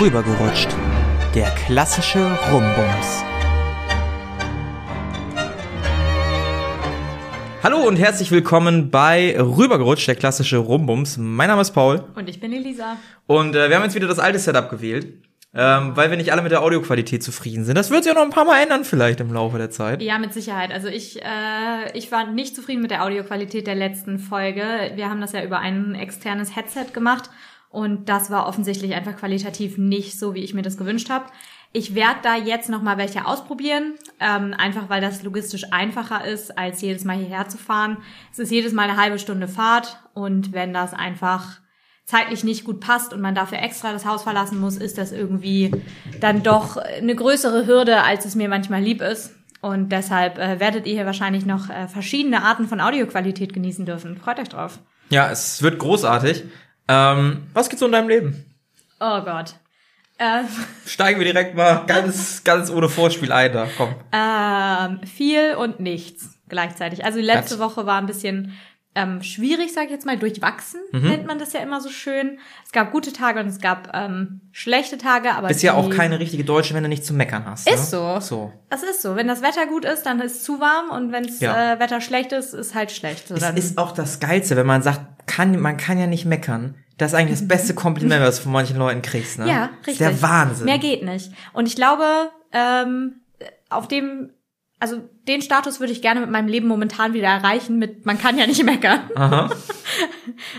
Rübergerutscht. 0.00 0.74
Der 1.34 1.50
klassische 1.66 2.20
Rumbums. 2.50 3.22
Hallo 7.62 7.86
und 7.86 7.96
herzlich 7.96 8.30
willkommen 8.30 8.90
bei 8.90 9.38
Rübergerutscht, 9.38 10.08
der 10.08 10.14
klassische 10.14 10.56
Rumbums. 10.56 11.18
Mein 11.18 11.48
Name 11.48 11.60
ist 11.60 11.72
Paul. 11.72 12.02
Und 12.14 12.30
ich 12.30 12.40
bin 12.40 12.50
Elisa. 12.54 12.96
Und 13.26 13.54
äh, 13.54 13.68
wir 13.68 13.76
haben 13.76 13.82
jetzt 13.82 13.94
wieder 13.94 14.08
das 14.08 14.18
alte 14.18 14.38
Setup 14.38 14.70
gewählt. 14.70 15.22
Ähm, 15.52 15.96
weil 15.96 16.08
wir 16.08 16.16
nicht 16.16 16.32
alle 16.32 16.42
mit 16.42 16.52
der 16.52 16.62
Audioqualität 16.62 17.22
zufrieden 17.22 17.64
sind. 17.64 17.74
Das 17.74 17.90
wird 17.90 18.04
sich 18.04 18.12
ja 18.12 18.18
noch 18.18 18.24
ein 18.24 18.30
paar 18.30 18.44
Mal 18.44 18.62
ändern 18.62 18.84
vielleicht 18.84 19.20
im 19.20 19.32
Laufe 19.32 19.58
der 19.58 19.68
Zeit. 19.68 20.00
Ja, 20.00 20.16
mit 20.18 20.32
Sicherheit. 20.32 20.72
Also 20.72 20.88
ich, 20.88 21.20
äh, 21.20 21.90
ich 21.92 22.10
war 22.10 22.26
nicht 22.26 22.54
zufrieden 22.54 22.80
mit 22.80 22.92
der 22.92 23.04
Audioqualität 23.04 23.66
der 23.66 23.74
letzten 23.74 24.18
Folge. 24.18 24.62
Wir 24.94 25.10
haben 25.10 25.20
das 25.20 25.32
ja 25.32 25.42
über 25.44 25.58
ein 25.58 25.94
externes 25.94 26.56
Headset 26.56 26.92
gemacht 26.94 27.28
und 27.70 28.08
das 28.08 28.30
war 28.30 28.46
offensichtlich 28.46 28.94
einfach 28.94 29.16
qualitativ 29.16 29.78
nicht 29.78 30.18
so, 30.18 30.34
wie 30.34 30.42
ich 30.42 30.54
mir 30.54 30.62
das 30.62 30.76
gewünscht 30.76 31.08
habe. 31.08 31.26
Ich 31.72 31.94
werde 31.94 32.18
da 32.22 32.34
jetzt 32.36 32.68
noch 32.68 32.82
mal 32.82 32.98
welche 32.98 33.26
ausprobieren, 33.26 33.94
ähm, 34.18 34.54
einfach 34.58 34.88
weil 34.88 35.00
das 35.00 35.22
logistisch 35.22 35.66
einfacher 35.70 36.24
ist, 36.24 36.58
als 36.58 36.82
jedes 36.82 37.04
Mal 37.04 37.16
hierher 37.16 37.48
zu 37.48 37.58
fahren. 37.58 37.98
Es 38.32 38.40
ist 38.40 38.50
jedes 38.50 38.72
Mal 38.72 38.88
eine 38.88 39.00
halbe 39.00 39.20
Stunde 39.20 39.46
Fahrt 39.46 39.98
und 40.12 40.52
wenn 40.52 40.72
das 40.72 40.92
einfach 40.92 41.60
zeitlich 42.06 42.42
nicht 42.42 42.64
gut 42.64 42.80
passt 42.80 43.12
und 43.12 43.20
man 43.20 43.36
dafür 43.36 43.60
extra 43.60 43.92
das 43.92 44.04
Haus 44.04 44.24
verlassen 44.24 44.58
muss, 44.58 44.76
ist 44.76 44.98
das 44.98 45.12
irgendwie 45.12 45.70
dann 46.18 46.42
doch 46.42 46.76
eine 46.76 47.14
größere 47.14 47.68
Hürde, 47.68 48.02
als 48.02 48.24
es 48.24 48.34
mir 48.34 48.48
manchmal 48.48 48.82
lieb 48.82 49.00
ist. 49.00 49.36
Und 49.60 49.92
deshalb 49.92 50.38
äh, 50.38 50.58
werdet 50.58 50.86
ihr 50.86 50.94
hier 50.94 51.06
wahrscheinlich 51.06 51.46
noch 51.46 51.70
äh, 51.70 51.86
verschiedene 51.86 52.42
Arten 52.42 52.66
von 52.66 52.80
Audioqualität 52.80 53.52
genießen 53.52 53.86
dürfen. 53.86 54.16
Freut 54.16 54.40
euch 54.40 54.48
drauf. 54.48 54.80
Ja, 55.10 55.30
es 55.30 55.62
wird 55.62 55.78
großartig. 55.78 56.44
Ähm, 56.90 57.46
was 57.54 57.68
geht 57.68 57.78
so 57.78 57.86
in 57.86 57.92
deinem 57.92 58.08
Leben? 58.08 58.44
Oh 59.00 59.20
Gott. 59.22 59.54
Äh, 60.18 60.42
Steigen 60.86 61.18
wir 61.20 61.24
direkt 61.26 61.54
mal 61.54 61.84
ganz, 61.86 62.42
ganz 62.44 62.70
ohne 62.70 62.88
Vorspiel 62.88 63.32
ein, 63.32 63.52
da, 63.52 63.68
komm. 63.76 63.94
ähm, 64.12 65.00
viel 65.06 65.54
und 65.54 65.80
nichts 65.80 66.38
gleichzeitig. 66.48 67.04
Also 67.04 67.18
die 67.18 67.24
letzte 67.24 67.58
Woche 67.60 67.86
war 67.86 67.98
ein 67.98 68.06
bisschen 68.06 68.58
ähm, 68.96 69.22
schwierig, 69.22 69.72
sage 69.72 69.86
ich 69.86 69.92
jetzt 69.92 70.04
mal, 70.04 70.18
durchwachsen, 70.18 70.80
Mhm. 70.90 71.08
nennt 71.08 71.26
man 71.26 71.38
das 71.38 71.52
ja 71.52 71.60
immer 71.60 71.80
so 71.80 71.88
schön. 71.90 72.40
Es 72.66 72.72
gab 72.72 72.90
gute 72.90 73.12
Tage 73.12 73.38
und 73.38 73.46
es 73.46 73.60
gab 73.60 73.92
ähm, 73.94 74.40
schlechte 74.50 74.98
Tage, 74.98 75.32
aber 75.32 75.46
Bist 75.46 75.62
ja 75.62 75.74
auch 75.74 75.88
keine 75.90 76.18
richtige 76.18 76.42
Deutsche, 76.44 76.74
wenn 76.74 76.82
du 76.82 76.88
nicht 76.88 77.06
zu 77.06 77.14
meckern 77.14 77.44
hast. 77.46 77.68
Ist 77.70 77.92
ne? 77.92 78.18
so. 78.18 78.20
So. 78.20 78.52
Das 78.68 78.82
ist 78.82 79.00
so. 79.00 79.14
Wenn 79.14 79.28
das 79.28 79.42
Wetter 79.42 79.66
gut 79.68 79.84
ist, 79.84 80.02
dann 80.02 80.20
ist 80.20 80.38
es 80.38 80.42
zu 80.42 80.60
warm 80.60 80.90
und 80.90 81.12
wenn 81.12 81.24
Ja. 81.38 81.74
äh, 81.74 81.78
Wetter 81.78 82.00
schlecht 82.00 82.32
ist, 82.32 82.52
ist 82.52 82.74
halt 82.74 82.90
schlecht. 82.90 83.28
So, 83.28 83.34
Es 83.36 83.40
dann, 83.40 83.56
ist 83.56 83.78
auch 83.78 83.92
das 83.92 84.18
Geilste, 84.18 84.56
wenn 84.56 84.66
man 84.66 84.82
sagt, 84.82 85.00
kann, 85.30 85.58
man 85.60 85.76
kann 85.76 85.98
ja 85.98 86.06
nicht 86.06 86.24
meckern. 86.24 86.74
Das 86.98 87.12
ist 87.12 87.18
eigentlich 87.18 87.38
das 87.38 87.48
beste 87.56 87.74
Kompliment, 87.74 88.22
was 88.22 88.36
du 88.36 88.42
von 88.44 88.52
manchen 88.52 88.76
Leuten 88.76 89.02
kriegst, 89.02 89.38
ne? 89.38 89.48
ja, 89.48 89.70
richtig. 89.86 89.92
ist 89.92 90.00
der 90.00 90.22
Wahnsinn. 90.22 90.66
Mehr 90.66 90.78
geht 90.78 91.04
nicht. 91.04 91.30
Und 91.52 91.66
ich 91.66 91.76
glaube, 91.76 92.04
ähm, 92.52 93.20
auf 93.70 93.86
dem, 93.88 94.30
also 94.80 95.00
den 95.28 95.40
Status 95.40 95.78
würde 95.78 95.92
ich 95.92 96.02
gerne 96.02 96.20
mit 96.20 96.30
meinem 96.30 96.48
Leben 96.48 96.66
momentan 96.66 97.14
wieder 97.14 97.28
erreichen. 97.28 97.78
Mit 97.78 98.04
man 98.04 98.18
kann 98.18 98.36
ja 98.36 98.46
nicht 98.46 98.62
meckern. 98.64 99.00
Aha. 99.14 99.50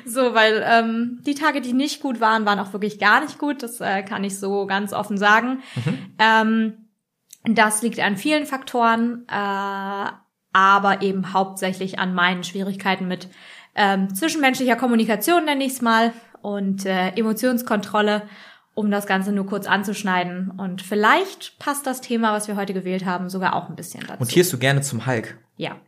So, 0.06 0.34
weil 0.36 0.64
ähm, 0.68 1.22
die 1.26 1.34
Tage, 1.34 1.62
die 1.62 1.74
nicht 1.74 2.02
gut 2.02 2.20
waren, 2.20 2.46
waren 2.46 2.60
auch 2.60 2.74
wirklich 2.74 3.00
gar 3.00 3.22
nicht 3.22 3.40
gut. 3.40 3.64
Das 3.64 3.80
äh, 3.80 4.04
kann 4.04 4.24
ich 4.24 4.38
so 4.38 4.68
ganz 4.68 4.94
offen 4.94 5.18
sagen. 5.18 5.64
Ähm, 6.20 6.90
das 7.44 7.82
liegt 7.82 8.00
an 8.00 8.18
vielen 8.18 8.46
Faktoren, 8.46 9.26
äh, 9.28 10.12
aber 10.54 11.02
eben 11.02 11.34
hauptsächlich 11.34 11.98
an 12.00 12.14
meinen 12.14 12.44
Schwierigkeiten 12.44 13.08
mit 13.08 13.30
ähm, 13.76 14.14
zwischenmenschlicher 14.14 14.76
Kommunikation, 14.76 15.46
nenne 15.46 15.64
ich 15.64 15.74
es 15.74 15.82
mal, 15.82 16.14
und 16.42 16.86
äh, 16.86 17.10
Emotionskontrolle, 17.10 18.24
um 18.74 18.90
das 18.90 19.06
Ganze 19.06 19.32
nur 19.32 19.46
kurz 19.46 19.68
anzuschneiden. 19.68 20.52
Und 20.58 20.82
vielleicht 20.82 21.60
passt 21.60 21.86
das 21.86 22.02
Thema, 22.02 22.34
was 22.34 22.48
wir 22.48 22.56
heute 22.56 22.74
gewählt 22.74 23.06
haben, 23.06 23.30
sogar 23.30 23.56
auch 23.56 23.70
ein 23.70 23.76
bisschen 23.76 24.02
dazu. 24.08 24.20
Mutierst 24.20 24.52
du 24.54 24.58
gerne 24.58 24.82
zum 24.82 25.06
Hulk? 25.06 25.38
ja. 25.58 25.80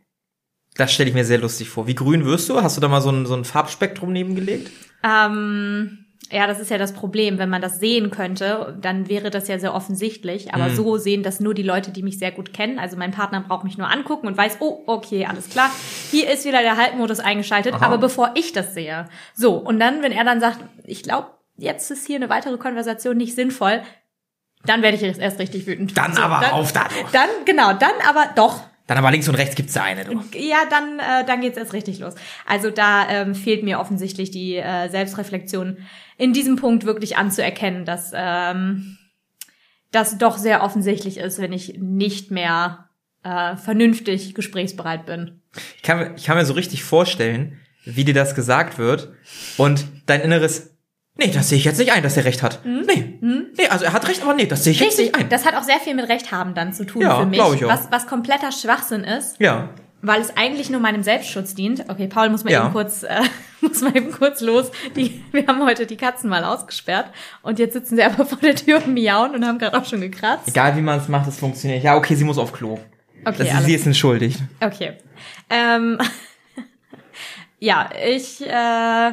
Das 0.76 0.92
stelle 0.92 1.08
ich 1.08 1.14
mir 1.14 1.24
sehr 1.24 1.38
lustig 1.38 1.68
vor. 1.68 1.86
Wie 1.86 1.94
grün 1.94 2.24
wirst 2.24 2.48
du? 2.48 2.60
Hast 2.60 2.76
du 2.76 2.80
da 2.80 2.88
mal 2.88 3.00
so 3.00 3.10
ein, 3.10 3.26
so 3.26 3.34
ein 3.34 3.44
Farbspektrum 3.44 4.12
nebengelegt? 4.12 4.72
Ähm, 5.04 6.03
ja, 6.32 6.46
das 6.46 6.58
ist 6.58 6.70
ja 6.70 6.78
das 6.78 6.92
Problem. 6.92 7.38
Wenn 7.38 7.48
man 7.50 7.60
das 7.62 7.78
sehen 7.80 8.10
könnte, 8.10 8.76
dann 8.80 9.08
wäre 9.08 9.30
das 9.30 9.46
ja 9.48 9.58
sehr 9.58 9.74
offensichtlich. 9.74 10.52
Aber 10.54 10.68
Mhm. 10.68 10.76
so 10.76 10.96
sehen 10.96 11.22
das 11.22 11.38
nur 11.40 11.54
die 11.54 11.62
Leute, 11.62 11.90
die 11.90 12.02
mich 12.02 12.18
sehr 12.18 12.32
gut 12.32 12.52
kennen. 12.52 12.78
Also 12.78 12.96
mein 12.96 13.10
Partner 13.12 13.40
braucht 13.46 13.64
mich 13.64 13.78
nur 13.78 13.90
angucken 13.90 14.26
und 14.26 14.36
weiß, 14.36 14.56
oh, 14.60 14.82
okay, 14.86 15.26
alles 15.26 15.48
klar. 15.50 15.70
Hier 16.10 16.30
ist 16.30 16.44
wieder 16.44 16.62
der 16.62 16.76
Halbmodus 16.76 17.20
eingeschaltet. 17.20 17.74
Aha. 17.74 17.84
Aber 17.86 17.98
bevor 17.98 18.32
ich 18.34 18.52
das 18.52 18.74
sehe. 18.74 19.08
So, 19.34 19.54
und 19.54 19.78
dann, 19.78 20.02
wenn 20.02 20.12
er 20.12 20.24
dann 20.24 20.40
sagt, 20.40 20.58
ich 20.84 21.02
glaube, 21.02 21.28
jetzt 21.56 21.90
ist 21.90 22.06
hier 22.06 22.16
eine 22.16 22.28
weitere 22.30 22.56
Konversation 22.58 23.16
nicht 23.16 23.34
sinnvoll, 23.34 23.82
dann 24.66 24.82
werde 24.82 24.96
ich 24.96 25.02
erst 25.02 25.38
richtig 25.38 25.66
wütend. 25.66 25.96
Dann 25.96 26.14
so, 26.14 26.22
aber 26.22 26.40
dann, 26.40 26.52
auf 26.52 26.72
da. 26.72 26.84
du. 26.84 26.94
Dann, 27.12 27.28
genau, 27.44 27.74
dann 27.74 27.92
aber 28.08 28.26
doch. 28.34 28.60
Dann 28.86 28.98
aber 28.98 29.10
links 29.10 29.28
und 29.28 29.34
rechts 29.36 29.54
gibt's 29.54 29.72
da 29.72 29.82
eine, 29.84 30.04
du. 30.04 30.12
Ja, 30.38 30.58
dann, 30.68 30.98
äh, 30.98 31.24
dann 31.26 31.40
geht's 31.40 31.56
erst 31.56 31.72
richtig 31.72 32.00
los. 32.00 32.14
Also 32.46 32.70
da 32.70 33.08
ähm, 33.08 33.34
fehlt 33.34 33.62
mir 33.62 33.80
offensichtlich 33.80 34.30
die 34.30 34.56
äh, 34.56 34.88
Selbstreflexion 34.90 35.78
in 36.18 36.32
diesem 36.34 36.56
Punkt 36.56 36.84
wirklich 36.84 37.16
anzuerkennen, 37.16 37.86
dass 37.86 38.12
ähm, 38.14 38.98
das 39.90 40.18
doch 40.18 40.36
sehr 40.36 40.62
offensichtlich 40.62 41.16
ist, 41.18 41.38
wenn 41.40 41.52
ich 41.52 41.78
nicht 41.78 42.30
mehr 42.30 42.88
äh, 43.22 43.56
vernünftig 43.56 44.34
gesprächsbereit 44.34 45.06
bin. 45.06 45.40
Ich 45.76 45.82
kann, 45.82 45.98
mir- 45.98 46.14
ich 46.16 46.24
kann 46.24 46.36
mir 46.36 46.44
so 46.44 46.52
richtig 46.54 46.84
vorstellen, 46.84 47.58
wie 47.86 48.04
dir 48.04 48.14
das 48.14 48.34
gesagt 48.34 48.76
wird 48.78 49.12
und 49.56 49.86
dein 50.06 50.20
Inneres, 50.20 50.74
nee, 51.16 51.30
das 51.32 51.48
sehe 51.48 51.58
ich 51.58 51.64
jetzt 51.64 51.78
nicht 51.78 51.92
ein, 51.92 52.02
dass 52.02 52.16
er 52.16 52.24
recht 52.26 52.42
hat. 52.42 52.60
Nee, 52.66 53.13
nee, 53.56 53.66
also 53.68 53.84
er 53.86 53.92
hat 53.92 54.06
recht, 54.08 54.22
aber 54.22 54.34
nee, 54.34 54.46
das 54.46 54.64
sehe 54.64 54.72
ich 54.72 54.80
jetzt 54.80 54.98
nicht 54.98 55.14
ein. 55.14 55.28
Das 55.28 55.44
hat 55.46 55.54
auch 55.56 55.62
sehr 55.62 55.78
viel 55.80 55.94
mit 55.94 56.08
Recht 56.08 56.30
haben 56.32 56.54
dann 56.54 56.72
zu 56.72 56.84
tun 56.84 57.02
Ja, 57.02 57.20
für 57.20 57.26
mich, 57.26 57.38
ich 57.38 57.64
auch. 57.64 57.68
was, 57.68 57.90
was 57.90 58.06
kompletter 58.06 58.52
Schwachsinn 58.52 59.04
ist. 59.04 59.40
Ja, 59.40 59.70
weil 60.06 60.20
es 60.20 60.36
eigentlich 60.36 60.68
nur 60.68 60.80
meinem 60.82 61.02
Selbstschutz 61.02 61.54
dient. 61.54 61.86
Okay, 61.88 62.08
Paul 62.08 62.28
muss 62.28 62.44
mal 62.44 62.50
Ja. 62.52 62.64
eben 62.64 62.72
kurz, 62.74 63.04
äh, 63.04 63.22
muss 63.62 63.80
mal 63.80 63.96
eben 63.96 64.10
kurz 64.12 64.42
los. 64.42 64.70
Die, 64.94 65.22
wir 65.32 65.46
haben 65.46 65.64
heute 65.64 65.86
die 65.86 65.96
Katzen 65.96 66.28
mal 66.28 66.44
ausgesperrt 66.44 67.06
und 67.40 67.58
jetzt 67.58 67.72
sitzen 67.72 67.96
sie 67.96 68.02
aber 68.04 68.26
vor 68.26 68.36
der 68.38 68.54
Tür 68.54 68.84
und 68.84 68.92
miauen 68.92 69.34
und 69.34 69.46
haben 69.46 69.58
gerade 69.58 69.78
auch 69.78 69.86
schon 69.86 70.02
gekratzt. 70.02 70.46
egal 70.48 70.76
wie 70.76 70.82
man 70.82 70.98
es 70.98 71.08
macht, 71.08 71.26
es 71.26 71.38
funktioniert. 71.38 71.82
Ja, 71.82 71.96
okay, 71.96 72.14
sie 72.16 72.24
muss 72.24 72.36
auf 72.36 72.52
Klo. 72.52 72.78
Okay, 73.24 73.38
das 73.38 73.48
ist, 73.48 73.54
alles 73.54 73.66
sie 73.66 73.74
ist 73.76 73.86
entschuldigt. 73.86 74.40
Okay. 74.60 74.98
Ähm, 75.48 75.98
ja, 77.58 77.88
ich 78.06 78.46
äh, 78.46 79.12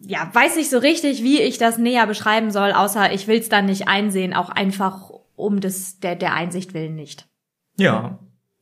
ja, 0.00 0.30
weiß 0.32 0.56
nicht 0.56 0.70
so 0.70 0.78
richtig, 0.78 1.22
wie 1.22 1.40
ich 1.40 1.58
das 1.58 1.78
näher 1.78 2.06
beschreiben 2.06 2.50
soll, 2.50 2.72
außer 2.72 3.12
ich 3.12 3.26
will 3.26 3.38
es 3.38 3.48
dann 3.48 3.66
nicht 3.66 3.88
einsehen, 3.88 4.34
auch 4.34 4.48
einfach 4.50 5.10
um 5.36 5.60
des, 5.60 5.98
der, 6.00 6.16
der 6.16 6.34
Einsicht 6.34 6.74
willen 6.74 6.94
nicht. 6.94 7.26
Ja. 7.78 8.18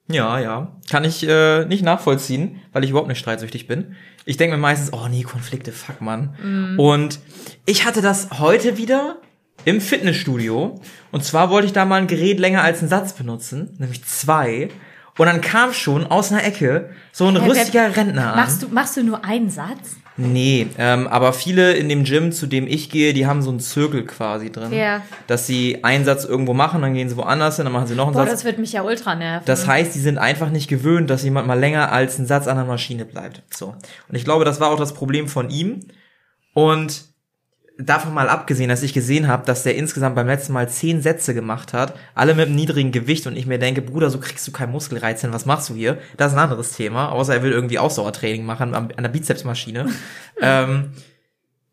Ja, 0.08 0.38
ja. 0.38 0.76
Kann 0.88 1.04
ich 1.04 1.26
äh, 1.28 1.64
nicht 1.64 1.82
nachvollziehen, 1.82 2.60
weil 2.72 2.84
ich 2.84 2.90
überhaupt 2.90 3.08
nicht 3.08 3.18
streitsüchtig 3.18 3.66
bin. 3.66 3.96
Ich 4.24 4.36
denke 4.36 4.56
mir 4.56 4.60
meistens, 4.62 4.92
oh 4.92 5.08
nee, 5.08 5.22
Konflikte, 5.24 5.72
fuck 5.72 6.00
man. 6.00 6.76
Und 6.78 7.18
ich 7.64 7.84
hatte 7.84 8.02
das 8.02 8.28
heute 8.38 8.76
wieder 8.76 9.16
im 9.64 9.80
Fitnessstudio. 9.80 10.80
Und 11.10 11.24
zwar 11.24 11.50
wollte 11.50 11.66
ich 11.66 11.72
da 11.72 11.84
mal 11.84 12.00
ein 12.00 12.06
Gerät 12.06 12.38
länger 12.38 12.62
als 12.62 12.80
einen 12.80 12.88
Satz 12.88 13.14
benutzen, 13.14 13.74
nämlich 13.78 14.04
zwei. 14.04 14.68
Und 15.18 15.26
dann 15.26 15.40
kam 15.40 15.72
schon 15.72 16.06
aus 16.06 16.30
einer 16.30 16.44
Ecke 16.44 16.90
so 17.12 17.26
ein 17.26 17.34
wer- 17.34 17.46
rüstiger 17.48 17.96
Rentner 17.96 18.32
an. 18.32 18.36
Machst 18.36 18.62
du, 18.62 18.68
machst 18.68 18.96
du 18.96 19.02
nur 19.02 19.24
einen 19.24 19.50
Satz? 19.50 19.96
Nee, 20.18 20.68
ähm, 20.78 21.06
aber 21.08 21.32
viele 21.32 21.74
in 21.74 21.88
dem 21.88 22.04
Gym, 22.04 22.32
zu 22.32 22.46
dem 22.46 22.66
ich 22.66 22.88
gehe, 22.88 23.12
die 23.12 23.26
haben 23.26 23.42
so 23.42 23.50
einen 23.50 23.60
Zirkel 23.60 24.04
quasi 24.06 24.50
drin. 24.50 24.72
Ja. 24.72 25.02
Dass 25.26 25.46
sie 25.46 25.84
einen 25.84 26.04
Satz 26.06 26.24
irgendwo 26.24 26.54
machen, 26.54 26.80
dann 26.80 26.94
gehen 26.94 27.08
sie 27.08 27.16
woanders 27.16 27.56
hin, 27.56 27.66
dann 27.66 27.72
machen 27.72 27.86
sie 27.86 27.94
noch 27.94 28.06
einen 28.06 28.14
Boah, 28.14 28.22
Satz. 28.22 28.30
das 28.30 28.44
wird 28.44 28.58
mich 28.58 28.72
ja 28.72 28.82
ultra 28.82 29.14
nerven. 29.14 29.44
Das 29.44 29.66
heißt, 29.66 29.94
die 29.94 29.98
sind 29.98 30.16
einfach 30.16 30.50
nicht 30.50 30.68
gewöhnt, 30.68 31.10
dass 31.10 31.22
jemand 31.22 31.46
mal 31.46 31.58
länger 31.58 31.92
als 31.92 32.18
ein 32.18 32.26
Satz 32.26 32.46
an 32.46 32.56
der 32.56 32.64
Maschine 32.64 33.04
bleibt. 33.04 33.42
So. 33.54 33.74
Und 34.08 34.14
ich 34.14 34.24
glaube, 34.24 34.44
das 34.46 34.58
war 34.58 34.70
auch 34.70 34.78
das 34.78 34.94
Problem 34.94 35.28
von 35.28 35.50
ihm. 35.50 35.80
Und 36.54 37.04
davon 37.78 38.14
mal 38.14 38.28
abgesehen, 38.28 38.68
dass 38.68 38.82
ich 38.82 38.94
gesehen 38.94 39.28
habe, 39.28 39.44
dass 39.44 39.62
der 39.62 39.76
insgesamt 39.76 40.14
beim 40.14 40.26
letzten 40.26 40.52
Mal 40.52 40.68
zehn 40.68 41.02
Sätze 41.02 41.34
gemacht 41.34 41.72
hat, 41.72 41.94
alle 42.14 42.34
mit 42.34 42.46
einem 42.46 42.56
niedrigen 42.56 42.92
Gewicht 42.92 43.26
und 43.26 43.36
ich 43.36 43.46
mir 43.46 43.58
denke, 43.58 43.82
Bruder, 43.82 44.10
so 44.10 44.18
kriegst 44.18 44.46
du 44.48 44.52
keinen 44.52 44.72
Muskelreiz 44.72 45.20
hin, 45.20 45.32
was 45.32 45.46
machst 45.46 45.68
du 45.68 45.74
hier? 45.74 45.98
Das 46.16 46.32
ist 46.32 46.38
ein 46.38 46.44
anderes 46.44 46.72
Thema, 46.72 47.10
außer 47.10 47.34
er 47.34 47.42
will 47.42 47.52
irgendwie 47.52 47.78
Ausdauertraining 47.78 48.44
machen 48.44 48.74
an 48.74 48.90
der 48.96 49.08
Bizepsmaschine. 49.08 49.86
ähm, 50.40 50.92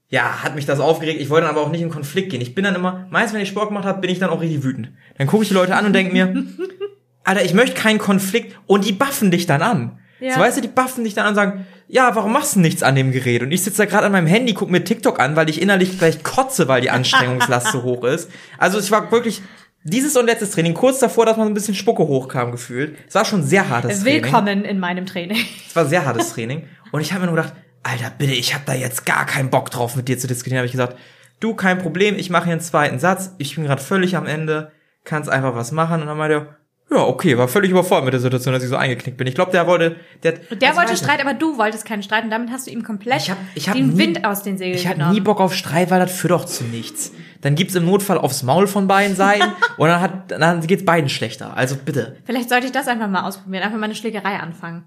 ja, 0.09 0.43
hat 0.43 0.53
mich 0.55 0.67
das 0.67 0.79
aufgeregt. 0.79 1.19
Ich 1.19 1.29
wollte 1.31 1.47
dann 1.47 1.55
aber 1.55 1.65
auch 1.65 1.71
nicht 1.71 1.81
in 1.81 1.89
Konflikt 1.89 2.29
gehen. 2.29 2.41
Ich 2.41 2.53
bin 2.53 2.63
dann 2.63 2.75
immer, 2.75 3.07
meist 3.09 3.33
wenn 3.33 3.41
ich 3.41 3.49
Sport 3.49 3.69
gemacht 3.69 3.85
habe, 3.85 3.99
bin 3.99 4.11
ich 4.11 4.19
dann 4.19 4.29
auch 4.29 4.41
richtig 4.41 4.63
wütend. 4.63 4.89
Dann 5.17 5.25
gucke 5.25 5.41
ich 5.41 5.49
die 5.49 5.55
Leute 5.55 5.75
an 5.75 5.85
und 5.85 5.93
denke 5.93 6.13
mir, 6.13 6.45
Alter, 7.23 7.43
ich 7.43 7.53
möchte 7.53 7.75
keinen 7.75 7.97
Konflikt 7.97 8.55
und 8.67 8.85
die 8.85 8.91
buffen 8.91 9.31
dich 9.31 9.45
dann 9.45 9.61
an. 9.61 9.99
Ja. 10.19 10.35
So, 10.35 10.39
weißt 10.41 10.57
du, 10.57 10.61
die 10.61 10.67
buffen 10.67 11.03
dich 11.03 11.15
dann 11.15 11.25
an 11.25 11.29
und 11.29 11.35
sagen, 11.35 11.65
ja, 11.87 12.15
warum 12.15 12.33
machst 12.33 12.55
du 12.55 12.59
nichts 12.59 12.83
an 12.83 12.95
dem 12.95 13.11
Gerät? 13.11 13.43
Und 13.43 13.51
ich 13.51 13.63
sitze 13.63 13.79
da 13.79 13.85
gerade 13.85 14.05
an 14.05 14.11
meinem 14.11 14.27
Handy, 14.27 14.53
guck 14.53 14.69
mir 14.69 14.83
TikTok 14.83 15.19
an, 15.19 15.35
weil 15.35 15.49
ich 15.49 15.61
innerlich 15.61 15.97
gleich 15.97 16.23
kotze, 16.23 16.67
weil 16.67 16.81
die 16.81 16.89
Anstrengungslast 16.89 17.71
so 17.71 17.83
hoch 17.83 18.03
ist. 18.03 18.29
Also 18.57 18.79
ich 18.79 18.89
war 18.91 19.11
wirklich 19.11 19.41
dieses 19.83 20.15
und 20.15 20.25
letztes 20.25 20.51
Training 20.51 20.73
kurz 20.73 20.99
davor, 20.99 21.25
dass 21.25 21.37
man 21.37 21.47
so 21.47 21.51
ein 21.51 21.53
bisschen 21.53 21.75
Spucke 21.75 22.03
hochkam 22.03 22.51
gefühlt. 22.51 22.97
Es 23.07 23.15
war 23.15 23.25
schon 23.25 23.43
sehr 23.43 23.69
hartes 23.69 24.01
Training. 24.01 24.23
Willkommen 24.23 24.65
in 24.65 24.79
meinem 24.79 25.05
Training. 25.05 25.37
Es 25.67 25.75
war 25.75 25.85
sehr 25.85 26.05
hartes 26.05 26.33
Training. 26.33 26.67
Und 26.91 27.01
ich 27.01 27.11
habe 27.11 27.21
mir 27.21 27.31
nur 27.31 27.35
gedacht, 27.35 27.53
Alter, 27.83 28.11
bitte, 28.17 28.33
ich 28.33 28.53
habe 28.53 28.63
da 28.65 28.73
jetzt 28.73 29.05
gar 29.05 29.25
keinen 29.25 29.49
Bock 29.49 29.69
drauf, 29.69 29.95
mit 29.95 30.07
dir 30.07 30.17
zu 30.17 30.27
diskutieren. 30.27 30.59
Habe 30.59 30.67
ich 30.67 30.71
gesagt, 30.71 30.97
du, 31.41 31.53
kein 31.53 31.79
Problem, 31.79 32.17
ich 32.17 32.29
mache 32.29 32.45
hier 32.45 32.53
einen 32.53 32.61
zweiten 32.61 32.97
Satz, 32.97 33.35
ich 33.37 33.55
bin 33.55 33.65
gerade 33.65 33.81
völlig 33.81 34.15
am 34.15 34.25
Ende, 34.25 34.71
kannst 35.03 35.29
einfach 35.29 35.53
was 35.53 35.73
machen. 35.73 36.01
Und 36.01 36.07
dann 36.07 36.17
meinte 36.17 36.35
er, 36.35 36.57
ja, 36.93 37.01
okay, 37.03 37.37
war 37.37 37.47
völlig 37.47 37.71
überfordert 37.71 38.05
mit 38.05 38.13
der 38.13 38.21
Situation, 38.21 38.53
dass 38.53 38.63
ich 38.63 38.69
so 38.69 38.75
eingeknickt 38.75 39.17
bin. 39.17 39.27
Ich 39.27 39.35
glaube, 39.35 39.51
der 39.51 39.67
wollte, 39.67 39.95
der, 40.23 40.33
Der 40.33 40.75
wollte 40.75 40.93
ich 40.93 40.99
Streit, 40.99 41.19
aber 41.21 41.33
du 41.33 41.57
wolltest 41.57 41.85
keinen 41.85 42.03
Streit 42.03 42.23
und 42.23 42.29
damit 42.29 42.49
hast 42.51 42.67
du 42.67 42.71
ihm 42.71 42.83
komplett 42.83 43.21
Ich 43.21 43.29
hab- 43.31 43.37
ich 43.55 43.67
hab 43.69 43.75
den 43.75 43.89
nie- 43.93 43.97
Wind 43.97 44.25
aus 44.25 44.43
den 44.43 44.57
Segeln 44.57 44.75
Ich 44.77 44.85
habe 44.87 44.97
genommen. 44.97 45.13
nie 45.15 45.21
Bock 45.21 45.39
auf 45.41 45.53
Streit, 45.55 45.91
weil 45.91 45.99
das 45.99 46.11
führt 46.11 46.31
doch 46.31 46.45
zu 46.45 46.63
nichts. 46.63 47.11
Dann 47.41 47.55
gibt's 47.55 47.75
im 47.75 47.85
Notfall 47.85 48.17
aufs 48.17 48.43
Maul 48.43 48.67
von 48.67 48.87
beiden 48.87 49.15
Seiten 49.15 49.43
und 49.77 49.87
dann 49.89 49.99
hat 50.01 50.31
dann 50.31 50.65
geht's 50.65 50.85
beiden 50.85 51.09
schlechter. 51.09 51.55
Also 51.57 51.75
bitte. 51.75 52.17
Vielleicht 52.25 52.49
sollte 52.49 52.65
ich 52.67 52.71
das 52.71 52.87
einfach 52.87 53.09
mal 53.09 53.23
ausprobieren, 53.27 53.63
einfach 53.63 53.77
mal 53.77 53.85
eine 53.85 53.95
Schlägerei 53.95 54.39
anfangen. 54.39 54.83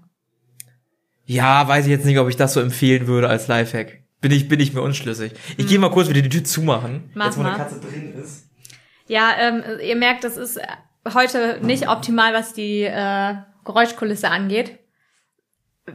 Ja, 1.25 1.67
weiß 1.67 1.85
ich 1.85 1.91
jetzt 1.91 2.05
nicht, 2.05 2.19
ob 2.19 2.29
ich 2.29 2.37
das 2.37 2.53
so 2.53 2.61
empfehlen 2.61 3.07
würde 3.07 3.27
als 3.29 3.47
Lifehack. 3.47 3.99
Bin 4.21 4.31
ich 4.31 4.47
bin 4.47 4.59
ich 4.59 4.73
mir 4.73 4.81
unschlüssig. 4.81 5.33
Ich 5.57 5.67
gehe 5.67 5.77
mal 5.77 5.91
kurz 5.91 6.09
wieder 6.09 6.21
die 6.21 6.29
Tür 6.29 6.43
zumachen. 6.43 7.11
Mach 7.13 7.25
jetzt 7.25 7.37
wo 7.37 7.41
eine 7.41 7.51
mal. 7.51 7.57
Katze 7.57 7.79
drin 7.79 8.13
ist. 8.21 8.45
Ja, 9.07 9.31
ähm, 9.39 9.61
ihr 9.85 9.95
merkt, 9.95 10.23
das 10.23 10.37
ist 10.37 10.59
heute 11.13 11.59
nicht 11.61 11.89
optimal, 11.89 12.33
was 12.33 12.53
die 12.53 12.83
äh, 12.83 13.35
Geräuschkulisse 13.65 14.29
angeht. 14.29 14.79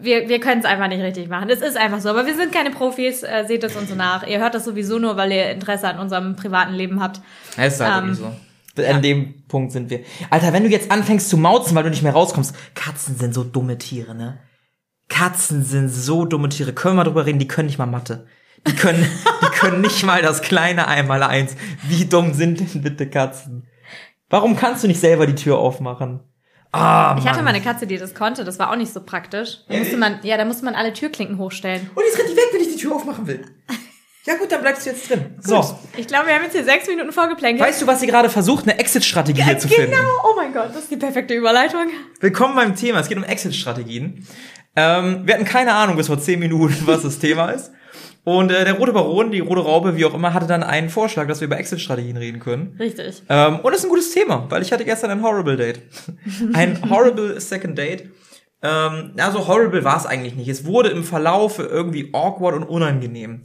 Wir, 0.01 0.29
wir 0.29 0.41
können 0.41 0.61
es 0.61 0.65
einfach 0.65 0.89
nicht 0.89 1.03
richtig 1.03 1.29
machen. 1.29 1.51
Es 1.51 1.61
ist 1.61 1.77
einfach 1.77 2.01
so. 2.01 2.09
Aber 2.09 2.27
wir 2.27 2.35
sind 2.35 2.51
keine 2.53 2.71
Profis, 2.71 3.23
äh, 3.23 3.45
seht 3.47 3.63
es 3.63 3.77
uns 3.77 3.91
so 3.91 3.95
nach. 3.95 4.27
Ihr 4.27 4.39
hört 4.41 4.55
das 4.55 4.65
sowieso 4.65 4.99
nur, 4.99 5.17
weil 5.17 5.33
ihr 5.33 5.51
Interesse 5.51 5.87
an 5.89 5.99
unserem 5.99 6.35
privaten 6.35 6.73
Leben 6.73 7.03
habt. 7.03 7.21
Ja, 7.59 7.65
ist 7.65 7.81
halt 7.81 8.03
Ähm, 8.05 8.09
irgendwie 8.11 8.23
so. 8.23 8.85
An 8.89 9.03
dem 9.03 9.47
Punkt 9.49 9.73
sind 9.73 9.91
wir. 9.91 10.01
Alter, 10.31 10.55
wenn 10.55 10.65
du 10.65 10.71
jetzt 10.71 10.91
anfängst 10.91 11.29
zu 11.29 11.37
mauzen, 11.37 11.75
weil 11.75 11.83
du 11.83 11.91
nicht 11.91 12.03
mehr 12.03 12.15
rauskommst. 12.15 12.55
Katzen 12.75 13.17
sind 13.17 13.35
so 13.35 13.45
dumme 13.45 13.77
Tiere, 13.77 14.15
ne? 14.15 14.39
Katzen 15.09 15.63
sind 15.63 15.91
so 15.91 16.25
dumme 16.25 16.49
Tiere. 16.49 16.73
Können 16.73 16.97
wir 16.97 17.05
drüber 17.05 17.27
reden? 17.27 17.39
Die 17.39 17.49
können 17.49 17.67
nicht 17.67 17.79
mal 17.79 17.85
Mathe. 17.85 18.27
Die 18.67 18.75
können, 18.75 19.05
die 19.43 19.59
können 19.59 19.83
nicht 19.83 20.05
mal 20.05 20.23
das 20.23 20.41
kleine 20.41 20.89
einmal 20.89 21.23
eins. 21.23 21.55
Wie 21.87 22.07
dumm 22.07 22.33
sind 22.33 22.61
denn 22.61 22.83
bitte 22.83 23.11
Katzen? 23.11 23.67
Warum 24.33 24.57
kannst 24.57 24.83
du 24.83 24.89
nicht 24.89 24.99
selber 24.99 25.27
die 25.27 25.35
Tür 25.35 25.59
aufmachen? 25.59 26.21
Ah, 26.73 27.15
Ich 27.19 27.27
hatte 27.27 27.37
Mann. 27.37 27.45
mal 27.45 27.51
eine 27.51 27.61
Katze, 27.61 27.87
die 27.87 27.99
das 27.99 28.15
konnte. 28.15 28.45
Das 28.45 28.59
war 28.59 28.71
auch 28.71 28.77
nicht 28.77 28.91
so 28.91 29.03
praktisch. 29.03 29.59
Da 29.69 29.77
musste 29.77 29.99
man, 29.99 30.21
ja, 30.23 30.39
da 30.39 30.47
musste 30.47 30.65
man 30.65 30.75
alle 30.75 30.95
Türklinken 30.95 31.37
hochstellen. 31.37 31.91
Und 31.95 32.03
jetzt 32.03 32.19
rennt 32.19 32.31
die 32.31 32.37
weg, 32.37 32.45
wenn 32.51 32.63
ich 32.63 32.69
die 32.69 32.77
Tür 32.79 32.95
aufmachen 32.95 33.27
will. 33.27 33.45
Ja 34.25 34.37
gut, 34.37 34.51
dann 34.51 34.63
bleibst 34.63 34.87
du 34.87 34.91
jetzt 34.91 35.11
drin. 35.11 35.35
So. 35.43 35.77
Ich 35.99 36.07
glaube, 36.07 36.29
wir 36.29 36.35
haben 36.35 36.45
jetzt 36.45 36.55
hier 36.55 36.65
sechs 36.65 36.87
Minuten 36.87 37.13
vorgeplänkelt. 37.13 37.69
Weißt 37.69 37.83
du, 37.83 37.87
was 37.87 38.01
sie 38.01 38.07
gerade 38.07 38.31
versucht, 38.31 38.63
eine 38.67 38.79
Exit-Strategie 38.79 39.43
hier 39.43 39.59
zu 39.59 39.69
genau. 39.69 39.83
finden? 39.83 39.97
Oh 40.25 40.35
mein 40.35 40.55
Gott, 40.55 40.71
das 40.71 40.85
ist 40.85 40.91
die 40.91 40.97
perfekte 40.97 41.35
Überleitung. 41.35 41.89
Willkommen 42.21 42.55
beim 42.55 42.75
Thema. 42.75 43.01
Es 43.01 43.09
geht 43.11 43.19
um 43.19 43.25
Exit-Strategien. 43.25 44.27
Ähm, 44.77 45.27
wir 45.27 45.35
hatten 45.35 45.45
keine 45.45 45.75
Ahnung 45.75 45.97
bis 45.97 46.07
vor 46.07 46.19
zehn 46.19 46.39
Minuten, 46.39 46.75
was 46.87 47.03
das 47.03 47.19
Thema 47.19 47.51
ist. 47.51 47.71
Und 48.25 48.53
äh, 48.53 48.65
der 48.65 48.75
rote 48.75 48.93
Baron, 48.93 49.33
die 49.33 49.41
rote 49.41 49.63
Raupe, 49.63 49.97
wie 49.97 50.05
auch 50.05 50.15
immer, 50.15 50.33
hatte 50.33 50.47
dann 50.47 50.63
einen 50.63 50.91
Vorschlag, 50.91 51.27
dass 51.27 51.41
wir 51.41 51.47
über 51.47 51.59
Exit-Strategien 51.59 52.17
reden 52.17 52.39
können. 52.39 52.77
Richtig. 52.79 53.23
Ähm, 53.29 53.59
und 53.61 53.73
das 53.73 53.81
ist 53.81 53.87
ein 53.87 53.91
gutes 53.91 54.13
Thema, 54.13 54.47
weil 54.49 54.63
ich 54.63 54.73
hatte 54.73 54.85
gestern 54.85 55.11
ein 55.11 55.23
Horrible 55.23 55.57
Date. 55.57 55.81
Ein 56.53 56.89
Horrible 56.89 57.41
Second 57.41 57.77
Date. 57.77 58.11
Ähm, 58.63 59.13
also 59.19 59.49
horrible 59.49 59.83
war 59.83 59.97
es 59.97 60.07
eigentlich 60.07 60.37
nicht. 60.37 60.49
Es 60.49 60.65
wurde 60.65 60.91
im 60.91 61.03
Verlauf 61.03 61.59
irgendwie 61.59 62.11
awkward 62.13 62.55
und 62.55 62.63
unangenehm. 62.63 63.43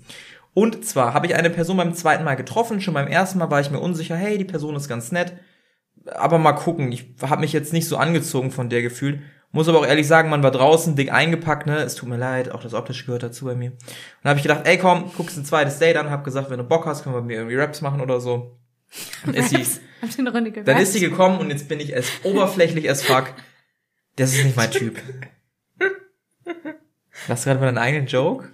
Und 0.53 0.85
zwar 0.85 1.13
habe 1.13 1.25
ich 1.25 1.35
eine 1.35 1.49
Person 1.49 1.77
beim 1.77 1.93
zweiten 1.93 2.23
Mal 2.23 2.35
getroffen. 2.35 2.81
Schon 2.81 2.93
beim 2.93 3.07
ersten 3.07 3.39
Mal 3.39 3.49
war 3.49 3.59
ich 3.59 3.71
mir 3.71 3.79
unsicher, 3.79 4.15
hey, 4.15 4.37
die 4.37 4.45
Person 4.45 4.75
ist 4.75 4.87
ganz 4.87 5.11
nett. 5.11 5.33
Aber 6.15 6.37
mal 6.37 6.53
gucken. 6.53 6.91
Ich 6.91 7.15
habe 7.21 7.41
mich 7.41 7.53
jetzt 7.53 7.73
nicht 7.73 7.87
so 7.87 7.97
angezogen 7.97 8.51
von 8.51 8.69
der 8.69 8.81
gefühlt. 8.81 9.21
Muss 9.57 9.67
aber 9.67 9.79
auch 9.79 9.87
ehrlich 9.87 10.07
sagen, 10.07 10.29
man 10.29 10.43
war 10.43 10.51
draußen 10.51 10.95
dick 10.95 11.11
eingepackt, 11.11 11.65
ne? 11.65 11.77
Es 11.77 11.95
tut 11.95 12.07
mir 12.07 12.17
leid, 12.17 12.51
auch 12.51 12.61
das 12.61 12.75
Optische 12.75 13.07
gehört 13.07 13.23
dazu 13.23 13.45
bei 13.45 13.55
mir. 13.55 13.71
Und 13.71 13.79
dann 14.21 14.29
habe 14.29 14.37
ich 14.37 14.43
gedacht, 14.43 14.67
ey 14.67 14.77
komm, 14.77 15.11
guckst 15.17 15.35
ein 15.35 15.45
zweites 15.45 15.79
Date 15.79 15.97
an, 15.97 16.11
hab 16.11 16.23
gesagt, 16.23 16.51
wenn 16.51 16.59
du 16.59 16.63
Bock 16.63 16.85
hast, 16.85 17.01
können 17.01 17.15
wir 17.15 17.23
mir 17.23 17.37
irgendwie 17.37 17.55
Raps 17.55 17.81
machen 17.81 17.99
oder 17.99 18.19
so. 18.19 18.55
Dann 19.25 19.33
ist 19.33 19.49
sie, 19.49 19.65
dann 20.63 20.77
ist 20.77 20.93
sie 20.93 20.99
gekommen 20.99 21.39
und 21.39 21.49
jetzt 21.49 21.67
bin 21.67 21.79
ich 21.79 21.97
as 21.97 22.05
oberflächlich 22.21 22.87
as 22.87 23.01
fuck. 23.01 23.33
Das 24.15 24.31
ist 24.35 24.45
nicht 24.45 24.55
mein 24.55 24.69
Typ. 24.69 25.01
Du 26.45 26.53
gerade 27.33 27.59
mal 27.59 27.65
deinen 27.65 27.79
eigenen 27.79 28.05
Joke? 28.05 28.49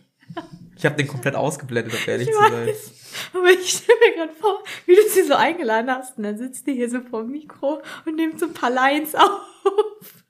Ich 0.77 0.85
habe 0.85 0.95
den 0.95 1.09
komplett 1.09 1.35
ausgeblendet, 1.35 1.93
um 1.93 1.99
ehrlich 2.09 2.29
Ich 2.29 2.33
zu 2.33 2.39
sein. 2.39 2.67
weiß. 2.67 2.91
Aber 3.33 3.49
ich 3.49 3.69
stelle 3.69 3.99
mir 4.07 4.15
gerade 4.15 4.33
vor, 4.39 4.63
wie 4.85 4.95
du 4.95 5.01
sie 5.09 5.23
so 5.23 5.33
eingeladen 5.33 5.91
hast 5.91 6.17
und 6.17 6.23
dann 6.23 6.37
sitzt 6.37 6.65
die 6.65 6.75
hier 6.75 6.89
so 6.89 7.01
vor 7.01 7.23
dem 7.23 7.31
Mikro 7.31 7.81
und 8.05 8.15
nimmt 8.15 8.39
so 8.39 8.45
ein 8.45 8.53
paar 8.53 8.71
Lines 8.71 9.15
auf. 9.15 10.22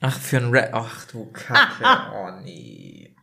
Ach, 0.00 0.18
für 0.18 0.38
ein 0.38 0.50
Rap. 0.50 0.70
Ach 0.72 1.04
du 1.06 1.26
Kacke. 1.32 1.84
Oh 2.14 2.30
nee. 2.42 3.14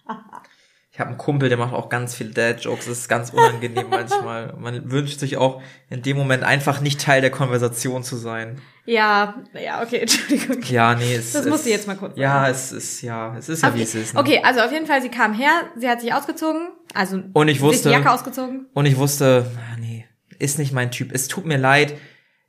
Ich 0.92 1.00
habe 1.00 1.10
einen 1.10 1.20
Kumpel, 1.20 1.48
der 1.50 1.60
macht 1.60 1.74
auch 1.76 1.90
ganz 1.90 2.16
viel 2.16 2.32
Dad-Jokes. 2.34 2.86
Das 2.88 2.98
ist 3.00 3.08
ganz 3.08 3.30
unangenehm 3.30 3.86
manchmal. 3.92 4.56
Man 4.58 4.90
wünscht 4.90 5.20
sich 5.20 5.38
auch 5.38 5.62
in 5.92 6.02
dem 6.02 6.18
Moment 6.18 6.44
einfach 6.44 6.82
nicht 6.82 7.00
Teil 7.02 7.22
der 7.22 7.30
Konversation 7.30 8.04
zu 8.04 8.16
sein. 8.16 8.60
Ja, 8.86 9.44
ja, 9.54 9.84
okay, 9.84 9.98
Entschuldigung. 10.02 10.64
Ja, 10.64 10.96
nee, 10.96 11.14
es 11.14 11.34
Das 11.34 11.44
es, 11.44 11.50
musst 11.50 11.66
du 11.68 11.70
jetzt 11.70 11.86
mal 11.88 11.98
kurz 11.98 12.18
Ja, 12.18 12.50
es 12.50 12.72
ist, 12.72 13.02
ja, 13.04 13.36
es 13.38 13.48
ist 13.48 13.62
ja, 13.62 13.76
wie 13.76 13.82
es 13.84 13.94
ist. 13.94 14.16
Ne? 14.16 14.20
Okay, 14.20 14.42
also 14.44 14.62
auf 14.62 14.72
jeden 14.72 14.88
Fall, 14.88 15.02
sie 15.04 15.10
kam 15.10 15.34
her, 15.36 15.52
sie 15.78 15.88
hat 15.88 16.02
sich 16.02 16.14
ausgezogen, 16.14 16.70
also 16.96 17.22
Und 17.34 17.48
ich 17.48 17.58
sich 17.58 17.64
wusste- 17.64 17.90
die 17.90 17.94
Jacke 17.96 18.10
ausgezogen. 18.12 18.66
Und 18.74 18.86
ich 18.88 18.98
wusste, 18.98 19.52
nee, 19.80 20.08
ist 20.40 20.58
nicht 20.58 20.72
mein 20.74 20.90
Typ. 20.90 21.12
Es 21.14 21.28
tut 21.28 21.46
mir 21.46 21.58
leid. 21.58 21.94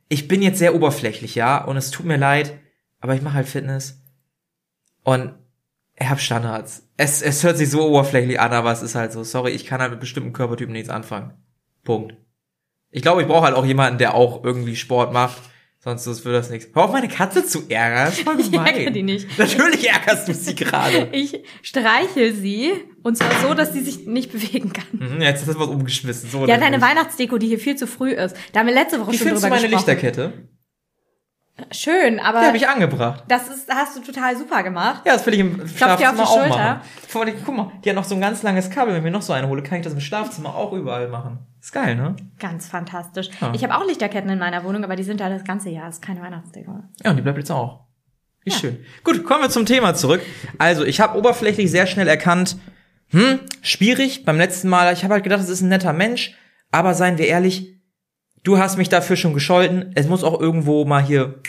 Ich 0.07 0.27
bin 0.27 0.41
jetzt 0.41 0.57
sehr 0.57 0.73
oberflächlich, 0.73 1.35
ja, 1.35 1.63
und 1.63 1.77
es 1.77 1.91
tut 1.91 2.07
mir 2.07 2.17
leid, 2.17 2.57
aber 2.99 3.13
ich 3.13 3.21
mache 3.21 3.35
halt 3.35 3.47
Fitness. 3.47 4.01
Und 5.09 5.33
ich 5.99 6.07
habe 6.07 6.19
Standards. 6.19 6.83
Es, 6.97 7.21
es 7.21 7.43
hört 7.43 7.57
sich 7.57 7.69
so 7.69 7.87
oberflächlich 7.87 8.39
an, 8.39 8.53
aber 8.53 8.71
es 8.71 8.81
ist 8.81 8.95
halt 8.95 9.11
so. 9.11 9.23
Sorry, 9.23 9.51
ich 9.51 9.65
kann 9.65 9.81
halt 9.81 9.91
mit 9.91 9.99
bestimmten 9.99 10.33
Körpertypen 10.33 10.71
nichts 10.71 10.89
anfangen. 10.89 11.33
Punkt. 11.83 12.15
Ich 12.91 13.01
glaube, 13.01 13.21
ich 13.21 13.27
brauche 13.27 13.45
halt 13.45 13.55
auch 13.55 13.65
jemanden, 13.65 13.97
der 13.97 14.13
auch 14.13 14.43
irgendwie 14.43 14.75
Sport 14.75 15.11
macht. 15.13 15.41
Sonst 15.81 16.05
wird 16.25 16.35
das 16.35 16.49
nichts. 16.49 16.69
Hör 16.73 16.83
auf, 16.83 16.91
meine 16.91 17.07
Katze 17.07 17.45
zu 17.45 17.63
ärgern. 17.69 18.13
Das 18.25 18.39
Ich 18.47 18.53
ärgere 18.53 18.91
die 18.91 19.01
nicht. 19.03 19.39
Natürlich 19.39 19.89
ärgerst 19.89 20.27
du 20.27 20.33
sie 20.33 20.53
gerade. 20.55 21.07
Ich 21.11 21.41
streichel 21.61 22.33
sie 22.33 22.73
und 23.01 23.17
zwar 23.17 23.31
so, 23.41 23.53
dass 23.53 23.73
sie 23.73 23.79
sich 23.81 24.05
nicht 24.05 24.31
bewegen 24.31 24.73
kann. 24.73 24.85
Mhm, 24.91 25.21
Jetzt 25.21 25.47
ist 25.47 25.57
was 25.57 25.67
umgeschmissen. 25.67 26.29
So 26.29 26.45
Ja, 26.45 26.57
deine. 26.57 26.81
Weihnachtsdeko, 26.81 27.37
die 27.37 27.47
hier 27.47 27.59
viel 27.59 27.77
zu 27.77 27.87
früh 27.87 28.11
ist. 28.11 28.35
Da 28.51 28.59
haben 28.59 28.67
wir 28.67 28.73
letzte 28.73 28.99
Woche 28.99 29.13
Wie 29.13 29.17
schon 29.17 29.27
findest 29.27 29.43
du 29.45 29.47
drüber 29.47 29.55
meine 29.61 29.69
gesprochen. 29.69 29.87
Lichterkette? 30.01 30.33
Schön, 31.71 32.19
aber 32.19 32.41
Die 32.41 32.45
habe 32.47 32.57
ich 32.57 32.67
angebracht. 32.67 33.23
das 33.27 33.47
ist, 33.49 33.69
hast 33.69 33.95
du 33.97 34.01
total 34.01 34.35
super 34.37 34.63
gemacht. 34.63 35.03
Ja, 35.05 35.13
das 35.13 35.25
will 35.25 35.33
ich 35.33 35.39
im 35.39 35.67
Schlafzimmer 35.67 36.23
auch 36.23 36.33
Schulter. 36.37 36.49
machen. 36.57 36.81
Guck 37.11 37.25
mal, 37.25 37.31
die- 37.31 37.37
guck 37.45 37.55
mal, 37.57 37.71
die 37.83 37.89
hat 37.89 37.95
noch 37.95 38.03
so 38.03 38.15
ein 38.15 38.21
ganz 38.21 38.43
langes 38.43 38.69
Kabel. 38.69 38.93
Wenn 38.93 38.99
ich 38.99 39.03
mir 39.03 39.11
noch 39.11 39.21
so 39.21 39.33
eine 39.33 39.47
hole, 39.47 39.61
kann 39.63 39.79
ich 39.79 39.83
das 39.83 39.93
im 39.93 39.99
Schlafzimmer 39.99 40.55
auch 40.55 40.73
überall 40.73 41.07
machen. 41.07 41.39
Ist 41.61 41.71
geil, 41.73 41.95
ne? 41.95 42.15
Ganz 42.39 42.67
fantastisch. 42.67 43.29
Ja. 43.41 43.51
Ich 43.53 43.63
habe 43.63 43.75
auch 43.75 43.85
Lichterketten 43.85 44.29
in 44.29 44.39
meiner 44.39 44.63
Wohnung, 44.63 44.83
aber 44.83 44.95
die 44.95 45.03
sind 45.03 45.19
da 45.19 45.29
das 45.29 45.43
ganze 45.43 45.69
Jahr. 45.69 45.85
Das 45.87 45.95
ist 45.95 46.01
keine 46.01 46.21
Weihnachtsdeko. 46.21 46.79
Ja, 47.03 47.09
und 47.11 47.17
die 47.17 47.21
bleibt 47.21 47.37
jetzt 47.37 47.51
auch. 47.51 47.85
Wie 48.45 48.51
schön. 48.51 48.83
Gut, 49.03 49.23
kommen 49.25 49.41
wir 49.41 49.49
zum 49.49 49.65
Thema 49.65 49.93
zurück. 49.95 50.21
Also, 50.57 50.85
ich 50.85 51.01
habe 51.01 51.17
oberflächlich 51.17 51.69
sehr 51.69 51.85
schnell 51.87 52.07
erkannt, 52.07 52.57
hm, 53.09 53.39
schwierig. 53.61 54.23
Beim 54.23 54.37
letzten 54.37 54.69
Mal, 54.69 54.93
ich 54.93 55.03
habe 55.03 55.15
halt 55.15 55.23
gedacht, 55.23 55.41
es 55.41 55.49
ist 55.49 55.61
ein 55.61 55.69
netter 55.69 55.93
Mensch. 55.93 56.35
Aber 56.71 56.93
seien 56.93 57.17
wir 57.17 57.27
ehrlich, 57.27 57.78
du 58.43 58.57
hast 58.57 58.77
mich 58.77 58.89
dafür 58.89 59.15
schon 59.15 59.33
gescholten. 59.33 59.91
Es 59.95 60.07
muss 60.07 60.23
auch 60.23 60.39
irgendwo 60.39 60.85
mal 60.85 61.03
hier 61.03 61.41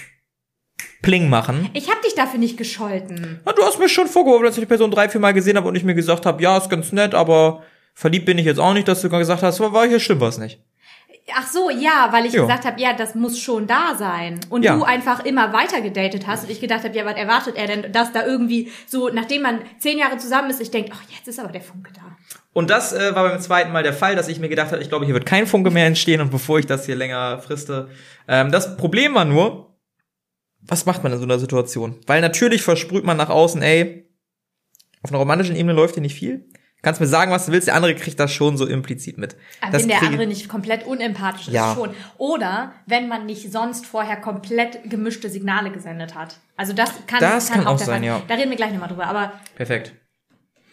Pling 1.02 1.28
machen. 1.28 1.70
Ich 1.72 1.88
habe 1.90 2.00
dich 2.04 2.14
dafür 2.14 2.38
nicht 2.38 2.56
gescholten. 2.58 3.40
Na, 3.44 3.52
du 3.52 3.62
hast 3.62 3.78
mir 3.78 3.88
schon 3.88 4.06
vorgeworfen, 4.06 4.44
dass 4.44 4.56
ich 4.56 4.62
die 4.62 4.66
Person 4.66 4.90
drei, 4.90 5.08
vier 5.08 5.20
Mal 5.20 5.32
gesehen 5.32 5.56
habe 5.56 5.68
und 5.68 5.74
ich 5.74 5.84
mir 5.84 5.94
gesagt 5.94 6.26
habe, 6.26 6.42
ja, 6.42 6.58
ist 6.58 6.68
ganz 6.68 6.92
nett, 6.92 7.14
aber 7.14 7.62
verliebt 7.94 8.26
bin 8.26 8.38
ich 8.38 8.44
jetzt 8.44 8.60
auch 8.60 8.74
nicht, 8.74 8.86
dass 8.86 9.00
du 9.00 9.08
gesagt 9.08 9.42
hast, 9.42 9.60
war 9.60 9.86
hier 9.86 10.00
stimmt 10.00 10.20
was 10.20 10.38
nicht. 10.38 10.60
Ach 11.36 11.46
so, 11.46 11.70
ja, 11.70 12.08
weil 12.10 12.26
ich 12.26 12.32
Ja. 12.32 12.42
gesagt 12.42 12.64
habe, 12.64 12.80
ja, 12.80 12.92
das 12.92 13.14
muss 13.14 13.38
schon 13.38 13.66
da 13.66 13.94
sein. 13.96 14.40
Und 14.50 14.64
Ja. 14.64 14.76
du 14.76 14.84
einfach 14.84 15.24
immer 15.24 15.52
weiter 15.52 15.80
gedatet 15.80 16.26
hast 16.26 16.44
und 16.44 16.50
ich 16.50 16.60
gedacht 16.60 16.84
habe, 16.84 16.96
ja, 16.96 17.04
was 17.04 17.16
erwartet 17.16 17.56
er 17.56 17.66
denn, 17.66 17.92
dass 17.92 18.12
da 18.12 18.24
irgendwie 18.26 18.70
so, 18.86 19.08
nachdem 19.08 19.42
man 19.42 19.60
zehn 19.78 19.98
Jahre 19.98 20.16
zusammen 20.18 20.50
ist, 20.50 20.60
ich 20.60 20.70
denke, 20.70 20.92
ach, 20.94 21.02
jetzt 21.16 21.28
ist 21.28 21.38
aber 21.40 21.52
der 21.52 21.60
Funke 21.62 21.92
da. 21.92 22.00
Und 22.52 22.68
das 22.70 22.92
äh, 22.92 23.14
war 23.14 23.28
beim 23.28 23.40
zweiten 23.40 23.70
Mal 23.72 23.82
der 23.82 23.92
Fall, 23.92 24.16
dass 24.16 24.28
ich 24.28 24.40
mir 24.40 24.48
gedacht 24.48 24.72
habe, 24.72 24.82
ich 24.82 24.88
glaube, 24.88 25.04
hier 25.04 25.14
wird 25.14 25.26
kein 25.26 25.46
Funke 25.46 25.70
mehr 25.70 25.86
entstehen 25.86 26.20
und 26.20 26.30
bevor 26.30 26.58
ich 26.58 26.66
das 26.66 26.86
hier 26.86 26.96
länger 26.96 27.38
friste. 27.38 27.88
Ähm, 28.26 28.50
das 28.50 28.76
Problem 28.76 29.14
war 29.14 29.24
nur, 29.24 29.76
was 30.62 30.84
macht 30.84 31.02
man 31.02 31.12
in 31.12 31.18
so 31.18 31.24
einer 31.24 31.38
Situation? 31.38 31.96
Weil 32.06 32.20
natürlich 32.20 32.62
versprüht 32.62 33.04
man 33.04 33.16
nach 33.16 33.30
außen, 33.30 33.62
ey, 33.62 34.08
auf 35.02 35.10
einer 35.10 35.18
romantischen 35.18 35.56
Ebene 35.56 35.72
läuft 35.72 35.94
hier 35.94 36.02
nicht 36.02 36.14
viel. 36.14 36.48
Kannst 36.82 37.00
mir 37.00 37.06
sagen, 37.06 37.30
was 37.30 37.46
du 37.46 37.52
willst, 37.52 37.68
der 37.68 37.74
andere 37.74 37.94
kriegt 37.94 38.18
das 38.18 38.32
schon 38.32 38.56
so 38.56 38.66
implizit 38.66 39.18
mit. 39.18 39.36
Aber 39.60 39.72
das 39.72 39.82
wenn 39.82 39.88
der 39.88 40.02
andere 40.02 40.26
nicht 40.26 40.48
komplett 40.48 40.86
unempathisch 40.86 41.48
ist, 41.48 41.54
Ja. 41.54 41.74
schon. 41.74 41.90
Oder 42.16 42.72
wenn 42.86 43.06
man 43.08 43.26
nicht 43.26 43.52
sonst 43.52 43.86
vorher 43.86 44.16
komplett 44.16 44.88
gemischte 44.88 45.28
Signale 45.28 45.70
gesendet 45.70 46.14
hat. 46.14 46.36
Also 46.56 46.72
das 46.72 46.90
kann, 47.06 47.20
Das 47.20 47.50
kann 47.50 47.66
auch 47.66 47.76
der 47.76 47.86
sein, 47.86 48.02
ja. 48.02 48.22
Da 48.28 48.34
reden 48.34 48.50
wir 48.50 48.56
gleich 48.56 48.72
nochmal 48.72 48.88
drüber, 48.88 49.06
aber 49.06 49.32
Perfekt. 49.56 49.92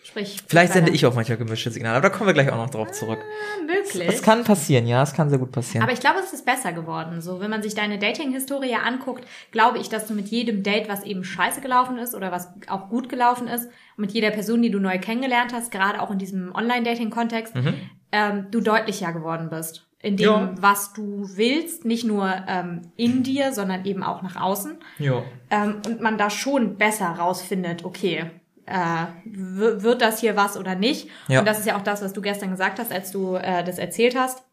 Sprich. 0.07 0.37
Vielleicht 0.47 0.73
sende 0.73 0.91
ich 0.91 1.05
auch 1.05 1.13
manchmal 1.13 1.37
gemischte 1.37 1.69
Signale, 1.71 1.97
aber 1.97 2.09
da 2.09 2.15
kommen 2.15 2.27
wir 2.27 2.33
gleich 2.33 2.51
auch 2.51 2.57
noch 2.57 2.69
drauf 2.69 2.91
zurück. 2.91 3.19
Möglich. 3.65 4.07
Es 4.07 4.21
kann 4.21 4.43
passieren, 4.43 4.87
ja, 4.87 5.01
es 5.03 5.13
kann 5.13 5.29
sehr 5.29 5.39
gut 5.39 5.51
passieren. 5.51 5.83
Aber 5.83 5.91
ich 5.93 5.99
glaube, 5.99 6.19
es 6.19 6.33
ist 6.33 6.45
besser 6.45 6.73
geworden. 6.73 7.21
So, 7.21 7.39
wenn 7.39 7.49
man 7.49 7.61
sich 7.61 7.75
deine 7.75 7.99
Dating-Historie 7.99 8.75
anguckt, 8.75 9.25
glaube 9.51 9.77
ich, 9.79 9.89
dass 9.89 10.07
du 10.07 10.13
mit 10.13 10.27
jedem 10.29 10.63
Date, 10.63 10.89
was 10.89 11.03
eben 11.03 11.23
scheiße 11.23 11.61
gelaufen 11.61 11.97
ist 11.97 12.15
oder 12.15 12.31
was 12.31 12.49
auch 12.67 12.89
gut 12.89 13.09
gelaufen 13.09 13.47
ist, 13.47 13.69
mit 13.97 14.11
jeder 14.11 14.31
Person, 14.31 14.61
die 14.61 14.71
du 14.71 14.79
neu 14.79 14.99
kennengelernt 14.99 15.53
hast, 15.53 15.71
gerade 15.71 16.01
auch 16.01 16.11
in 16.11 16.17
diesem 16.19 16.53
Online-Dating-Kontext, 16.53 17.55
Mhm. 17.55 17.73
ähm, 18.11 18.47
du 18.51 18.61
deutlicher 18.61 19.11
geworden 19.13 19.49
bist. 19.49 19.83
In 19.99 20.15
dem, 20.15 20.25
Ja. 20.25 20.53
was 20.59 20.93
du 20.93 21.27
willst, 21.35 21.83
nicht 21.83 22.05
nur 22.05 22.31
ähm, 22.47 22.83
in 22.95 23.23
dir, 23.23 23.51
sondern 23.51 23.83
eben 23.83 24.03
auch 24.03 24.21
nach 24.21 24.35
außen. 24.39 24.77
Ja. 24.99 25.23
Ähm, 25.49 25.81
und 25.87 26.01
man 26.01 26.19
da 26.19 26.29
schon 26.29 26.77
besser 26.77 27.07
rausfindet, 27.07 27.83
okay, 27.83 28.29
äh, 28.67 29.07
wird 29.25 30.01
das 30.01 30.19
hier 30.19 30.35
was 30.35 30.57
oder 30.57 30.75
nicht? 30.75 31.09
Ja. 31.27 31.39
Und 31.39 31.45
das 31.45 31.59
ist 31.59 31.65
ja 31.65 31.77
auch 31.77 31.83
das, 31.83 32.01
was 32.01 32.13
du 32.13 32.21
gestern 32.21 32.51
gesagt 32.51 32.79
hast, 32.79 32.91
als 32.91 33.11
du 33.11 33.35
äh, 33.35 33.63
das 33.63 33.79
erzählt 33.79 34.15
hast, 34.15 34.43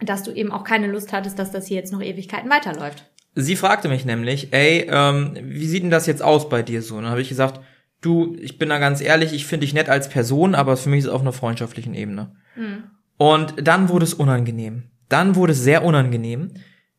dass 0.00 0.22
du 0.22 0.32
eben 0.32 0.52
auch 0.52 0.64
keine 0.64 0.86
Lust 0.86 1.12
hattest, 1.12 1.38
dass 1.38 1.50
das 1.50 1.66
hier 1.66 1.76
jetzt 1.76 1.92
noch 1.92 2.00
Ewigkeiten 2.00 2.50
weiterläuft. 2.50 3.04
Sie 3.34 3.56
fragte 3.56 3.88
mich 3.88 4.04
nämlich, 4.04 4.52
ey, 4.52 4.88
ähm, 4.90 5.36
wie 5.42 5.66
sieht 5.66 5.82
denn 5.82 5.90
das 5.90 6.06
jetzt 6.06 6.22
aus 6.22 6.48
bei 6.48 6.62
dir 6.62 6.82
so? 6.82 6.96
Und 6.96 7.02
dann 7.02 7.10
habe 7.10 7.20
ich 7.20 7.28
gesagt, 7.28 7.60
du, 8.00 8.36
ich 8.40 8.58
bin 8.58 8.68
da 8.68 8.78
ganz 8.78 9.00
ehrlich, 9.00 9.32
ich 9.32 9.46
finde 9.46 9.64
dich 9.64 9.74
nett 9.74 9.88
als 9.88 10.08
Person, 10.08 10.54
aber 10.54 10.76
für 10.76 10.88
mich 10.88 11.00
ist 11.00 11.06
es 11.06 11.10
auf 11.10 11.20
einer 11.20 11.32
freundschaftlichen 11.32 11.94
Ebene. 11.94 12.36
Und 13.16 13.54
dann 13.60 13.88
wurde 13.88 14.04
es 14.04 14.14
unangenehm. 14.14 14.84
Dann 15.08 15.34
wurde 15.34 15.52
es 15.52 15.60
sehr 15.60 15.84
unangenehm, 15.84 16.52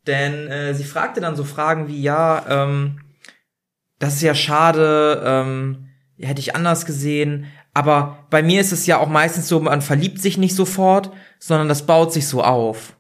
denn 0.08 0.48
äh, 0.48 0.74
sie 0.74 0.84
fragte 0.84 1.22
dann 1.22 1.36
so 1.36 1.44
Fragen 1.44 1.88
wie, 1.88 2.02
ja, 2.02 2.46
ähm, 2.50 3.02
das 4.00 4.16
ist 4.16 4.22
ja 4.22 4.34
schade, 4.34 5.22
ähm, 5.24 5.89
hätte 6.22 6.40
ich 6.42 6.56
anders 6.56 6.86
gesehen. 6.86 7.46
Aber 7.74 8.26
bei 8.30 8.42
mir 8.44 8.60
ist 8.62 8.72
es 8.72 8.86
ja 8.86 8.98
auch 9.00 9.08
meistens 9.10 9.48
so, 9.48 9.60
man 9.60 9.82
verliebt 9.82 10.20
sich 10.22 10.38
nicht 10.38 10.56
sofort, 10.56 11.12
sondern 11.40 11.70
das 11.70 11.86
baut 11.86 12.12
sich 12.14 12.28
so 12.28 12.44
auf. 12.44 12.96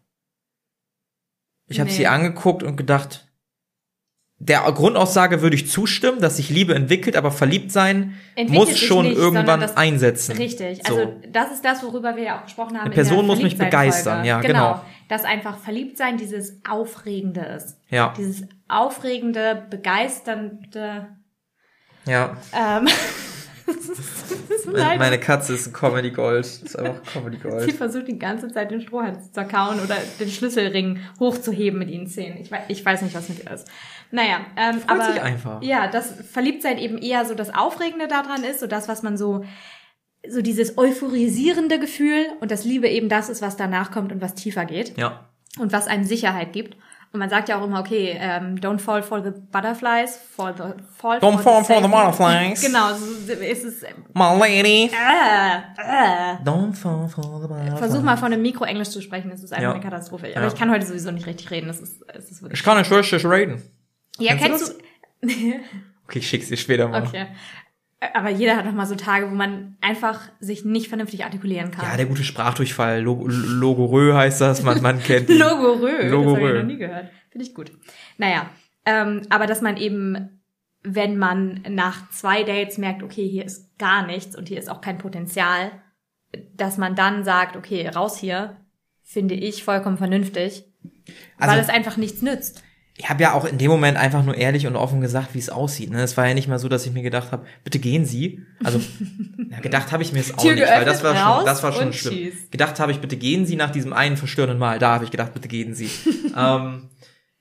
Ich 1.67 1.79
habe 1.79 1.89
Nee. 1.89 1.95
sie 1.97 2.07
angeguckt 2.07 2.63
und 2.63 2.75
gedacht, 2.77 3.25
der 4.41 4.61
Grundaussage 4.71 5.41
würde 5.41 5.57
ich 5.57 5.69
zustimmen, 5.69 6.21
dass 6.21 6.37
sich 6.37 6.49
Liebe 6.49 6.73
entwickelt, 6.73 7.17
aber 7.17 7.29
verliebt 7.29 7.71
sein 7.73 8.15
Entwickelt 8.35 8.69
muss 8.69 8.79
schon 8.79 9.05
nicht, 9.07 9.17
irgendwann 9.17 9.59
das- 9.59 9.75
einsetzen. 9.75 10.37
Richtig. 10.37 10.79
So. 10.87 10.95
Also 10.95 11.13
das 11.29 11.51
ist 11.51 11.65
das, 11.65 11.83
worüber 11.83 12.15
wir 12.15 12.23
ja 12.23 12.39
auch 12.39 12.43
gesprochen 12.45 12.77
haben. 12.77 12.85
Eine 12.85 12.93
Person 12.95 13.27
muss 13.27 13.41
mich 13.41 13.57
begeistern, 13.57 14.23
ja, 14.23 14.39
genau. 14.39 14.81
Dass 15.09 15.25
einfach 15.25 15.57
verliebt 15.57 15.97
sein 15.97 16.17
dieses 16.17 16.61
Aufregende 16.69 17.41
ist. 17.41 17.77
Ja, 17.89 18.13
Dieses 18.17 18.43
aufregende, 18.69 19.65
begeisternde. 19.69 21.07
Ja. 22.09 22.37
Ähm, 22.53 22.87
ist 24.49 24.67
Meine, 24.71 25.19
Katze 25.19 25.53
ist 25.53 25.67
ein 25.67 25.73
Comedy 25.73 26.11
Gold. 26.11 26.45
Ist 26.45 26.77
einfach 26.77 27.01
Comedy 27.13 27.37
Sie 27.37 27.43
Gold. 27.49 27.71
versucht 27.73 28.07
die 28.07 28.17
ganze 28.17 28.47
Zeit 28.51 28.71
den 28.71 28.81
Strohhalm 28.81 29.21
zu 29.21 29.31
zerkauen 29.31 29.79
oder 29.79 29.95
den 30.19 30.29
Schlüsselring 30.29 30.99
hochzuheben 31.19 31.79
mit 31.79 31.89
ihren 31.89 32.07
Zähnen. 32.07 32.37
Ich 32.37 32.51
weiß, 32.51 32.63
ich 32.67 32.83
weiß 32.85 33.01
nicht, 33.03 33.15
was 33.15 33.29
mit 33.29 33.43
ihr 33.43 33.51
ist. 33.51 33.67
Naja, 34.11 34.39
ähm, 34.57 34.79
Freut 34.79 34.89
aber 34.99 35.13
sich 35.13 35.21
einfach. 35.21 35.61
ja, 35.61 35.87
das 35.87 36.11
Verliebtsein 36.31 36.77
eben 36.77 36.97
eher 36.97 37.25
so 37.25 37.35
das 37.35 37.53
Aufregende 37.53 38.07
daran 38.07 38.43
ist, 38.43 38.59
so 38.59 38.67
das, 38.67 38.87
was 38.87 39.03
man 39.03 39.17
so 39.17 39.43
so 40.27 40.41
dieses 40.41 40.77
euphorisierende 40.77 41.79
Gefühl 41.79 42.25
und 42.41 42.51
das 42.51 42.65
Liebe 42.65 42.89
eben 42.89 43.07
das 43.07 43.29
ist, 43.29 43.41
was 43.41 43.55
danach 43.55 43.89
kommt 43.91 44.11
und 44.11 44.21
was 44.21 44.35
tiefer 44.35 44.65
geht 44.65 44.97
Ja. 44.97 45.29
und 45.59 45.71
was 45.71 45.87
einem 45.87 46.03
Sicherheit 46.03 46.51
gibt. 46.51 46.75
Und 47.11 47.19
man 47.19 47.29
sagt 47.29 47.49
ja 47.49 47.59
auch 47.59 47.63
immer, 47.65 47.79
okay, 47.79 48.15
ähm, 48.19 48.55
don't 48.57 48.77
fall 48.77 49.01
for 49.01 49.23
the 49.23 49.31
butterflies, 49.51 50.15
fall, 50.35 50.53
the, 50.55 50.63
fall 50.95 51.17
Don't 51.17 51.39
fall 51.39 51.63
for 51.63 51.81
the 51.81 51.87
butterflies. 51.87 52.61
Genau, 52.65 52.93
so 52.93 53.33
ist 53.33 53.63
es. 53.65 53.81
Äh, 53.81 53.93
My 54.13 54.37
lady. 54.39 54.91
äh, 54.93 56.35
Don't 56.43 56.73
fall 56.75 57.07
for 57.09 57.41
the 57.41 57.47
butterflies. 57.47 57.79
Versuch 57.79 58.03
mal 58.03 58.15
von 58.15 58.31
einem 58.31 58.43
Mikro 58.43 58.63
Englisch 58.65 58.89
zu 58.89 59.01
sprechen, 59.01 59.31
das 59.31 59.41
ist 59.43 59.51
einfach 59.51 59.63
Ja. 59.63 59.71
eine 59.73 59.81
Katastrophe. 59.81 60.27
Aber 60.35 60.41
Ja. 60.45 60.47
ich 60.47 60.55
kann 60.55 60.69
heute 60.69 60.85
sowieso 60.85 61.09
nicht 61.11 61.25
richtig 61.25 61.49
reden, 61.49 61.67
das 61.67 61.79
ist, 61.79 61.99
das 62.13 62.29
ist 62.29 62.41
wirklich. 62.43 62.59
Ich 62.59 62.65
kann 62.65 62.77
nicht 62.77 62.91
richtig 62.91 63.25
reden. 63.25 63.61
Ja, 64.19 64.35
Kennst 64.35 64.69
du 64.69 64.73
kennst 65.21 65.35
du? 65.41 65.53
Okay, 66.05 66.19
ich 66.19 66.27
schick's 66.29 66.47
dir 66.49 66.57
später 66.57 66.87
mal. 66.87 67.03
Okay. 67.03 67.27
Aber 68.13 68.29
jeder 68.29 68.55
hat 68.55 68.65
noch 68.65 68.73
mal 68.73 68.85
so 68.85 68.95
Tage, 68.95 69.29
wo 69.29 69.35
man 69.35 69.75
einfach 69.81 70.21
sich 70.39 70.63
nicht 70.63 70.87
vernünftig 70.87 71.25
artikulieren 71.25 71.71
kann. 71.71 71.83
Ja, 71.85 71.97
der 71.97 72.05
gute 72.05 72.23
Sprachdurchfall. 72.23 73.01
Log 73.01 73.23
Logorö 73.27 74.13
heißt 74.13 74.39
das. 74.39 74.63
Man, 74.63 74.81
man 74.81 75.03
kennt 75.03 75.29
ihn. 75.29 75.37
Logorö. 75.39 75.87
Das 75.91 76.03
habe 76.03 76.09
Logorö. 76.09 76.49
ich 76.55 76.61
noch 76.63 76.67
nie 76.67 76.77
gehört. 76.77 77.09
Finde 77.29 77.45
ich 77.45 77.53
gut. 77.53 77.71
Naja, 78.17 78.49
ähm, 78.85 79.23
aber 79.29 79.47
dass 79.47 79.61
man 79.61 79.75
eben, 79.75 80.41
wenn 80.81 81.17
man 81.17 81.61
nach 81.69 82.09
zwei 82.11 82.43
Dates 82.43 82.77
merkt, 82.77 83.03
okay, 83.03 83.27
hier 83.27 83.43
ist 83.45 83.77
gar 83.77 84.05
nichts 84.07 84.35
und 84.35 84.47
hier 84.47 84.59
ist 84.59 84.69
auch 84.69 84.79
kein 84.79 84.97
Potenzial, 84.97 85.71
dass 86.55 86.77
man 86.77 86.95
dann 86.95 87.25
sagt, 87.25 87.57
okay, 87.57 87.87
raus 87.89 88.17
hier, 88.17 88.57
finde 89.03 89.35
ich 89.35 89.63
vollkommen 89.63 89.97
vernünftig, 89.97 90.63
Also- 91.37 91.53
weil 91.53 91.59
es 91.61 91.69
einfach 91.69 91.97
nichts 91.97 92.21
nützt. 92.21 92.63
Ich 93.01 93.09
habe 93.09 93.23
ja 93.23 93.31
auch 93.31 93.45
in 93.45 93.57
dem 93.57 93.71
Moment 93.71 93.97
einfach 93.97 94.25
nur 94.25 94.35
ehrlich 94.35 94.67
und 94.67 94.75
offen 94.75 94.99
gesagt, 94.99 95.33
wie 95.33 95.39
es 95.39 95.49
aussieht. 95.49 95.89
Ne? 95.89 96.01
Es 96.01 96.17
war 96.17 96.27
ja 96.27 96.33
nicht 96.33 96.49
mal 96.49 96.59
so, 96.59 96.67
dass 96.67 96.85
ich 96.85 96.91
mir 96.91 97.01
gedacht 97.01 97.31
habe, 97.31 97.45
bitte 97.63 97.79
gehen 97.79 98.03
Sie. 98.03 98.43
Also 98.61 98.81
na, 99.37 99.61
gedacht 99.61 99.93
habe 99.93 100.03
ich 100.03 100.11
mir 100.11 100.19
es 100.19 100.37
auch 100.37 100.41
Tür 100.41 100.55
nicht, 100.55 100.67
weil 100.67 100.83
das 100.83 101.01
war 101.01 101.15
schon, 101.15 101.45
das 101.45 101.63
war 101.63 101.71
schon 101.71 101.93
schlimm. 101.93 102.13
tschüss. 102.13 102.51
Gedacht 102.51 102.77
habe 102.81 102.91
ich, 102.91 102.99
bitte 102.99 103.15
gehen 103.15 103.45
Sie 103.45 103.55
nach 103.55 103.71
diesem 103.71 103.93
einen 103.93 104.17
verstörenden 104.17 104.59
Mal. 104.59 104.79
Da 104.79 104.95
habe 104.95 105.05
ich 105.05 105.11
gedacht, 105.11 105.33
bitte 105.33 105.47
gehen 105.47 105.73
Sie. 105.73 105.89
ähm, 106.37 106.89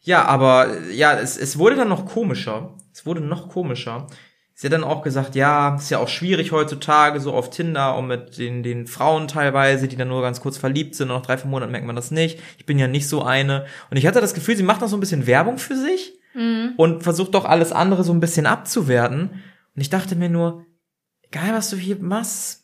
ja, 0.00 0.24
aber 0.26 0.68
ja, 0.92 1.18
es, 1.18 1.36
es 1.36 1.58
wurde 1.58 1.74
dann 1.74 1.88
noch 1.88 2.06
komischer. 2.06 2.76
Es 2.92 3.04
wurde 3.04 3.20
noch 3.20 3.48
komischer. 3.48 4.06
Sie 4.60 4.66
hat 4.66 4.72
dann 4.72 4.82
auch 4.82 5.02
gesagt, 5.02 5.36
ja, 5.36 5.76
ist 5.76 5.88
ja 5.90 5.98
auch 5.98 6.08
schwierig 6.08 6.50
heutzutage, 6.50 7.20
so 7.20 7.32
auf 7.32 7.48
Tinder 7.48 7.96
und 7.96 8.08
mit 8.08 8.38
den, 8.38 8.64
den 8.64 8.88
Frauen 8.88 9.28
teilweise, 9.28 9.86
die 9.86 9.94
dann 9.94 10.08
nur 10.08 10.20
ganz 10.20 10.40
kurz 10.40 10.58
verliebt 10.58 10.96
sind 10.96 11.10
und 11.12 11.16
nach 11.16 11.24
drei, 11.24 11.38
vier 11.38 11.48
Monaten 11.48 11.70
merkt 11.70 11.86
man 11.86 11.94
das 11.94 12.10
nicht. 12.10 12.40
Ich 12.58 12.66
bin 12.66 12.76
ja 12.76 12.88
nicht 12.88 13.06
so 13.06 13.22
eine. 13.22 13.66
Und 13.88 13.98
ich 13.98 14.04
hatte 14.04 14.20
das 14.20 14.34
Gefühl, 14.34 14.56
sie 14.56 14.64
macht 14.64 14.80
noch 14.80 14.88
so 14.88 14.96
ein 14.96 15.00
bisschen 15.00 15.28
Werbung 15.28 15.58
für 15.58 15.76
sich 15.76 16.18
und 16.76 17.04
versucht 17.04 17.34
doch 17.34 17.44
alles 17.44 17.70
andere 17.70 18.02
so 18.02 18.12
ein 18.12 18.18
bisschen 18.18 18.46
abzuwerten. 18.46 19.30
Und 19.76 19.80
ich 19.80 19.90
dachte 19.90 20.16
mir 20.16 20.28
nur, 20.28 20.66
egal 21.22 21.52
was 21.52 21.70
du 21.70 21.76
hier 21.76 21.98
machst, 22.00 22.57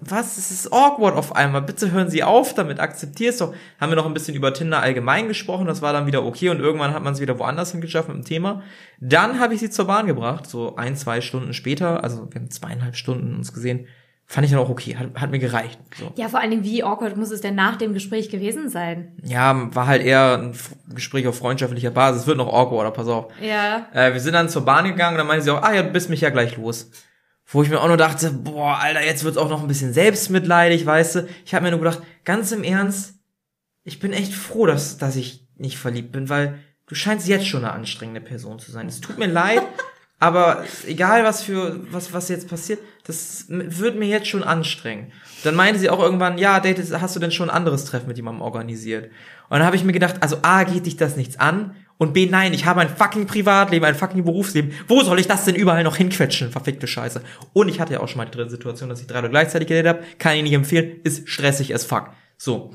was, 0.00 0.38
es 0.38 0.50
ist 0.50 0.72
awkward 0.72 1.14
auf 1.14 1.36
einmal. 1.36 1.60
Bitte 1.60 1.90
hören 1.92 2.08
Sie 2.08 2.24
auf 2.24 2.54
damit, 2.54 2.80
akzeptier's 2.80 3.38
doch. 3.38 3.54
Haben 3.78 3.92
wir 3.92 3.96
noch 3.96 4.06
ein 4.06 4.14
bisschen 4.14 4.34
über 4.34 4.54
Tinder 4.54 4.80
allgemein 4.80 5.28
gesprochen, 5.28 5.66
das 5.66 5.82
war 5.82 5.92
dann 5.92 6.06
wieder 6.06 6.24
okay 6.24 6.48
und 6.48 6.58
irgendwann 6.58 6.94
hat 6.94 7.02
man 7.02 7.12
es 7.12 7.20
wieder 7.20 7.38
woanders 7.38 7.72
hingeschafft 7.72 8.08
mit 8.08 8.16
dem 8.16 8.24
Thema. 8.24 8.62
Dann 9.00 9.38
habe 9.38 9.52
ich 9.52 9.60
sie 9.60 9.68
zur 9.68 9.86
Bahn 9.86 10.06
gebracht, 10.06 10.46
so 10.46 10.76
ein, 10.76 10.96
zwei 10.96 11.20
Stunden 11.20 11.52
später, 11.52 12.02
also 12.02 12.28
wir 12.30 12.40
haben 12.40 12.50
zweieinhalb 12.50 12.96
Stunden 12.96 13.34
uns 13.34 13.52
gesehen, 13.52 13.86
fand 14.24 14.46
ich 14.46 14.52
dann 14.52 14.60
auch 14.60 14.70
okay, 14.70 14.96
hat, 14.96 15.20
hat 15.20 15.30
mir 15.30 15.38
gereicht. 15.38 15.78
So. 15.98 16.10
Ja, 16.16 16.28
vor 16.28 16.40
allen 16.40 16.50
Dingen, 16.50 16.64
wie 16.64 16.82
awkward 16.82 17.18
muss 17.18 17.30
es 17.30 17.42
denn 17.42 17.54
nach 17.54 17.76
dem 17.76 17.92
Gespräch 17.92 18.30
gewesen 18.30 18.70
sein? 18.70 19.12
Ja, 19.22 19.68
war 19.74 19.86
halt 19.86 20.02
eher 20.02 20.38
ein 20.38 20.54
Gespräch 20.94 21.26
auf 21.26 21.36
freundschaftlicher 21.36 21.90
Basis, 21.90 22.22
es 22.22 22.26
wird 22.26 22.38
noch 22.38 22.50
awkwarder, 22.50 22.90
pass 22.90 23.06
auf. 23.06 23.26
Ja. 23.42 23.86
Äh, 23.92 24.14
wir 24.14 24.20
sind 24.20 24.32
dann 24.32 24.48
zur 24.48 24.64
Bahn 24.64 24.86
gegangen 24.86 25.16
und 25.16 25.18
dann 25.18 25.26
meinte 25.26 25.44
sie 25.44 25.50
auch, 25.50 25.62
ah 25.62 25.74
ja, 25.74 25.82
du 25.82 25.90
bist 25.90 26.08
mich 26.08 26.22
ja 26.22 26.30
gleich 26.30 26.56
los. 26.56 26.90
Wo 27.46 27.62
ich 27.62 27.68
mir 27.68 27.80
auch 27.80 27.88
nur 27.88 27.96
dachte, 27.96 28.30
boah, 28.30 28.78
Alter, 28.78 29.04
jetzt 29.04 29.24
wird's 29.24 29.36
auch 29.36 29.50
noch 29.50 29.62
ein 29.62 29.68
bisschen 29.68 29.92
selbstmitleidig, 29.92 30.86
weißt 30.86 31.16
du. 31.16 31.28
Ich 31.44 31.54
habe 31.54 31.64
mir 31.64 31.70
nur 31.70 31.80
gedacht, 31.80 32.02
ganz 32.24 32.52
im 32.52 32.64
Ernst, 32.64 33.14
ich 33.84 34.00
bin 34.00 34.12
echt 34.12 34.32
froh, 34.32 34.66
dass, 34.66 34.96
dass 34.96 35.16
ich 35.16 35.46
nicht 35.56 35.78
verliebt 35.78 36.10
bin, 36.10 36.28
weil 36.28 36.58
du 36.86 36.94
scheinst 36.94 37.28
jetzt 37.28 37.46
schon 37.46 37.64
eine 37.64 37.72
anstrengende 37.72 38.20
Person 38.20 38.58
zu 38.58 38.72
sein. 38.72 38.88
Es 38.88 39.00
tut 39.00 39.18
mir 39.18 39.26
leid, 39.26 39.62
aber 40.18 40.64
egal 40.86 41.24
was 41.24 41.42
für, 41.42 41.80
was, 41.92 42.12
was 42.12 42.30
jetzt 42.30 42.48
passiert, 42.48 42.80
das 43.06 43.44
wird 43.48 43.98
mir 43.98 44.08
jetzt 44.08 44.28
schon 44.28 44.42
anstrengen. 44.42 45.12
Dann 45.42 45.54
meinte 45.54 45.78
sie 45.78 45.90
auch 45.90 46.00
irgendwann, 46.00 46.38
ja, 46.38 46.60
Date, 46.60 46.78
hast 46.98 47.14
du 47.14 47.20
denn 47.20 47.30
schon 47.30 47.50
ein 47.50 47.56
anderes 47.56 47.84
Treffen 47.84 48.08
mit 48.08 48.16
jemandem 48.16 48.40
organisiert? 48.40 49.10
Und 49.50 49.58
dann 49.58 49.64
habe 49.66 49.76
ich 49.76 49.84
mir 49.84 49.92
gedacht, 49.92 50.16
also 50.20 50.38
A, 50.40 50.64
geht 50.64 50.86
dich 50.86 50.96
das 50.96 51.16
nichts 51.16 51.38
an? 51.38 51.76
Und 51.96 52.12
B, 52.12 52.26
nein, 52.26 52.52
ich 52.52 52.66
habe 52.66 52.80
ein 52.80 52.88
fucking 52.88 53.26
Privatleben, 53.26 53.84
ein 53.84 53.94
fucking 53.94 54.24
Berufsleben. 54.24 54.72
Wo 54.88 55.02
soll 55.02 55.20
ich 55.20 55.28
das 55.28 55.44
denn 55.44 55.54
überall 55.54 55.84
noch 55.84 55.96
hinquetschen? 55.96 56.50
Verfickte 56.50 56.86
Scheiße. 56.86 57.22
Und 57.52 57.68
ich 57.68 57.78
hatte 57.78 57.92
ja 57.92 58.00
auch 58.00 58.08
schon 58.08 58.18
mal 58.18 58.24
die 58.24 58.32
dritte 58.32 58.50
Situation, 58.50 58.88
dass 58.88 59.00
ich 59.00 59.06
drei 59.06 59.20
Leute 59.20 59.30
gleichzeitig 59.30 59.68
gedatet 59.68 59.88
habe. 59.88 60.18
Kann 60.18 60.36
ich 60.36 60.42
nicht 60.42 60.52
empfehlen. 60.52 61.00
Ist 61.04 61.28
stressig 61.28 61.72
as 61.74 61.84
fuck. 61.84 62.10
So. 62.36 62.74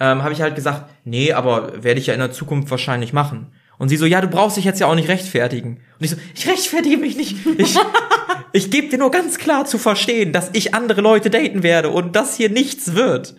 Ähm, 0.00 0.22
habe 0.22 0.32
ich 0.32 0.42
halt 0.42 0.54
gesagt, 0.54 0.90
nee, 1.04 1.32
aber 1.32 1.82
werde 1.82 1.98
ich 1.98 2.06
ja 2.06 2.14
in 2.14 2.20
der 2.20 2.30
Zukunft 2.30 2.70
wahrscheinlich 2.70 3.12
machen. 3.12 3.52
Und 3.78 3.88
sie 3.88 3.96
so, 3.96 4.06
ja, 4.06 4.20
du 4.20 4.28
brauchst 4.28 4.56
dich 4.56 4.64
jetzt 4.64 4.80
ja 4.80 4.86
auch 4.86 4.94
nicht 4.94 5.08
rechtfertigen. 5.08 5.80
Und 5.98 6.04
ich 6.04 6.10
so, 6.10 6.16
ich 6.34 6.48
rechtfertige 6.48 6.98
mich 6.98 7.16
nicht. 7.16 7.36
Ich, 7.56 7.76
ich 8.52 8.70
gebe 8.70 8.88
dir 8.88 8.98
nur 8.98 9.10
ganz 9.10 9.38
klar 9.38 9.64
zu 9.64 9.78
verstehen, 9.78 10.32
dass 10.32 10.50
ich 10.52 10.74
andere 10.74 11.00
Leute 11.00 11.30
daten 11.30 11.62
werde 11.62 11.90
und 11.90 12.14
das 12.16 12.36
hier 12.36 12.50
nichts 12.50 12.94
wird. 12.94 13.34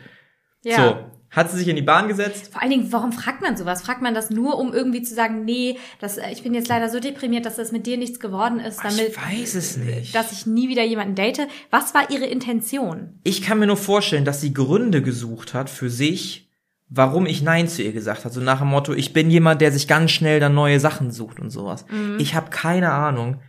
Ja. 0.64 0.76
So. 0.76 1.19
Hat 1.32 1.52
sie 1.52 1.58
sich 1.58 1.68
in 1.68 1.76
die 1.76 1.84
Bahn 1.84 2.08
gesetzt? 2.08 2.52
Vor 2.52 2.62
allen 2.62 2.72
Dingen, 2.72 2.92
warum 2.92 3.12
fragt 3.12 3.42
man 3.42 3.56
sowas? 3.56 3.84
Fragt 3.84 4.02
man 4.02 4.16
das 4.16 4.32
nur, 4.32 4.58
um 4.58 4.74
irgendwie 4.74 5.04
zu 5.04 5.14
sagen, 5.14 5.46
nee, 5.46 5.78
das, 6.00 6.18
äh, 6.18 6.32
ich 6.32 6.42
bin 6.42 6.54
jetzt 6.56 6.68
leider 6.68 6.90
so 6.90 7.00
deprimiert, 7.00 7.46
dass 7.46 7.58
das 7.58 7.72
mit 7.72 7.86
dir 7.86 7.98
nichts 7.98 8.20
geworden 8.20 8.60
ist, 8.60 8.80
damit, 8.84 9.10
ich 9.10 9.18
weiß 9.18 9.56
es 9.56 9.78
nicht. 9.78 10.16
dass 10.16 10.32
ich 10.32 10.48
nie 10.48 10.70
wieder 10.70 10.84
jemanden 10.84 11.16
date? 11.16 11.48
Was 11.70 11.94
war 11.94 12.10
ihre 12.10 12.26
Intention? 12.26 13.20
Ich 13.24 13.44
kann 13.44 13.60
mir 13.60 13.68
nur 13.68 13.78
vorstellen, 13.78 14.26
dass 14.26 14.42
sie 14.42 14.54
Gründe 14.54 15.02
gesucht 15.04 15.54
hat 15.54 15.70
für 15.70 15.90
sich, 15.92 16.50
warum 16.90 17.28
ich 17.28 17.44
Nein 17.44 17.68
zu 17.68 17.84
ihr 17.84 17.94
gesagt 17.94 18.26
habe. 18.26 18.34
So 18.34 18.42
nach 18.42 18.60
dem 18.60 18.70
Motto, 18.70 18.94
ich 18.94 19.14
bin 19.14 19.30
jemand, 19.30 19.62
der 19.62 19.72
sich 19.72 19.88
ganz 19.88 20.10
schnell 20.10 20.40
dann 20.40 20.56
neue 20.56 20.80
Sachen 20.80 21.12
sucht 21.12 21.40
und 21.40 21.52
sowas. 21.52 21.86
Ich 22.18 22.34
habe 22.34 22.50
keine 22.50 22.92
Ahnung. 22.92 23.40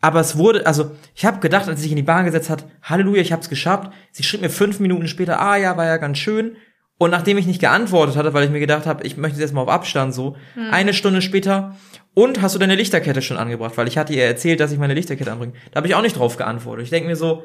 Aber 0.00 0.20
es 0.20 0.38
wurde, 0.38 0.64
also 0.66 0.92
ich 1.14 1.26
habe 1.26 1.40
gedacht, 1.40 1.68
als 1.68 1.80
sie 1.80 1.82
sich 1.82 1.92
in 1.92 1.96
die 1.96 2.02
Bahn 2.02 2.24
gesetzt 2.24 2.48
hat, 2.50 2.64
Halleluja, 2.82 3.20
ich 3.20 3.32
habe 3.32 3.42
es 3.42 3.48
geschafft. 3.48 3.92
Sie 4.12 4.22
schrieb 4.22 4.40
mir 4.40 4.48
fünf 4.48 4.80
Minuten 4.80 5.08
später, 5.08 5.40
ah 5.40 5.56
ja, 5.56 5.76
war 5.76 5.84
ja 5.86 5.96
ganz 5.96 6.18
schön. 6.18 6.56
Und 6.98 7.10
nachdem 7.10 7.38
ich 7.38 7.46
nicht 7.46 7.60
geantwortet 7.60 8.16
hatte, 8.16 8.34
weil 8.34 8.44
ich 8.44 8.50
mir 8.50 8.60
gedacht 8.60 8.86
habe, 8.86 9.04
ich 9.04 9.16
möchte 9.16 9.40
jetzt 9.40 9.54
mal 9.54 9.62
auf 9.62 9.68
Abstand 9.68 10.12
so, 10.12 10.36
eine 10.70 10.92
Stunde 10.92 11.22
später, 11.22 11.76
und 12.14 12.42
hast 12.42 12.56
du 12.56 12.58
deine 12.58 12.74
Lichterkette 12.74 13.22
schon 13.22 13.36
angebracht? 13.36 13.76
Weil 13.76 13.86
ich 13.86 13.96
hatte 13.96 14.12
ihr 14.12 14.24
erzählt, 14.24 14.58
dass 14.58 14.72
ich 14.72 14.78
meine 14.78 14.94
Lichterkette 14.94 15.30
anbringe. 15.30 15.52
Da 15.70 15.76
habe 15.76 15.86
ich 15.86 15.94
auch 15.94 16.02
nicht 16.02 16.18
drauf 16.18 16.36
geantwortet. 16.36 16.82
Ich 16.82 16.90
denke 16.90 17.08
mir 17.08 17.14
so, 17.14 17.44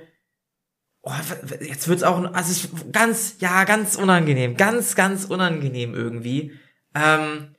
Oh, 1.06 1.12
jetzt 1.60 1.90
wird's 1.90 2.02
auch, 2.02 2.18
also 2.34 2.50
es 2.50 2.64
ist 2.64 2.94
ganz, 2.94 3.36
ja, 3.40 3.66
ganz 3.66 3.98
unangenehm, 3.98 4.56
ganz, 4.56 4.96
ganz 4.96 5.26
unangenehm 5.26 5.94
irgendwie. 5.94 6.54
Ähm, 6.96 7.56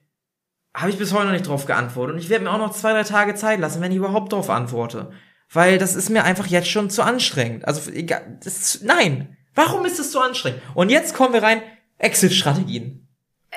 habe 0.74 0.90
ich 0.90 0.96
bis 0.96 1.12
heute 1.12 1.26
noch 1.26 1.32
nicht 1.32 1.46
drauf 1.46 1.66
geantwortet 1.66 2.14
und 2.14 2.22
ich 2.22 2.30
werde 2.30 2.44
mir 2.44 2.50
auch 2.50 2.58
noch 2.58 2.72
zwei, 2.72 2.92
drei 2.92 3.02
Tage 3.02 3.34
Zeit 3.34 3.60
lassen, 3.60 3.82
wenn 3.82 3.92
ich 3.92 3.98
überhaupt 3.98 4.32
drauf 4.32 4.48
antworte. 4.48 5.12
Weil 5.52 5.76
das 5.76 5.94
ist 5.94 6.08
mir 6.08 6.24
einfach 6.24 6.46
jetzt 6.46 6.70
schon 6.70 6.88
zu 6.88 7.02
anstrengend. 7.02 7.68
Also, 7.68 7.90
egal, 7.90 8.38
das, 8.42 8.80
nein. 8.82 9.36
Warum 9.54 9.84
ist 9.84 10.00
es 10.00 10.10
so 10.10 10.20
anstrengend? 10.20 10.62
Und 10.74 10.90
jetzt 10.90 11.14
kommen 11.14 11.34
wir 11.34 11.42
rein, 11.42 11.60
Exit-Strategien. 11.98 13.06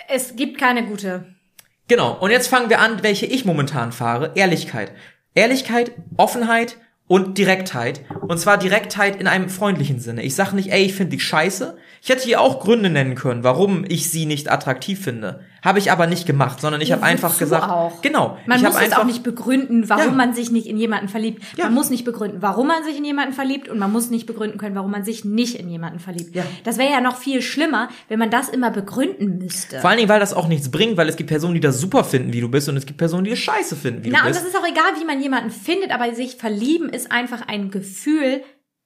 Es 0.07 0.35
gibt 0.35 0.57
keine 0.57 0.85
gute. 0.85 1.35
Genau. 1.87 2.17
Und 2.19 2.31
jetzt 2.31 2.47
fangen 2.47 2.69
wir 2.69 2.79
an, 2.79 3.03
welche 3.03 3.25
ich 3.25 3.45
momentan 3.45 3.91
fahre. 3.91 4.33
Ehrlichkeit. 4.35 4.91
Ehrlichkeit, 5.33 5.91
Offenheit 6.17 6.77
und 7.07 7.37
Direktheit. 7.37 8.01
Und 8.21 8.39
zwar 8.39 8.57
Direktheit 8.57 9.19
in 9.19 9.27
einem 9.27 9.49
freundlichen 9.49 9.99
Sinne. 9.99 10.23
Ich 10.23 10.35
sage 10.35 10.55
nicht, 10.55 10.71
ey, 10.71 10.83
ich 10.83 10.93
finde 10.93 11.11
dich 11.11 11.23
scheiße. 11.23 11.77
Ich 12.01 12.09
hätte 12.09 12.25
hier 12.25 12.41
auch 12.41 12.59
Gründe 12.59 12.89
nennen 12.89 13.15
können, 13.15 13.43
warum 13.43 13.85
ich 13.87 14.09
sie 14.09 14.25
nicht 14.25 14.51
attraktiv 14.51 15.01
finde. 15.01 15.45
Habe 15.67 15.79
ich 15.79 15.91
aber 15.91 16.07
nicht 16.07 16.25
gemacht, 16.25 16.61
sondern 16.61 16.79
ich 16.79 16.93
habe 16.93 17.03
einfach 17.03 17.37
gesagt, 17.37 17.69
auch? 17.69 18.01
genau. 18.01 18.37
Man 18.45 18.61
muss 18.61 18.75
es 18.81 18.93
auch 18.93 19.03
nicht 19.03 19.21
begründen, 19.21 19.89
warum 19.89 20.05
Ja. 20.05 20.11
man 20.11 20.33
sich 20.33 20.49
nicht 20.49 20.65
in 20.65 20.77
jemanden 20.77 21.09
verliebt. 21.09 21.43
Ja. 21.57 21.65
Man 21.65 21.73
muss 21.73 21.89
nicht 21.89 22.05
begründen, 22.05 22.41
warum 22.41 22.67
man 22.67 22.85
sich 22.85 22.97
in 22.97 23.03
jemanden 23.03 23.33
verliebt 23.33 23.67
und 23.67 23.77
man 23.77 23.91
muss 23.91 24.09
nicht 24.09 24.25
begründen 24.27 24.57
können, 24.57 24.75
warum 24.75 24.91
man 24.91 25.03
sich 25.03 25.25
nicht 25.25 25.55
in 25.55 25.67
jemanden 25.67 25.99
verliebt. 25.99 26.33
Ja. 26.35 26.43
Das 26.63 26.77
wäre 26.77 26.89
ja 26.91 27.01
noch 27.01 27.17
viel 27.17 27.41
schlimmer, 27.41 27.89
wenn 28.07 28.17
man 28.17 28.29
das 28.29 28.47
immer 28.47 28.71
begründen 28.71 29.39
müsste. 29.39 29.79
Vor 29.81 29.89
allen 29.89 29.97
Dingen, 29.97 30.07
weil 30.09 30.21
das 30.21 30.33
auch 30.33 30.47
nichts 30.47 30.71
bringt, 30.71 30.95
weil 30.95 31.09
es 31.09 31.17
gibt 31.17 31.29
Personen, 31.29 31.53
die 31.55 31.59
das 31.59 31.81
super 31.81 32.05
finden, 32.05 32.31
wie 32.31 32.39
du 32.39 32.47
bist, 32.49 32.69
und 32.69 32.77
es 32.77 32.85
gibt 32.85 32.97
Personen, 32.97 33.25
die 33.25 33.31
es 33.31 33.39
scheiße 33.39 33.75
finden, 33.75 34.05
wie 34.05 34.09
Na, 34.09 34.19
du 34.19 34.27
und 34.27 34.31
bist. 34.31 34.39
das 34.41 34.47
ist 34.49 34.57
auch 34.57 34.65
egal, 34.65 34.99
wie 34.99 35.05
man 35.05 35.21
jemanden 35.21 35.51
findet, 35.51 35.91
aber 35.91 36.13
sich 36.15 36.37
verlieben 36.37 36.87
ist 36.87 37.11
einfach 37.11 37.41
ein 37.45 37.71
Gefühl 37.71 38.41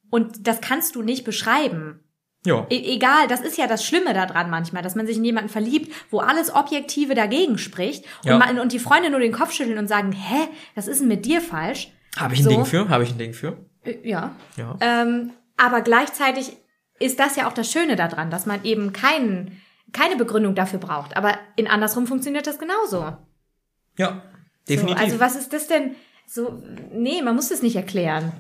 und 0.10 0.48
das 0.48 0.62
kannst 0.62 0.96
du 0.96 1.04
nicht 1.04 1.24
beschreiben. 1.26 2.00
Ja. 2.46 2.66
E 2.70 2.96
egal, 2.96 3.28
das 3.28 3.42
ist 3.42 3.58
ja 3.58 3.68
das 3.68 3.86
Schlimme 3.86 4.14
daran 4.14 4.50
manchmal, 4.50 4.82
dass 4.82 4.96
man 4.96 5.06
sich 5.06 5.18
in 5.18 5.26
jemanden 5.26 5.50
verliebt, 5.50 5.94
wo 6.10 6.20
alles 6.20 6.54
Objektive 6.54 7.14
dagegen 7.16 7.58
spricht 7.58 8.06
und, 8.24 8.30
Ja. 8.30 8.38
man, 8.38 8.60
und 8.60 8.72
die 8.72 8.80
Freunde 8.80 9.10
nur 9.10 9.20
den 9.20 9.32
Kopf 9.32 9.52
schütteln 9.54 9.78
und 9.78 9.88
sagen, 9.88 10.12
hä, 10.12 10.48
was 10.76 10.88
ist 10.88 11.02
denn 11.02 11.08
mit 11.08 11.26
dir 11.26 11.42
falsch? 11.42 11.92
Habe 12.18 12.34
ich 12.34 12.40
ein 12.42 12.44
so. 12.44 12.50
Ding 12.50 12.66
für? 12.66 12.90
Habe 12.90 13.04
ich 13.04 13.12
ein 13.12 13.18
Ding 13.18 13.34
für? 13.34 13.58
Ja. 14.04 14.36
Ja. 14.58 14.76
Ähm, 14.82 15.32
aber 15.58 15.82
gleichzeitig 15.82 16.58
ist 17.00 17.20
das 17.20 17.36
ja 17.36 17.48
auch 17.48 17.54
das 17.54 17.72
Schöne 17.72 17.96
daran, 17.96 18.30
dass 18.30 18.46
man 18.46 18.64
eben 18.64 18.94
keinen, 18.94 19.62
keine 19.92 20.16
Begründung 20.16 20.56
dafür 20.56 20.80
braucht. 20.80 21.16
Aber 21.18 21.34
in 21.56 21.68
andersrum 21.68 22.08
funktioniert 22.08 22.48
das 22.48 22.60
genauso. 22.60 23.18
Ja. 23.98 24.24
So, 24.68 24.76
Definitiv. 24.76 25.02
also 25.02 25.20
was 25.20 25.36
ist 25.36 25.54
das 25.54 25.68
denn? 25.68 25.96
So, 26.28 26.62
nee, 26.94 27.22
man 27.22 27.36
muss 27.36 27.50
das 27.50 27.62
nicht 27.62 27.76
erklären. 27.76 28.32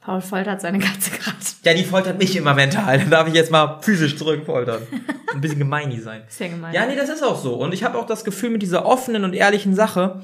Paul 0.00 0.20
foltert 0.20 0.60
seine 0.60 0.78
Katze 0.78 1.10
gerade. 1.10 1.36
ja, 1.64 1.74
die 1.74 1.84
foltert 1.84 2.18
mich 2.18 2.34
immer 2.36 2.54
mental. 2.54 2.98
Dann 2.98 3.10
darf 3.10 3.28
ich 3.28 3.34
jetzt 3.34 3.50
mal 3.50 3.80
physisch 3.82 4.16
zurückfoltern. 4.16 4.86
Ein 5.34 5.40
bisschen 5.40 5.58
gemeini 5.58 6.00
sein. 6.00 6.22
Ja 6.38 6.48
gemein. 6.48 6.74
Ja, 6.74 6.86
nee, 6.86 6.96
das 6.96 7.08
ist 7.08 7.22
auch 7.22 7.40
so. 7.40 7.54
Und 7.54 7.74
ich 7.74 7.84
habe 7.84 7.98
auch 7.98 8.06
das 8.06 8.24
Gefühl 8.24 8.50
mit 8.50 8.62
dieser 8.62 8.86
offenen 8.86 9.24
und 9.24 9.34
ehrlichen 9.34 9.74
Sache, 9.74 10.22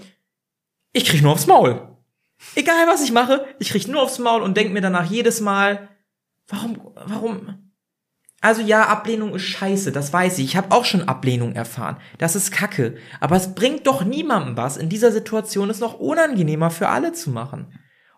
ich 0.92 1.04
krieg 1.04 1.22
nur 1.22 1.32
aufs 1.32 1.46
Maul. 1.46 1.88
Egal 2.54 2.86
was 2.86 3.02
ich 3.02 3.12
mache, 3.12 3.44
ich 3.58 3.70
krieg 3.70 3.86
nur 3.88 4.02
aufs 4.02 4.18
Maul 4.18 4.42
und 4.42 4.56
denk 4.56 4.72
mir 4.72 4.80
danach 4.80 5.10
jedes 5.10 5.40
Mal, 5.40 5.88
warum, 6.48 6.78
warum? 7.06 7.72
Also 8.40 8.60
ja, 8.60 8.88
Ablehnung 8.88 9.34
ist 9.34 9.44
scheiße, 9.44 9.90
das 9.90 10.12
weiß 10.12 10.38
ich. 10.38 10.44
Ich 10.44 10.56
habe 10.56 10.70
auch 10.70 10.84
schon 10.84 11.08
Ablehnung 11.08 11.54
erfahren. 11.54 11.96
Das 12.18 12.36
ist 12.36 12.52
Kacke. 12.52 12.96
Aber 13.18 13.36
es 13.36 13.54
bringt 13.54 13.86
doch 13.86 14.04
niemandem 14.04 14.56
was, 14.56 14.76
in 14.76 14.90
dieser 14.90 15.12
Situation 15.12 15.70
es 15.70 15.80
noch 15.80 15.98
unangenehmer 15.98 16.70
für 16.70 16.88
alle 16.88 17.12
zu 17.12 17.30
machen. 17.30 17.72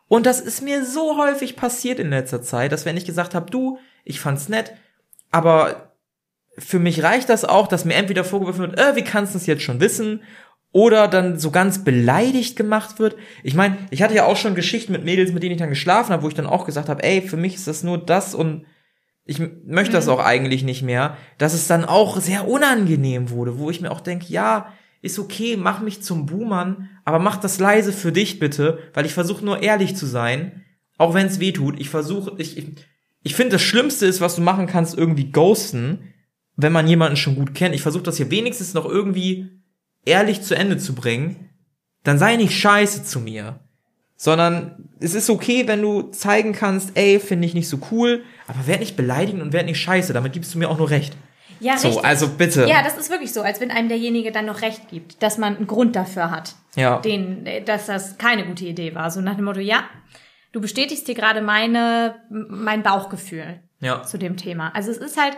Und 0.08 0.26
das 0.26 0.40
ist 0.40 0.62
mir 0.62 0.84
so 0.84 1.18
häufig 1.18 1.56
passiert 1.56 1.98
in 1.98 2.10
letzter 2.10 2.42
Zeit, 2.42 2.72
dass 2.72 2.84
wenn 2.84 2.96
ich 2.96 3.04
gesagt 3.04 3.34
habe, 3.34 3.50
du, 3.50 3.78
ich 4.04 4.20
fand's 4.20 4.48
nett, 4.48 4.72
aber 5.30 5.92
für 6.58 6.78
mich 6.78 7.02
reicht 7.02 7.28
das 7.28 7.44
auch, 7.44 7.66
dass 7.66 7.84
mir 7.84 7.94
entweder 7.94 8.25
vorgeworfen 8.25 8.60
wird, 8.60 8.78
äh, 8.78 8.96
wie 8.96 9.02
kannst 9.02 9.35
du 9.35 9.38
es 9.38 9.46
jetzt 9.46 9.62
schon 9.62 9.81
wissen? 9.81 10.22
Oder 10.72 11.09
dann 11.09 11.38
so 11.38 11.50
ganz 11.50 11.85
beleidigt 11.85 12.57
gemacht 12.57 12.98
wird. 12.98 13.16
Ich 13.42 13.54
meine, 13.54 13.78
ich 13.90 14.02
hatte 14.02 14.14
ja 14.14 14.26
auch 14.26 14.37
schon 14.37 14.54
Geschichten 14.54 14.92
mit 14.92 15.04
Mädels, 15.04 15.33
mit 15.33 15.42
denen 15.42 15.52
ich 15.52 15.59
dann 15.59 15.70
geschlafen 15.70 16.12
habe, 16.12 16.22
wo 16.22 16.28
ich 16.28 16.35
dann 16.35 16.46
auch 16.46 16.66
gesagt 16.66 16.88
habe, 16.88 17.02
ey, 17.02 17.22
für 17.22 17.37
mich 17.37 17.54
ist 17.54 17.66
das 17.66 17.83
nur 17.83 17.98
das 17.98 18.35
und 18.35 18.66
ich 19.24 19.40
möchte 19.64 19.92
das 19.92 20.09
auch 20.09 20.20
eigentlich 20.20 20.62
nicht 20.62 20.83
mehr, 20.83 21.16
dass 21.38 21.54
es 21.54 21.66
dann 21.66 21.85
auch 21.85 22.18
sehr 22.20 22.46
unangenehm 22.46 23.31
wurde, 23.31 23.59
wo 23.59 23.70
ich 23.70 23.81
mir 23.81 23.90
auch 23.90 24.00
denke, 24.00 24.26
ja, 24.28 24.72
ist 25.02 25.18
okay, 25.18 25.57
mach 25.57 25.81
mich 25.81 26.02
zum 26.02 26.26
Buhmann, 26.26 26.90
aber 27.07 27.21
mach 27.21 27.37
das 27.37 27.61
leise 27.61 27.92
für 27.92 28.11
dich 28.11 28.40
bitte, 28.40 28.81
weil 28.92 29.07
ich 29.07 29.14
versuche 29.14 29.45
nur 29.45 29.62
ehrlich 29.62 29.95
zu 29.95 30.07
sein, 30.07 30.64
auch 30.99 31.14
wenn 31.14 31.29
es 31.29 31.38
weh 31.38 31.53
tut. 31.53 31.79
Ich 31.79 31.88
versuche, 31.88 32.33
ich, 32.38 32.59
ich, 32.59 32.66
ich 33.23 33.37
finde, 33.37 33.53
das 33.53 33.62
Schlimmste 33.62 34.07
ist, 34.07 34.21
was 34.21 34.35
du 34.35 34.42
machen 34.42 34.66
kannst, 34.66 34.99
irgendwie 34.99 35.31
ghosten, 35.31 36.12
wenn 36.57 36.73
man 36.73 36.88
jemanden 36.88 37.16
schon 37.16 37.37
gut 37.37 37.55
kennt. 37.55 37.77
Ich 37.77 37.83
versuche 37.83 38.03
das 38.03 38.16
hier 38.16 38.33
wenigstens 38.33 38.75
noch 38.75 38.85
irgendwie 38.85 39.49
ehrlich 40.05 40.42
zu 40.42 40.57
Ende 40.57 40.79
zu 40.79 40.97
bringen. 40.97 41.49
Dann 42.03 42.19
sei 42.19 42.35
nicht 42.35 42.59
scheiße 42.59 43.05
zu 43.05 43.21
mir. 43.21 43.61
Sondern 44.16 44.88
es 44.99 45.14
ist 45.14 45.31
okay, 45.31 45.69
wenn 45.69 45.83
du 45.83 46.11
zeigen 46.11 46.55
kannst, 46.55 46.97
ey, 46.97 47.21
finde 47.21 47.47
ich 47.47 47.55
nicht 47.55 47.69
so 47.69 47.79
cool, 47.92 48.25
aber 48.49 48.66
werd 48.66 48.81
nicht 48.81 48.97
beleidigen 48.97 49.42
und 49.42 49.53
werd 49.53 49.66
nicht 49.66 49.79
scheiße. 49.79 50.12
Damit 50.12 50.33
gibst 50.33 50.55
du 50.55 50.59
mir 50.59 50.69
auch 50.69 50.79
nur 50.79 50.90
recht. 50.90 51.16
Ja 51.61 51.77
So, 51.79 51.88
richtig. 51.88 52.05
also 52.05 52.29
bitte. 52.29 52.66
Ja, 52.69 52.83
das 52.83 52.97
ist 52.99 53.11
wirklich 53.11 53.33
so, 53.33 53.42
als 53.42 53.61
wenn 53.61 53.71
einem 53.71 53.88
derjenige 53.88 54.33
dann 54.33 54.47
noch 54.47 54.62
recht 54.62 54.88
gibt, 54.88 55.23
dass 55.23 55.38
man 55.38 55.57
einen 55.57 55.66
Grund 55.66 55.97
dafür 55.97 56.31
hat, 56.31 56.55
Ja. 56.75 56.99
den, 57.01 57.47
äh, 57.47 57.62
dass 57.62 57.87
das 57.87 58.19
keine 58.19 58.47
gute 58.47 58.64
Idee 58.64 58.95
war. 58.95 59.11
So 59.11 59.21
nach 59.21 59.35
dem 59.37 59.45
Motto, 59.45 59.61
ja, 59.61 59.85
du 60.53 60.61
bestätigst 60.61 61.07
dir 61.09 61.14
gerade 61.14 61.40
meine, 61.42 62.16
mein 62.31 62.83
Bauchgefühl 62.83 63.61
Ja. 63.81 64.03
zu 64.03 64.19
dem 64.19 64.37
Thema. 64.37 64.71
Also 64.75 64.90
es 64.90 64.99
ist 64.99 65.21
halt, 65.21 65.37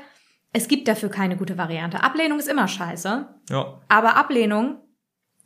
es 0.53 0.69
gibt 0.69 0.89
dafür 0.89 1.09
keine 1.11 1.37
gute 1.37 1.59
Variante. 1.59 2.03
Ablehnung 2.03 2.39
ist 2.39 2.49
immer 2.49 2.69
scheiße, 2.69 3.29
Ja. 3.51 3.81
aber 3.89 4.17
Ablehnung 4.17 4.79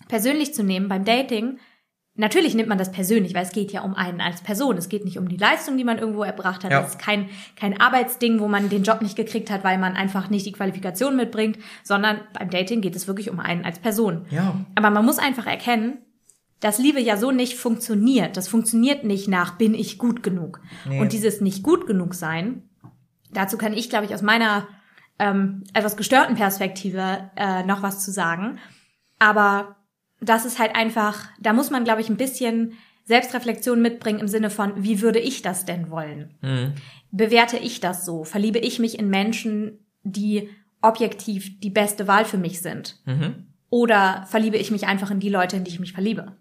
persönlich 0.08 0.54
zu 0.54 0.62
nehmen 0.62 0.88
beim 0.88 1.04
Dating, 1.04 1.58
natürlich 2.14 2.54
nimmt 2.54 2.68
man 2.68 2.78
das 2.78 2.92
persönlich, 2.92 3.34
weil 3.34 3.44
es 3.44 3.52
geht 3.52 3.72
ja 3.72 3.82
um 3.82 3.94
einen 3.94 4.20
als 4.20 4.42
Person. 4.42 4.76
Es 4.76 4.88
geht 4.88 5.04
nicht 5.04 5.18
um 5.18 5.28
die 5.28 5.36
Leistung, 5.36 5.76
die 5.76 5.84
man 5.84 5.98
irgendwo 5.98 6.22
erbracht 6.22 6.64
hat. 6.64 6.70
Ja. 6.70 6.80
Es 6.80 6.90
ist 6.90 6.98
kein, 6.98 7.28
kein 7.56 7.80
Arbeitsding, 7.80 8.40
wo 8.40 8.48
man 8.48 8.68
den 8.68 8.82
Job 8.82 9.02
nicht 9.02 9.16
gekriegt 9.16 9.50
hat, 9.50 9.64
weil 9.64 9.78
man 9.78 9.94
einfach 9.94 10.28
nicht 10.28 10.44
die 10.46 10.52
Qualifikation 10.52 11.16
mitbringt, 11.16 11.58
sondern 11.82 12.20
beim 12.34 12.50
Dating 12.50 12.80
geht 12.80 12.96
es 12.96 13.06
wirklich 13.08 13.30
um 13.30 13.40
einen 13.40 13.64
als 13.64 13.78
Person. 13.78 14.26
Ja. 14.30 14.56
Aber 14.74 14.90
man 14.90 15.04
muss 15.04 15.18
einfach 15.18 15.46
erkennen, 15.46 15.98
dass 16.60 16.78
Liebe 16.78 17.00
ja 17.00 17.16
so 17.16 17.32
nicht 17.32 17.54
funktioniert. 17.54 18.36
Das 18.36 18.46
funktioniert 18.46 19.04
nicht 19.04 19.26
nach, 19.28 19.56
bin 19.58 19.74
ich 19.74 19.98
gut 19.98 20.22
genug. 20.22 20.60
Nee. 20.88 21.00
Und 21.00 21.12
dieses 21.12 21.40
nicht 21.40 21.62
gut 21.62 21.86
genug 21.86 22.14
sein, 22.14 22.68
dazu 23.32 23.58
kann 23.58 23.72
ich, 23.72 23.90
glaube 23.90 24.04
ich, 24.04 24.14
aus 24.14 24.22
meiner 24.22 24.68
ähm, 25.18 25.64
etwas 25.74 25.96
gestörten 25.96 26.36
Perspektive 26.36 27.30
äh, 27.36 27.64
noch 27.64 27.82
was 27.82 28.04
zu 28.04 28.12
sagen. 28.12 28.58
Aber 29.18 29.76
das 30.22 30.44
ist 30.44 30.58
halt 30.58 30.74
einfach, 30.74 31.26
da 31.40 31.52
muss 31.52 31.70
man, 31.70 31.84
glaube 31.84 32.00
ich, 32.00 32.08
ein 32.08 32.16
bisschen 32.16 32.74
Selbstreflexion 33.04 33.82
mitbringen 33.82 34.20
im 34.20 34.28
Sinne 34.28 34.48
von, 34.48 34.72
wie 34.76 35.00
würde 35.00 35.18
ich 35.18 35.42
das 35.42 35.64
denn 35.64 35.90
wollen? 35.90 36.34
Mhm. 36.40 36.74
Bewerte 37.10 37.58
ich 37.58 37.80
das 37.80 38.04
so? 38.04 38.24
Verliebe 38.24 38.58
ich 38.58 38.78
mich 38.78 38.98
in 38.98 39.10
Menschen, 39.10 39.84
die 40.04 40.48
objektiv 40.80 41.60
die 41.60 41.70
beste 41.70 42.06
Wahl 42.06 42.24
für 42.24 42.38
mich 42.38 42.60
sind? 42.60 43.00
Mhm. 43.04 43.48
Oder 43.70 44.24
verliebe 44.28 44.56
ich 44.56 44.70
mich 44.70 44.86
einfach 44.86 45.10
in 45.10 45.20
die 45.20 45.28
Leute, 45.28 45.56
in 45.56 45.64
die 45.64 45.70
ich 45.70 45.80
mich 45.80 45.92
verliebe? 45.92 46.36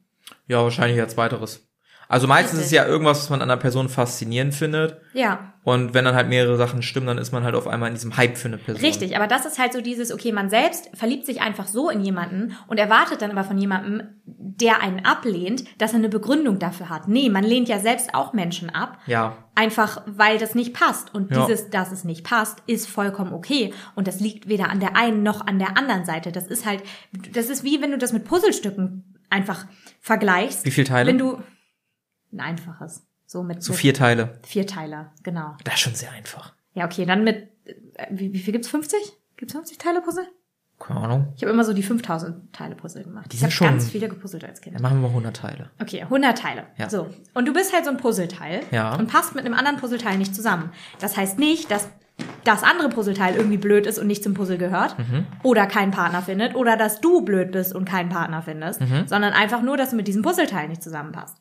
Ja, 0.47 0.61
wahrscheinlich 0.63 0.99
als 0.99 1.17
weiteres. 1.17 1.67
Also 2.11 2.27
meistens 2.27 2.59
ist 2.59 2.65
es 2.65 2.71
Richtig. 2.71 2.77
ja 2.77 2.85
irgendwas, 2.87 3.19
was 3.19 3.29
man 3.29 3.41
an 3.41 3.49
einer 3.49 3.59
Person 3.59 3.87
faszinierend 3.89 4.53
findet. 4.53 4.97
Ja, 5.13 5.53
Und 5.63 5.93
wenn 5.93 6.03
dann 6.05 6.15
halt 6.15 6.27
mehrere 6.27 6.57
Sachen 6.57 6.81
stimmen, 6.81 7.07
dann 7.07 7.17
ist 7.17 7.31
man 7.31 7.43
halt 7.43 7.55
auf 7.55 7.67
einmal 7.67 7.87
in 7.89 7.95
diesem 7.95 8.17
Hype 8.17 8.37
für 8.37 8.47
eine 8.49 8.57
Person. 8.57 8.83
richtig. 8.83 9.15
Aber 9.15 9.27
das 9.27 9.45
ist 9.45 9.59
halt 9.59 9.71
so 9.73 9.79
dieses, 9.81 10.11
okay, 10.11 10.31
man 10.31 10.49
selbst 10.49 10.89
verliebt 10.95 11.25
sich 11.25 11.41
einfach 11.41 11.67
so 11.67 11.89
in 11.89 12.01
jemanden 12.01 12.57
und 12.67 12.77
erwartet 12.79 13.21
dann 13.21 13.31
aber 13.31 13.43
von 13.43 13.57
jemandem, 13.57 14.03
der 14.25 14.81
einen 14.81 15.05
ablehnt, 15.05 15.63
dass 15.79 15.91
er 15.93 15.99
eine 15.99 16.09
Begründung 16.09 16.59
dafür 16.59 16.89
hat. 16.89 17.07
Nee, 17.07 17.29
man 17.29 17.43
lehnt 17.43 17.69
ja 17.69 17.79
selbst 17.79 18.13
auch 18.13 18.33
Menschen 18.33 18.69
ab. 18.69 18.97
Ja. 19.07 19.37
Einfach, 19.55 20.01
weil 20.05 20.37
das 20.37 20.53
nicht 20.55 20.73
passt. 20.73 21.13
Und 21.15 21.31
Ja. 21.31 21.45
dieses, 21.45 21.69
dass 21.69 21.91
es 21.91 22.03
nicht 22.03 22.23
passt, 22.25 22.61
ist 22.67 22.89
vollkommen 22.89 23.33
okay. 23.33 23.73
Und 23.95 24.07
das 24.07 24.19
liegt 24.19 24.47
weder 24.49 24.69
an 24.69 24.79
der 24.81 24.95
einen 24.97 25.23
noch 25.23 25.47
an 25.47 25.59
der 25.59 25.77
anderen 25.77 26.03
Seite. 26.05 26.31
Das 26.31 26.47
ist 26.47 26.65
halt, 26.65 26.83
das 27.33 27.49
ist 27.49 27.63
wie 27.63 27.81
wenn 27.81 27.91
du 27.91 27.97
das 27.97 28.11
mit 28.13 28.25
Puzzlestücken 28.25 29.15
einfach 29.29 29.65
vergleichst. 30.01 30.65
Wie 30.65 30.71
viele 30.71 30.87
Teile? 30.87 31.07
Wenn 31.07 31.17
du, 31.17 31.37
ein 32.31 32.39
einfaches. 32.39 33.03
So 33.25 33.43
mit, 33.43 33.63
so 33.63 33.73
vier 33.73 33.93
Teile. 33.93 34.39
vier 34.43 34.67
Teile, 34.67 35.11
genau. 35.23 35.55
Das 35.63 35.75
ist 35.75 35.79
schon 35.81 35.95
sehr 35.95 36.11
einfach. 36.11 36.53
Ja, 36.73 36.85
okay, 36.85 37.05
dann 37.05 37.23
mit, 37.23 37.49
äh, 37.65 38.07
wie, 38.09 38.33
wie 38.33 38.39
viel 38.39 38.51
gibt's? 38.53 38.67
50? 38.67 38.99
Gibt's 39.37 39.53
50 39.53 39.77
Teile 39.77 40.01
Puzzle? 40.01 40.25
Keine 40.79 40.99
Ahnung. 40.99 41.33
Ich 41.35 41.43
habe 41.43 41.51
immer 41.53 41.63
so 41.63 41.73
die 41.73 41.83
5000 41.83 42.51
Teile 42.53 42.75
Puzzle 42.75 43.03
gemacht. 43.03 43.27
Die 43.31 43.35
ich 43.35 43.39
sind 43.39 43.47
habe 43.47 43.53
schon- 43.53 43.67
ganz 43.67 43.89
viele 43.89 44.09
gepuzzelt 44.09 44.43
als 44.43 44.61
Kind. 44.61 44.75
Dann 44.75 44.81
machen 44.81 45.01
wir 45.01 45.09
100 45.09 45.35
Teile. 45.35 45.69
Okay, 45.79 46.01
100 46.03 46.37
Teile. 46.37 46.63
Ja. 46.77 46.89
So. 46.89 47.07
Und 47.35 47.47
du 47.47 47.53
bist 47.53 47.73
halt 47.73 47.85
so 47.85 47.91
ein 47.91 47.97
Puzzleteil 47.97 48.61
Ja. 48.71 48.95
und 48.95 49.07
passt 49.07 49.35
mit 49.35 49.45
einem 49.45 49.53
anderen 49.53 49.77
Puzzleteil 49.77 50.17
nicht 50.17 50.33
zusammen. 50.35 50.71
Das 50.99 51.15
heißt 51.17 51.37
nicht, 51.39 51.69
dass 51.69 51.87
das 52.43 52.63
andere 52.63 52.89
Puzzleteil 52.89 53.35
irgendwie 53.35 53.57
blöd 53.57 53.85
ist 53.85 53.99
und 53.99 54.07
nicht 54.07 54.23
zum 54.23 54.33
Puzzle 54.33 54.57
gehört 54.57 54.97
Mhm. 54.97 55.25
oder 55.43 55.65
keinen 55.67 55.91
Partner 55.91 56.21
findet 56.21 56.55
oder 56.55 56.75
dass 56.77 56.99
du 56.99 57.21
blöd 57.21 57.51
bist 57.51 57.73
und 57.73 57.85
keinen 57.85 58.09
Partner 58.09 58.41
findest, 58.41 58.81
Mhm. 58.81 59.07
sondern 59.07 59.33
einfach 59.33 59.61
nur, 59.61 59.77
dass 59.77 59.91
du 59.91 59.95
mit 59.95 60.07
diesem 60.07 60.21
Puzzleteil 60.23 60.67
nicht 60.67 60.81
zusammenpasst. 60.83 61.37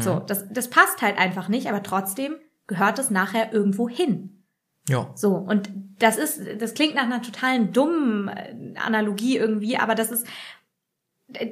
So, 0.00 0.20
das, 0.20 0.48
das 0.50 0.70
passt 0.70 1.02
halt 1.02 1.18
einfach 1.18 1.48
nicht, 1.48 1.68
aber 1.68 1.82
trotzdem 1.82 2.36
gehört 2.66 2.98
es 2.98 3.10
nachher 3.10 3.52
irgendwo 3.52 3.88
hin. 3.88 4.42
Ja. 4.88 5.10
So, 5.14 5.34
und 5.34 5.70
das 5.98 6.16
ist, 6.16 6.40
das 6.60 6.74
klingt 6.74 6.94
nach 6.94 7.04
einer 7.04 7.20
totalen 7.22 7.72
dummen 7.72 8.28
äh, 8.28 8.74
Analogie 8.84 9.36
irgendwie, 9.36 9.76
aber 9.76 9.94
das 9.94 10.10
ist 10.10 10.26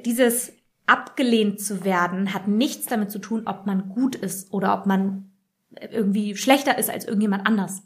dieses 0.05 0.53
abgelehnt 0.85 1.61
zu 1.61 1.85
werden, 1.85 2.33
hat 2.33 2.47
nichts 2.47 2.87
damit 2.87 3.11
zu 3.11 3.19
tun, 3.19 3.43
ob 3.45 3.65
man 3.65 3.89
gut 3.89 4.15
ist 4.15 4.51
oder 4.51 4.73
ob 4.73 4.85
man 4.85 5.31
irgendwie 5.91 6.35
schlechter 6.35 6.77
ist 6.77 6.89
als 6.89 7.05
irgendjemand 7.05 7.47
anders. 7.47 7.83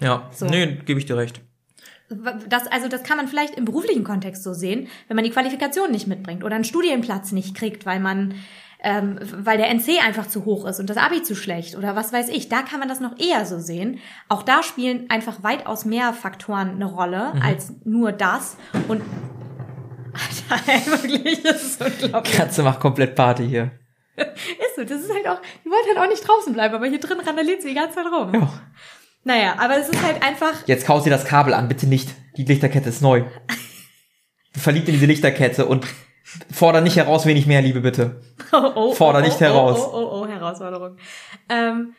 Ja, 0.00 0.28
So. 0.32 0.46
nee, 0.46 0.78
gebe 0.84 0.98
ich 0.98 1.06
dir 1.06 1.16
recht. 1.16 1.40
Das, 2.48 2.66
also 2.66 2.88
das 2.88 3.04
kann 3.04 3.16
man 3.16 3.28
vielleicht 3.28 3.54
im 3.54 3.64
beruflichen 3.64 4.04
Kontext 4.04 4.42
so 4.42 4.52
sehen, 4.52 4.88
wenn 5.08 5.14
man 5.14 5.24
die 5.24 5.30
Qualifikation 5.30 5.90
nicht 5.90 6.06
mitbringt 6.06 6.44
oder 6.44 6.56
einen 6.56 6.64
Studienplatz 6.64 7.32
nicht 7.32 7.54
kriegt, 7.54 7.86
weil 7.86 8.00
man 8.00 8.34
ähm, 8.82 9.18
weil 9.22 9.58
der 9.58 9.70
NC 9.70 10.04
einfach 10.04 10.26
zu 10.26 10.44
hoch 10.44 10.66
ist 10.66 10.80
und 10.80 10.90
das 10.90 10.96
Abi 10.96 11.22
zu 11.22 11.34
schlecht 11.34 11.76
oder 11.76 11.94
was 11.94 12.12
weiß 12.12 12.28
ich. 12.28 12.48
Da 12.48 12.62
kann 12.62 12.80
man 12.80 12.88
das 12.88 13.00
noch 13.00 13.18
eher 13.18 13.46
so 13.46 13.58
sehen. 13.58 14.00
Auch 14.28 14.42
da 14.42 14.62
spielen 14.62 15.08
einfach 15.08 15.42
weitaus 15.42 15.84
mehr 15.84 16.12
Faktoren 16.12 16.70
eine 16.70 16.86
Rolle 16.86 17.32
als 17.42 17.72
nur 17.84 18.12
das. 18.12 18.56
Und 18.88 19.02
Alter, 20.12 20.66
wirklich, 21.02 21.42
das 21.42 21.62
ist 21.62 21.84
unglaublich. 21.84 22.34
Katze 22.34 22.62
macht 22.62 22.80
komplett 22.80 23.14
Party 23.14 23.48
hier. 23.48 23.70
Ist 24.16 24.76
so, 24.76 24.84
das 24.84 25.00
ist 25.00 25.10
halt 25.10 25.26
auch, 25.26 25.40
die 25.64 25.70
wollte 25.70 25.88
halt 25.88 25.98
auch 25.98 26.08
nicht 26.08 26.26
draußen 26.26 26.52
bleiben, 26.52 26.74
aber 26.74 26.86
hier 26.86 27.00
drin 27.00 27.18
randaliert 27.20 27.62
sie 27.62 27.68
die 27.68 27.74
ganze 27.74 27.94
Zeit 27.94 28.06
rum. 28.06 28.34
Ja. 28.34 28.52
Naja, 29.24 29.54
aber 29.58 29.78
es 29.78 29.88
ist 29.88 30.02
halt 30.02 30.22
einfach, 30.22 30.66
Jetzt 30.66 30.84
kaut 30.84 31.04
sie 31.04 31.10
das 31.10 31.24
Kabel 31.24 31.54
an, 31.54 31.68
bitte 31.68 31.86
nicht. 31.86 32.10
Die 32.36 32.44
Lichterkette 32.44 32.90
ist 32.90 33.00
neu. 33.00 33.24
Verliebt 34.54 34.88
in 34.88 34.94
diese 34.94 35.06
Lichterkette 35.06 35.64
und 35.64 35.86
forder 36.50 36.80
nicht 36.80 36.96
heraus, 36.96 37.26
wenig 37.26 37.46
mehr, 37.46 37.62
Liebe, 37.62 37.80
bitte. 37.80 38.20
oh, 38.52 38.72
oh, 38.74 38.92
Forder 38.92 39.18
oh, 39.18 39.22
nicht 39.22 39.36
oh, 39.36 39.40
heraus. 39.40 39.78
Oh, 39.80 39.90
oh, 39.92 39.98
oh, 39.98 40.22
oh, 40.22 40.26
Herausforderung. 40.26 40.96
Ähm, 41.48 41.94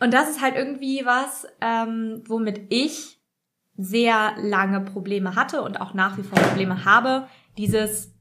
und 0.00 0.12
das 0.12 0.28
ist 0.30 0.42
halt 0.42 0.56
irgendwie 0.56 1.02
was, 1.04 1.46
ähm, 1.60 2.22
womit 2.26 2.66
ich 2.68 3.18
sehr 3.76 4.34
lange 4.38 4.80
Probleme 4.80 5.34
hatte 5.34 5.62
und 5.62 5.80
auch 5.80 5.94
nach 5.94 6.16
wie 6.16 6.22
vor 6.22 6.38
Probleme 6.38 6.84
habe, 6.84 7.28
dieses 7.58 8.14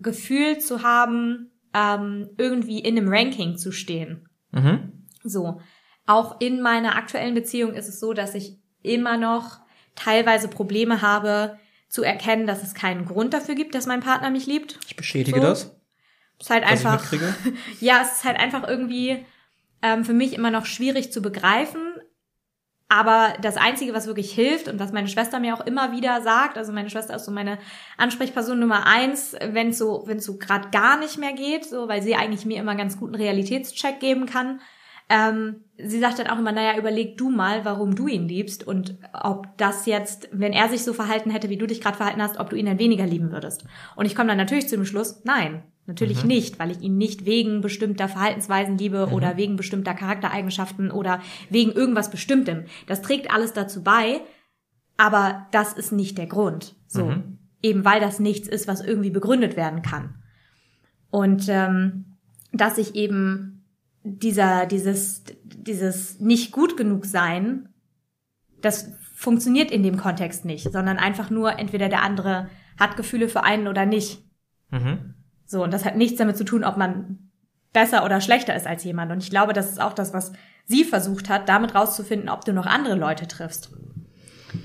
Gefühl 0.00 0.58
zu 0.58 0.82
haben, 0.82 1.50
ähm, 1.74 2.30
irgendwie 2.38 2.80
in 2.80 2.96
einem 2.96 3.08
Ranking 3.08 3.56
zu 3.56 3.72
stehen. 3.72 4.28
Mhm. 4.52 5.06
So. 5.22 5.60
Auch 6.06 6.40
in 6.40 6.60
meiner 6.60 6.96
aktuellen 6.96 7.34
Beziehung 7.34 7.74
ist 7.74 7.88
es 7.88 8.00
so, 8.00 8.12
dass 8.12 8.34
ich 8.34 8.58
immer 8.82 9.16
noch 9.16 9.60
teilweise 9.94 10.48
Probleme 10.48 11.02
habe, 11.02 11.58
zu 11.94 12.02
erkennen, 12.02 12.48
dass 12.48 12.64
es 12.64 12.74
keinen 12.74 13.04
Grund 13.04 13.34
dafür 13.34 13.54
gibt, 13.54 13.76
dass 13.76 13.86
mein 13.86 14.00
Partner 14.00 14.28
mich 14.28 14.46
liebt. 14.46 14.80
Ich 14.88 14.96
bestätige 14.96 15.38
So. 15.40 15.46
das, 15.46 15.70
ist 16.40 16.50
halt 16.50 16.64
einfach. 16.64 17.00
Ja, 17.80 18.02
es 18.02 18.16
ist 18.16 18.24
halt 18.24 18.36
einfach 18.36 18.66
irgendwie 18.66 19.24
ähm, 19.80 20.04
für 20.04 20.12
mich 20.12 20.32
immer 20.32 20.50
noch 20.50 20.66
schwierig 20.66 21.12
zu 21.12 21.22
begreifen. 21.22 21.94
Aber 22.88 23.34
das 23.42 23.56
Einzige, 23.56 23.94
was 23.94 24.08
wirklich 24.08 24.32
hilft 24.32 24.66
und 24.66 24.80
was 24.80 24.90
meine 24.90 25.06
Schwester 25.06 25.38
mir 25.38 25.54
auch 25.54 25.64
immer 25.64 25.92
wieder 25.92 26.20
sagt, 26.22 26.58
also 26.58 26.72
meine 26.72 26.90
Schwester 26.90 27.14
ist 27.14 27.26
so 27.26 27.30
meine 27.30 27.58
Ansprechperson 27.96 28.58
Nummer 28.58 28.88
eins, 28.88 29.36
wenn 29.40 29.68
es 29.68 29.78
so, 29.78 30.02
wenn 30.06 30.16
es 30.16 30.24
so 30.24 30.36
gerade 30.36 30.70
gar 30.70 30.98
nicht 30.98 31.16
mehr 31.16 31.32
geht, 31.32 31.64
so, 31.64 31.86
weil 31.86 32.02
sie 32.02 32.16
eigentlich 32.16 32.44
mir 32.44 32.58
immer 32.58 32.74
ganz 32.74 32.98
guten 32.98 33.14
Realitätscheck 33.14 34.00
geben 34.00 34.26
kann. 34.26 34.60
Ähm, 35.08 35.56
sie 35.76 36.00
sagt 36.00 36.18
dann 36.18 36.28
auch 36.28 36.38
immer, 36.38 36.52
naja, 36.52 36.78
überleg 36.78 37.18
du 37.18 37.30
mal, 37.30 37.64
warum 37.64 37.94
du 37.94 38.06
ihn 38.06 38.26
liebst 38.26 38.66
und 38.66 38.96
ob 39.12 39.56
das 39.58 39.86
jetzt, 39.86 40.28
wenn 40.32 40.52
er 40.52 40.68
sich 40.68 40.82
so 40.82 40.92
verhalten 40.92 41.30
hätte, 41.30 41.50
wie 41.50 41.58
du 41.58 41.66
dich 41.66 41.80
gerade 41.80 41.96
verhalten 41.96 42.22
hast, 42.22 42.38
ob 42.38 42.50
du 42.50 42.56
ihn 42.56 42.66
dann 42.66 42.78
weniger 42.78 43.06
lieben 43.06 43.30
würdest. 43.30 43.64
Und 43.96 44.06
ich 44.06 44.14
komme 44.14 44.28
dann 44.28 44.38
natürlich 44.38 44.68
zu 44.68 44.76
dem 44.76 44.86
Schluss, 44.86 45.22
nein, 45.24 45.62
natürlich 45.86 46.24
nicht, 46.24 46.58
weil 46.58 46.70
ich 46.70 46.80
ihn 46.80 46.96
nicht 46.96 47.26
wegen 47.26 47.60
bestimmter 47.60 48.08
Verhaltensweisen 48.08 48.78
liebe 48.78 49.08
oder 49.10 49.36
wegen 49.36 49.56
bestimmter 49.56 49.94
Charaktereigenschaften 49.94 50.90
oder 50.90 51.20
wegen 51.50 51.72
irgendwas 51.72 52.10
Bestimmtem. 52.10 52.64
Das 52.86 53.02
trägt 53.02 53.30
alles 53.30 53.52
dazu 53.52 53.82
bei, 53.82 54.22
aber 54.96 55.46
das 55.50 55.74
ist 55.74 55.92
nicht 55.92 56.16
der 56.16 56.26
Grund. 56.26 56.76
So. 56.86 57.06
Mhm. 57.06 57.38
Eben 57.62 57.84
weil 57.84 58.00
das 58.00 58.20
nichts 58.20 58.48
ist, 58.48 58.68
was 58.68 58.80
irgendwie 58.80 59.10
begründet 59.10 59.56
werden 59.56 59.82
kann. 59.82 60.14
Und 61.10 61.46
ähm, 61.48 62.16
dass 62.52 62.78
ich 62.78 62.94
eben 62.94 63.53
dieser, 64.04 64.66
dieses, 64.66 65.24
dieses 65.44 66.20
nicht 66.20 66.52
gut 66.52 66.76
genug 66.76 67.06
sein, 67.06 67.70
das 68.60 68.90
funktioniert 69.14 69.70
in 69.70 69.82
dem 69.82 69.96
Kontext 69.96 70.44
nicht, 70.44 70.70
sondern 70.70 70.98
einfach 70.98 71.30
nur 71.30 71.58
entweder 71.58 71.88
der 71.88 72.02
andere 72.02 72.48
hat 72.78 72.96
Gefühle 72.96 73.28
für 73.28 73.42
einen 73.42 73.66
oder 73.66 73.86
nicht. 73.86 74.22
Mhm. 74.70 75.14
So, 75.46 75.62
und 75.64 75.72
das 75.72 75.84
hat 75.84 75.96
nichts 75.96 76.18
damit 76.18 76.36
zu 76.36 76.44
tun, 76.44 76.64
ob 76.64 76.76
man 76.76 77.30
besser 77.72 78.04
oder 78.04 78.20
schlechter 78.20 78.54
ist 78.54 78.66
als 78.66 78.84
jemand. 78.84 79.10
Und 79.10 79.22
ich 79.22 79.30
glaube, 79.30 79.52
das 79.52 79.70
ist 79.70 79.80
auch 79.80 79.92
das, 79.92 80.12
was 80.12 80.32
sie 80.66 80.84
versucht 80.84 81.28
hat, 81.28 81.48
damit 81.48 81.74
rauszufinden, 81.74 82.28
ob 82.28 82.44
du 82.44 82.52
noch 82.52 82.66
andere 82.66 82.94
Leute 82.94 83.26
triffst. 83.26 83.70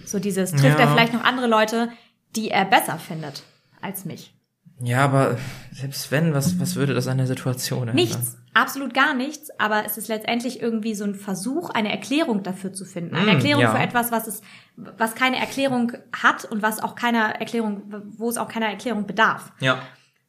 So 0.06 0.20
dieses, 0.20 0.52
trifft 0.52 0.80
Ja. 0.80 0.86
er 0.86 0.92
vielleicht 0.92 1.14
noch 1.14 1.24
andere 1.24 1.48
Leute, 1.48 1.90
die 2.36 2.52
er 2.52 2.66
besser 2.66 2.98
findet 2.98 3.44
als 3.82 4.06
mich? 4.06 4.34
Ja, 4.82 5.04
aber 5.04 5.38
selbst 5.72 6.12
wenn, 6.12 6.34
was, 6.34 6.60
was 6.60 6.76
würde 6.76 6.94
das 6.94 7.08
an 7.08 7.18
der 7.18 7.28
Situation 7.28 7.82
ändern? 7.82 7.96
Nichts, 7.96 8.38
absolut 8.54 8.94
gar 8.94 9.14
nichts, 9.14 9.50
aber 9.60 9.86
es 9.86 9.98
ist 9.98 10.08
letztendlich 10.08 10.62
irgendwie 10.62 10.96
so 10.96 11.04
ein 11.04 11.16
Versuch, 11.16 11.70
eine 11.70 11.92
Erklärung 11.92 12.44
dafür 12.44 12.74
zu 12.74 12.86
finden. 12.86 13.16
Eine 13.16 13.32
Mm, 13.32 13.36
Erklärung 13.36 13.64
ja. 13.64 13.76
für 13.76 13.82
etwas, 13.82 14.12
was 14.12 14.28
es, 14.28 14.42
was 14.76 15.16
keine 15.16 15.38
Erklärung 15.38 15.94
hat 16.12 16.46
und 16.46 16.62
was 16.62 16.82
auch 16.82 16.96
keiner 16.96 17.36
Erklärung, 17.36 17.84
wo 18.18 18.30
es 18.30 18.38
auch 18.38 18.48
keiner 18.48 18.68
Erklärung 18.68 19.06
bedarf. 19.08 19.52
Ja. 19.60 19.82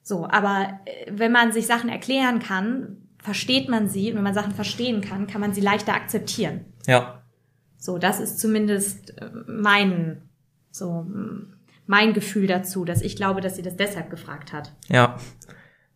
So, 0.02 0.26
aber 0.28 0.80
äh, 0.84 1.10
wenn 1.10 1.32
man 1.32 1.52
sich 1.52 1.66
Sachen 1.66 1.88
erklären 1.88 2.40
kann, 2.40 3.08
versteht 3.22 3.68
man 3.68 3.88
sie 3.88 4.10
und 4.10 4.16
wenn 4.16 4.24
man 4.24 4.34
Sachen 4.34 4.54
verstehen 4.54 5.00
kann, 5.00 5.26
kann 5.26 5.40
man 5.40 5.52
sie 5.52 5.60
leichter 5.60 5.94
akzeptieren. 5.94 6.64
Ja. 6.86 7.22
So, 7.76 7.98
das 7.98 8.20
ist 8.20 8.38
zumindest 8.38 9.18
äh, 9.18 9.30
mein, 9.46 10.22
so, 10.70 11.06
mein 11.86 12.12
Gefühl 12.12 12.46
dazu, 12.46 12.84
dass 12.84 13.02
ich 13.02 13.16
glaube, 13.16 13.40
dass 13.40 13.56
sie 13.56 13.62
das 13.62 13.76
deshalb 13.76 14.10
gefragt 14.10 14.52
hat. 14.52 14.72
Ja. 14.88 15.16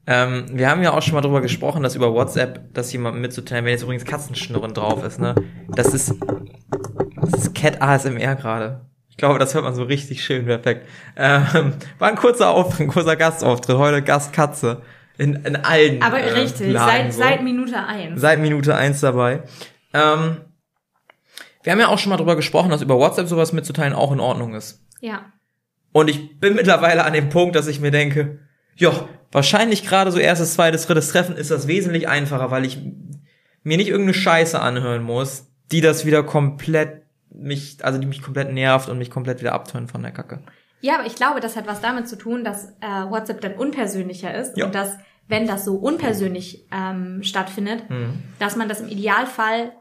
Ähm, 0.07 0.47
wir 0.53 0.69
haben 0.69 0.83
ja 0.83 0.93
auch 0.93 1.03
schon 1.03 1.15
mal 1.15 1.23
drüber 1.23 1.41
gesprochen, 1.41 1.83
dass 1.83 1.95
über 1.95 2.13
WhatsApp, 2.13 2.75
das 2.75 2.93
jemandem 2.93 3.23
mitzuteilen, 3.23 3.65
wenn 3.65 3.73
jetzt 3.73 3.83
übrigens 3.83 4.05
Katzenschnurren 4.05 4.75
drauf 4.75 5.03
ist, 5.05 5.19
ne? 5.19 5.35
Das 5.69 5.95
ist, 5.95 6.15
das 7.21 7.33
ist 7.33 7.55
Cat 7.55 7.81
ASMR 7.81 8.35
gerade. 8.37 8.83
Ich 9.09 9.17
glaube, 9.17 9.39
das 9.39 9.55
hört 9.55 9.65
man 9.65 9.75
so 9.75 9.85
richtig 9.85 10.25
schön, 10.25 10.45
perfekt. 10.45 10.87
Ähm, 11.17 11.73
war 11.99 12.09
ein 12.09 12.17
kurzer 12.17 12.51
Auftritt, 12.51 12.81
ein 12.81 12.89
kurzer 12.89 13.17
Gastauftritt, 13.17 13.79
heute 13.79 14.03
Gastkatze. 14.03 14.83
In, 15.17 15.37
in 15.45 15.57
allen. 15.57 16.03
Aber 16.03 16.19
äh, 16.19 16.33
richtig, 16.33 16.73
Lagen 16.73 17.11
seit, 17.11 17.13
so. 17.13 17.19
seit 17.21 17.43
Minute 17.43 17.79
eins. 17.79 18.21
Seit 18.21 18.41
Minute 18.41 18.75
eins 18.75 19.01
dabei. 19.01 19.45
Ähm, 19.93 20.39
wir 21.63 21.73
haben 21.73 21.81
ja 21.81 21.89
auch 21.89 21.99
schon 21.99 22.11
mal 22.11 22.17
drüber 22.17 22.37
gesprochen, 22.37 22.71
dass 22.71 22.83
über 22.83 22.99
WhatsApp 22.99 23.29
sowas 23.29 23.53
mitzuteilen 23.53 23.93
auch 23.95 24.13
in 24.13 24.21
Ordnung 24.21 24.55
ist. 24.55 24.83
ja. 25.01 25.27
Und 25.93 26.11
ich 26.11 26.41
bin 26.41 26.57
mittlerweile 26.57 27.05
an 27.05 27.13
dem 27.13 27.29
Punkt, 27.29 27.55
dass 27.55 27.69
ich 27.69 27.79
mir 27.79 27.93
denke, 27.93 28.41
ja, 28.75 28.91
wahrscheinlich 29.35 29.85
gerade 29.87 30.11
so 30.11 30.19
erstes, 30.19 30.55
zweites, 30.55 30.87
drittes 30.87 31.09
Treffen 31.09 31.37
ist 31.37 31.51
das 31.51 31.67
wesentlich 31.67 32.09
einfacher, 32.09 32.51
weil 32.51 32.65
ich 32.65 32.79
mir 33.63 33.77
nicht 33.77 33.89
irgendeine 33.89 34.15
Scheiße 34.15 34.59
anhören 34.61 35.03
muss, 35.03 35.47
die 35.73 35.81
das 35.81 36.07
wieder 36.07 36.23
komplett 36.23 37.03
mich, 37.31 37.79
also 37.85 37.99
die 37.99 38.07
mich 38.07 38.23
komplett 38.23 38.53
nervt 38.53 38.89
und 38.89 38.99
mich 38.99 39.11
komplett 39.11 39.41
wieder 39.41 39.53
abtönt 39.53 39.91
von 39.91 40.03
der 40.03 40.13
Kacke. 40.13 40.41
Ja, 40.81 40.95
aber 40.99 41.07
ich 41.07 41.17
glaube, 41.17 41.41
das 41.41 41.57
hat 41.57 41.67
was 41.67 41.81
damit 41.81 42.09
zu 42.09 42.17
tun, 42.17 42.45
dass 42.45 42.67
äh, 42.81 42.87
WhatsApp 43.09 43.41
dann 43.41 43.55
unpersönlicher 43.55 44.35
ist 44.35 44.57
Ja. 44.57 44.67
und 44.67 44.75
dass, 44.75 44.97
wenn 45.29 45.47
das 45.47 45.65
so 45.65 45.75
unpersönlich 45.77 46.67
ähm, 46.73 47.23
stattfindet, 47.23 47.89
Mhm. 47.91 48.23
dass 48.39 48.55
man 48.57 48.69
das 48.69 48.83
im 48.83 48.89
Idealfall, 48.89 49.73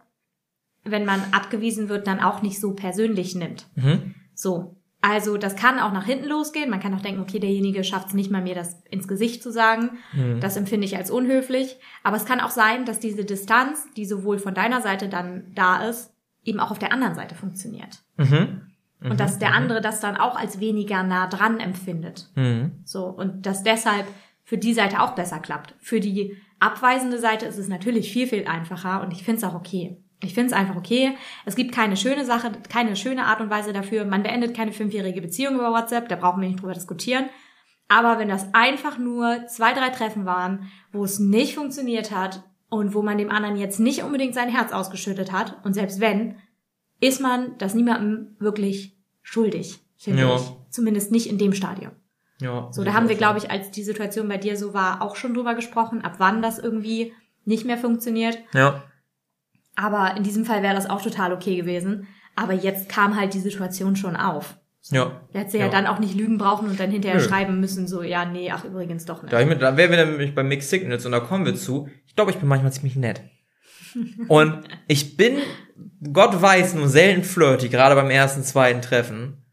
wenn 0.86 1.06
man 1.06 1.22
abgewiesen 1.32 1.90
wird, 1.90 2.08
dann 2.08 2.20
auch 2.22 2.42
nicht 2.42 2.60
so 2.60 2.74
persönlich 2.74 3.36
nimmt. 3.36 3.68
Mhm. 3.76 4.16
So. 4.34 4.78
Also 5.04 5.36
das 5.36 5.58
kann 5.58 5.80
auch 5.80 5.92
nach 5.92 6.06
hinten 6.06 6.30
losgehen. 6.30 6.70
Man 6.70 6.80
kann 6.80 6.94
auch 6.94 7.02
denken, 7.02 7.22
okay, 7.22 7.38
derjenige 7.38 7.84
schafft 7.84 8.08
es 8.08 8.14
nicht 8.14 8.32
mal, 8.32 8.42
mir 8.42 8.56
das 8.56 8.82
ins 8.90 9.06
Gesicht 9.06 9.44
zu 9.44 9.52
sagen. 9.52 9.98
Mhm. 10.14 10.40
Das 10.40 10.56
empfinde 10.56 10.86
ich 10.86 10.96
als 10.96 11.12
unhöflich. 11.12 11.78
Aber 12.04 12.16
es 12.16 12.24
kann 12.24 12.40
auch 12.40 12.52
sein, 12.52 12.86
dass 12.86 13.02
diese 13.02 13.26
Distanz, 13.26 13.86
die 13.98 14.06
sowohl 14.06 14.40
von 14.40 14.54
deiner 14.54 14.80
Seite 14.80 15.10
dann 15.10 15.52
da 15.56 15.84
ist, 15.90 16.14
eben 16.46 16.62
auch 16.62 16.72
auf 16.72 16.80
der 16.80 16.94
anderen 16.94 17.16
Seite 17.16 17.36
funktioniert. 17.36 18.02
Mhm. 18.16 18.62
Und 19.02 19.20
dass 19.20 19.40
der 19.40 19.54
andere 19.54 19.82
das 19.82 20.00
dann 20.00 20.16
auch 20.16 20.38
als 20.38 20.62
weniger 20.62 21.04
nah 21.04 21.28
dran 21.28 21.60
empfindet. 21.60 22.30
Mhm. 22.36 22.72
So. 22.86 23.08
Und 23.08 23.46
dass 23.46 23.62
deshalb 23.62 24.06
für 24.46 24.58
die 24.58 24.74
Seite 24.74 25.02
auch 25.02 25.16
besser 25.16 25.40
klappt. 25.40 25.76
Für 25.80 26.00
die 26.00 26.38
abweisende 26.62 27.20
Seite 27.20 27.46
ist 27.46 27.58
es 27.58 27.68
natürlich 27.68 28.14
viel, 28.14 28.28
viel 28.28 28.48
einfacher 28.48 29.02
und 29.02 29.12
ich 29.12 29.24
finde 29.24 29.40
es 29.40 29.44
auch 29.44 29.56
okay. 29.56 29.98
Ich 30.24 30.34
finde 30.34 30.48
es 30.48 30.54
einfach 30.54 30.76
okay. 30.76 31.16
Es 31.46 31.56
gibt 31.56 31.74
keine 31.74 31.98
schöne 31.98 32.26
Sache, 32.26 32.52
keine 32.70 32.96
schöne 32.96 33.26
Art 33.26 33.42
und 33.42 33.50
Weise 33.50 33.74
dafür. 33.74 34.06
Man 34.06 34.24
beendet 34.24 34.56
keine 34.56 34.72
fünfjährige 34.72 35.22
Beziehung 35.22 35.56
über 35.56 35.72
WhatsApp, 35.72 36.10
da 36.10 36.16
brauchen 36.16 36.42
wir 36.42 36.48
nicht 36.50 36.62
drüber 36.62 36.74
diskutieren. 36.74 37.26
Aber 37.90 38.18
wenn 38.20 38.30
das 38.30 38.54
einfach 38.54 38.98
nur 38.98 39.46
zwei, 39.48 39.74
drei 39.74 39.90
Treffen 39.90 40.26
waren, 40.26 40.72
wo 40.92 41.04
es 41.04 41.20
nicht 41.20 41.56
funktioniert 41.56 42.12
hat 42.12 42.44
und 42.70 42.94
wo 42.94 43.02
man 43.02 43.18
dem 43.18 43.30
anderen 43.30 43.58
jetzt 43.58 43.80
nicht 43.80 44.04
unbedingt 44.04 44.34
sein 44.34 44.50
Herz 44.50 44.72
ausgeschüttet 44.72 45.32
hat, 45.32 45.58
und 45.64 45.74
selbst 45.74 46.00
wenn, 46.00 46.38
ist 47.00 47.22
man 47.22 47.58
das 47.58 47.74
niemandem 47.76 48.36
wirklich 48.40 48.98
schuldig, 49.22 49.80
finde 49.98 50.22
Ja. 50.24 50.36
ich. 50.38 50.42
Zumindest 50.70 51.12
nicht 51.12 51.28
in 51.30 51.38
dem 51.38 51.54
Stadium. 51.54 51.92
Ja. 52.40 52.70
So, 52.72 52.84
da 52.84 52.94
haben 52.94 53.10
wir, 53.10 53.16
glaube 53.16 53.38
ich, 53.38 53.52
als 53.52 53.70
die 53.72 53.84
Situation 53.84 54.28
bei 54.28 54.38
dir 54.38 54.58
so 54.58 54.74
war, 54.74 55.02
auch 55.02 55.16
schon 55.16 55.34
drüber 55.34 55.54
gesprochen, 55.54 56.02
ab 56.04 56.16
wann 56.18 56.42
das 56.42 56.58
irgendwie 56.60 57.14
nicht 57.46 57.66
mehr 57.66 57.78
funktioniert. 57.78 58.38
Ja. 58.54 58.84
Aber 59.76 60.16
in 60.18 60.24
diesem 60.24 60.46
Fall 60.46 60.62
wäre 60.64 60.76
das 60.76 60.90
auch 60.90 61.02
total 61.02 61.34
okay 61.34 61.56
gewesen. 61.56 62.08
Aber 62.36 62.54
jetzt 62.54 62.90
kam 62.90 63.16
halt 63.20 63.34
die 63.34 63.40
Situation 63.40 63.96
schon 63.96 64.16
auf. 64.16 64.56
Ja. 64.92 65.22
Da 65.32 65.40
hätte 65.40 65.52
sie 65.52 65.58
ja. 65.60 65.66
ja 65.66 65.72
dann 65.72 65.88
auch 65.88 66.00
nicht 66.00 66.16
lügen 66.16 66.38
brauchen 66.38 66.68
und 66.70 66.80
dann 66.80 66.92
hinterher 66.92 67.20
Nö. 67.20 67.26
schreiben 67.26 67.60
müssen, 67.60 67.88
so, 67.88 68.02
ja, 68.04 68.26
nee, 68.26 68.52
ach, 68.52 68.66
übrigens 68.66 69.06
doch 69.06 69.22
nicht. 69.22 69.32
Da, 69.32 69.44
mit, 69.46 69.62
da 69.62 69.78
wären 69.78 69.92
wir 69.92 70.06
nämlich 70.06 70.36
bei 70.36 70.44
Mixed 70.44 70.70
Signals 70.70 71.06
und 71.06 71.14
da 71.14 71.22
kommen 71.22 71.46
wir 71.46 71.56
zu. 71.56 71.90
Ich 72.06 72.16
glaube, 72.16 72.32
ich 72.32 72.38
bin 72.38 72.50
manchmal 72.50 72.74
ziemlich 72.74 72.96
nett. 72.96 73.22
Und 74.28 74.64
ich 74.88 75.18
bin, 75.18 75.38
Gott 76.12 76.42
weiß, 76.42 76.74
nur 76.74 76.88
selten 76.90 77.24
flirty, 77.24 77.70
gerade 77.70 77.94
beim 77.94 78.10
ersten, 78.10 78.44
zweiten 78.44 78.82
Treffen. 78.82 79.46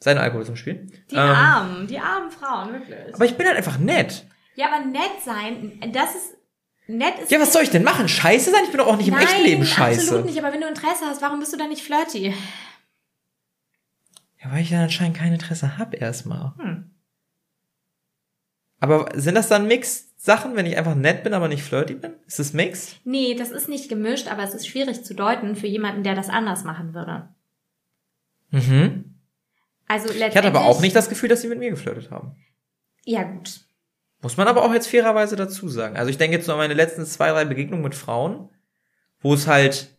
Sein 0.00 0.18
Alkohol 0.18 0.44
zum 0.44 0.56
Spiel. 0.56 0.88
Die 1.10 1.14
Ähm, 1.14 1.20
armen, 1.20 1.86
die 1.86 1.98
armen 2.00 2.30
Frauen, 2.32 2.72
wirklich. 2.72 3.14
aber 3.14 3.24
ich 3.24 3.36
bin 3.36 3.46
halt 3.46 3.56
einfach 3.56 3.78
nett. 3.78 4.26
ja, 4.56 4.66
aber 4.72 4.84
nett 4.86 5.22
sein, 5.24 5.78
das 5.92 6.16
ist, 6.16 6.34
nett 6.96 7.18
ist... 7.18 7.30
Ja, 7.30 7.40
was 7.40 7.52
soll 7.52 7.62
ich 7.62 7.70
denn 7.70 7.84
machen? 7.84 8.08
Scheiße 8.08 8.50
sein? 8.50 8.64
Ich 8.64 8.70
bin 8.70 8.78
doch 8.78 8.86
auch 8.86 8.96
nicht 8.96 9.08
im 9.08 9.14
Nein, 9.14 9.24
echten 9.24 9.42
Leben 9.42 9.64
scheiße. 9.64 10.00
absolut 10.00 10.26
nicht, 10.26 10.38
aber 10.38 10.52
wenn 10.52 10.60
du 10.60 10.68
Interesse 10.68 11.04
hast, 11.06 11.22
warum 11.22 11.40
bist 11.40 11.52
du 11.52 11.56
dann 11.56 11.68
nicht 11.68 11.82
flirty? 11.82 12.34
Ja, 14.42 14.50
weil 14.50 14.62
ich 14.62 14.70
dann 14.70 14.80
anscheinend 14.80 15.16
kein 15.16 15.32
Interesse 15.32 15.78
hab 15.78 15.94
erstmal. 15.94 16.52
Hm. 16.58 16.90
Aber 18.80 19.08
sind 19.14 19.34
das 19.34 19.48
dann 19.48 19.66
Mixed 19.66 20.18
Sachen, 20.18 20.56
wenn 20.56 20.66
ich 20.66 20.76
einfach 20.76 20.94
nett 20.94 21.22
bin, 21.22 21.34
aber 21.34 21.48
nicht 21.48 21.62
flirty 21.62 21.94
bin? 21.94 22.14
Ist 22.26 22.38
das 22.38 22.52
Mixed? 22.52 23.00
Nee, 23.04 23.34
das 23.34 23.50
ist 23.50 23.68
nicht 23.68 23.88
gemischt, 23.88 24.28
aber 24.28 24.42
es 24.42 24.54
ist 24.54 24.66
schwierig 24.66 25.04
zu 25.04 25.14
deuten 25.14 25.56
für 25.56 25.66
jemanden, 25.66 26.02
der 26.02 26.14
das 26.14 26.28
anders 26.28 26.64
machen 26.64 26.94
würde. 26.94 27.28
Mhm. 28.50 29.16
Also 29.86 30.06
letztendlich... 30.06 30.28
Ich 30.30 30.36
hatte 30.36 30.48
aber 30.48 30.64
auch 30.64 30.80
nicht 30.80 30.96
das 30.96 31.08
Gefühl, 31.08 31.28
dass 31.28 31.42
sie 31.42 31.48
mit 31.48 31.58
mir 31.58 31.70
geflirtet 31.70 32.10
haben. 32.10 32.36
Ja, 33.04 33.22
gut. 33.22 33.60
Muss 34.22 34.36
man 34.36 34.48
aber 34.48 34.62
auch 34.64 34.72
jetzt 34.74 34.88
fairerweise 34.88 35.36
dazu 35.36 35.68
sagen. 35.68 35.96
Also 35.96 36.10
ich 36.10 36.18
denke 36.18 36.36
jetzt 36.36 36.46
nur 36.46 36.54
an 36.54 36.60
meine 36.60 36.74
letzten 36.74 37.04
zwei, 37.06 37.30
drei 37.30 37.44
Begegnungen 37.44 37.82
mit 37.84 37.94
Frauen, 37.94 38.50
wo 39.20 39.32
es 39.34 39.46
halt 39.46 39.96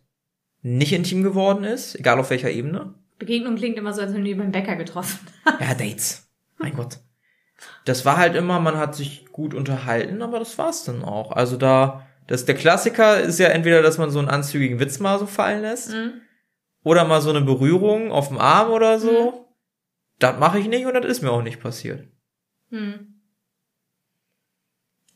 nicht 0.62 0.92
intim 0.92 1.22
geworden 1.24 1.64
ist, 1.64 1.96
egal 1.98 2.20
auf 2.20 2.30
welcher 2.30 2.50
Ebene. 2.50 2.94
Begegnung 3.18 3.56
klingt 3.56 3.76
immer 3.78 3.92
so, 3.92 4.00
als 4.02 4.12
wenn 4.12 4.20
du 4.20 4.28
die 4.28 4.34
beim 4.34 4.52
Bäcker 4.52 4.76
getroffen 4.76 5.18
Ja, 5.60 5.74
Dates. 5.74 6.28
Mein 6.58 6.74
Gott. 6.76 6.98
Das 7.84 8.04
war 8.04 8.16
halt 8.16 8.36
immer, 8.36 8.60
man 8.60 8.76
hat 8.76 8.94
sich 8.94 9.26
gut 9.32 9.54
unterhalten, 9.54 10.22
aber 10.22 10.38
das 10.38 10.58
war's 10.58 10.84
dann 10.84 11.02
auch. 11.04 11.32
Also 11.32 11.56
da, 11.56 12.06
das, 12.28 12.44
der 12.44 12.54
Klassiker 12.54 13.20
ist 13.20 13.38
ja 13.38 13.48
entweder, 13.48 13.82
dass 13.82 13.98
man 13.98 14.10
so 14.10 14.18
einen 14.20 14.28
anzügigen 14.28 14.78
Witz 14.80 14.98
mal 15.00 15.18
so 15.18 15.26
fallen 15.26 15.62
lässt, 15.62 15.92
Mhm. 15.92 16.20
oder 16.84 17.04
mal 17.04 17.20
so 17.20 17.30
eine 17.30 17.40
Berührung 17.40 18.10
auf 18.12 18.28
dem 18.28 18.38
Arm 18.38 18.70
oder 18.70 18.98
so. 19.00 19.48
Das 20.18 20.38
mache 20.38 20.58
ich 20.60 20.68
nicht 20.68 20.86
und 20.86 20.94
das 20.94 21.04
ist 21.06 21.22
mir 21.22 21.30
auch 21.32 21.42
nicht 21.42 21.60
passiert. 21.60 22.06
Hm. 22.70 23.11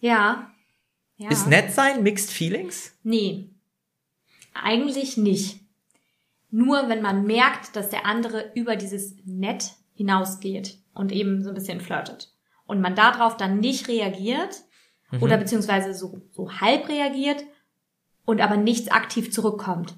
Ja. 0.01 0.51
ja. 1.17 1.31
Ist 1.31 1.47
nett 1.47 1.73
sein, 1.73 2.03
mixed 2.03 2.31
feelings? 2.31 2.93
Nee. 3.03 3.51
Eigentlich 4.55 5.17
nicht. 5.17 5.61
Nur 6.51 6.89
wenn 6.89 7.03
man 7.03 7.25
merkt, 7.27 7.77
dass 7.77 7.91
der 7.91 8.07
andere 8.07 8.53
über 8.55 8.77
dieses 8.77 9.15
Nett 9.25 9.73
hinausgeht 9.95 10.79
und 10.95 11.13
eben 11.13 11.43
so 11.43 11.51
ein 11.51 11.55
bisschen 11.55 11.81
flirtet. 11.81 12.33
Und 12.67 12.81
man 12.81 12.95
darauf 12.95 13.37
dann 13.37 13.59
nicht 13.61 13.89
reagiert 13.89 14.63
Mhm. 15.13 15.23
oder 15.23 15.37
beziehungsweise 15.37 15.95
so, 15.95 16.21
so 16.33 16.51
halb 16.61 16.89
reagiert 16.89 17.45
und 18.25 18.41
aber 18.41 18.57
nichts 18.57 18.89
aktiv 18.91 19.33
zurückkommt. 19.33 19.95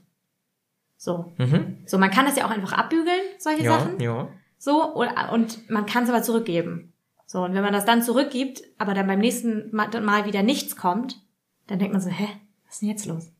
So. 0.98 1.32
Mhm. 1.38 1.78
So, 1.86 1.96
man 1.98 2.10
kann 2.10 2.26
das 2.26 2.36
ja 2.36 2.44
auch 2.46 2.50
einfach 2.50 2.72
abbügeln, 2.72 3.20
solche 3.38 3.64
Ja, 3.64 3.78
Sachen. 3.78 4.00
ja. 4.00 4.28
So, 4.58 4.82
und 4.94 5.70
man 5.70 5.86
kann 5.86 6.04
es 6.04 6.10
aber 6.10 6.22
zurückgeben. 6.22 6.92
So, 7.30 7.42
und 7.44 7.52
wenn 7.52 7.62
man 7.62 7.74
das 7.74 7.84
dann 7.84 8.02
zurückgibt, 8.02 8.62
aber 8.78 8.94
dann 8.94 9.06
beim 9.06 9.18
nächsten 9.18 9.68
Ma- 9.70 9.90
Mal 10.00 10.24
wieder 10.24 10.42
nichts 10.42 10.76
kommt, 10.76 11.20
dann 11.66 11.78
denkt 11.78 11.92
man 11.92 12.00
so, 12.00 12.08
hä, 12.08 12.26
was 12.64 12.74
ist 12.76 12.80
denn 12.82 12.88
jetzt 12.88 13.04
los? 13.04 13.30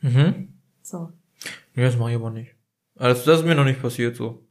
Mhm. 0.00 0.52
So. 0.82 1.12
Nee, 1.76 1.84
das 1.84 1.96
mache 1.96 2.10
ich 2.10 2.16
aber 2.16 2.30
nicht. 2.30 2.56
Also 2.96 3.24
das 3.30 3.40
ist 3.40 3.46
mir 3.46 3.54
noch 3.54 3.64
nicht 3.64 3.80
passiert 3.80 4.16
so. 4.16 4.42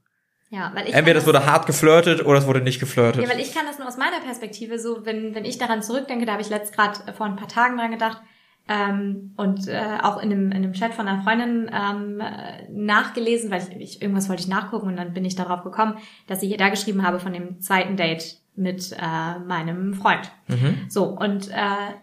Ja, 0.50 0.72
weil 0.74 0.88
ich 0.88 0.94
Entweder 0.94 1.20
es 1.20 1.26
wurde 1.28 1.46
hart 1.46 1.66
geflirtet 1.68 2.26
oder 2.26 2.40
es 2.40 2.48
wurde 2.48 2.62
nicht 2.62 2.80
geflirtet. 2.80 3.22
Ja, 3.22 3.30
weil 3.30 3.42
ich 3.42 3.54
kann 3.54 3.66
das 3.66 3.80
nur 3.80 3.88
aus 3.90 3.98
meiner 3.98 4.22
Perspektive 4.22 4.80
so, 4.80 5.06
wenn, 5.06 5.36
wenn 5.36 5.44
ich 5.44 5.58
daran 5.58 5.84
zurückdenke, 5.84 6.26
da 6.26 6.32
habe 6.34 6.42
ich 6.42 6.50
letzt 6.50 6.74
gerade 6.74 7.12
vor 7.14 7.26
ein 7.26 7.36
paar 7.36 7.50
Tagen 7.50 7.76
dran 7.78 7.92
gedacht 7.92 8.22
ähm, 8.70 9.34
und 9.36 9.68
äh, 9.68 9.98
auch 10.04 10.22
in 10.22 10.32
einem, 10.32 10.46
in 10.52 10.58
einem 10.64 10.72
Chat 10.74 10.94
von 10.94 11.06
einer 11.08 11.22
Freundin 11.22 11.70
ähm, 11.74 12.22
äh, 12.22 12.70
nachgelesen, 12.72 13.52
weil 13.52 13.62
ich, 13.62 13.76
ich 13.76 14.02
irgendwas 14.02 14.30
wollte 14.30 14.44
ich 14.44 14.48
nachgucken 14.48 14.88
und 14.88 14.96
dann 14.96 15.14
bin 15.14 15.26
ich 15.26 15.36
darauf 15.36 15.64
gekommen, 15.64 15.98
dass 16.28 16.42
ich 16.44 16.52
ihr 16.52 16.58
da 16.58 16.70
geschrieben 16.70 17.06
habe 17.06 17.20
von 17.20 17.34
dem 17.34 17.60
zweiten 17.60 17.98
Date 17.98 18.38
mit 18.56 18.92
äh, 18.94 19.40
meinem 19.40 19.94
Freund. 19.94 20.32
mhm. 20.48 20.86
So, 20.90 21.06
und 21.06 21.50
äh, 21.50 21.94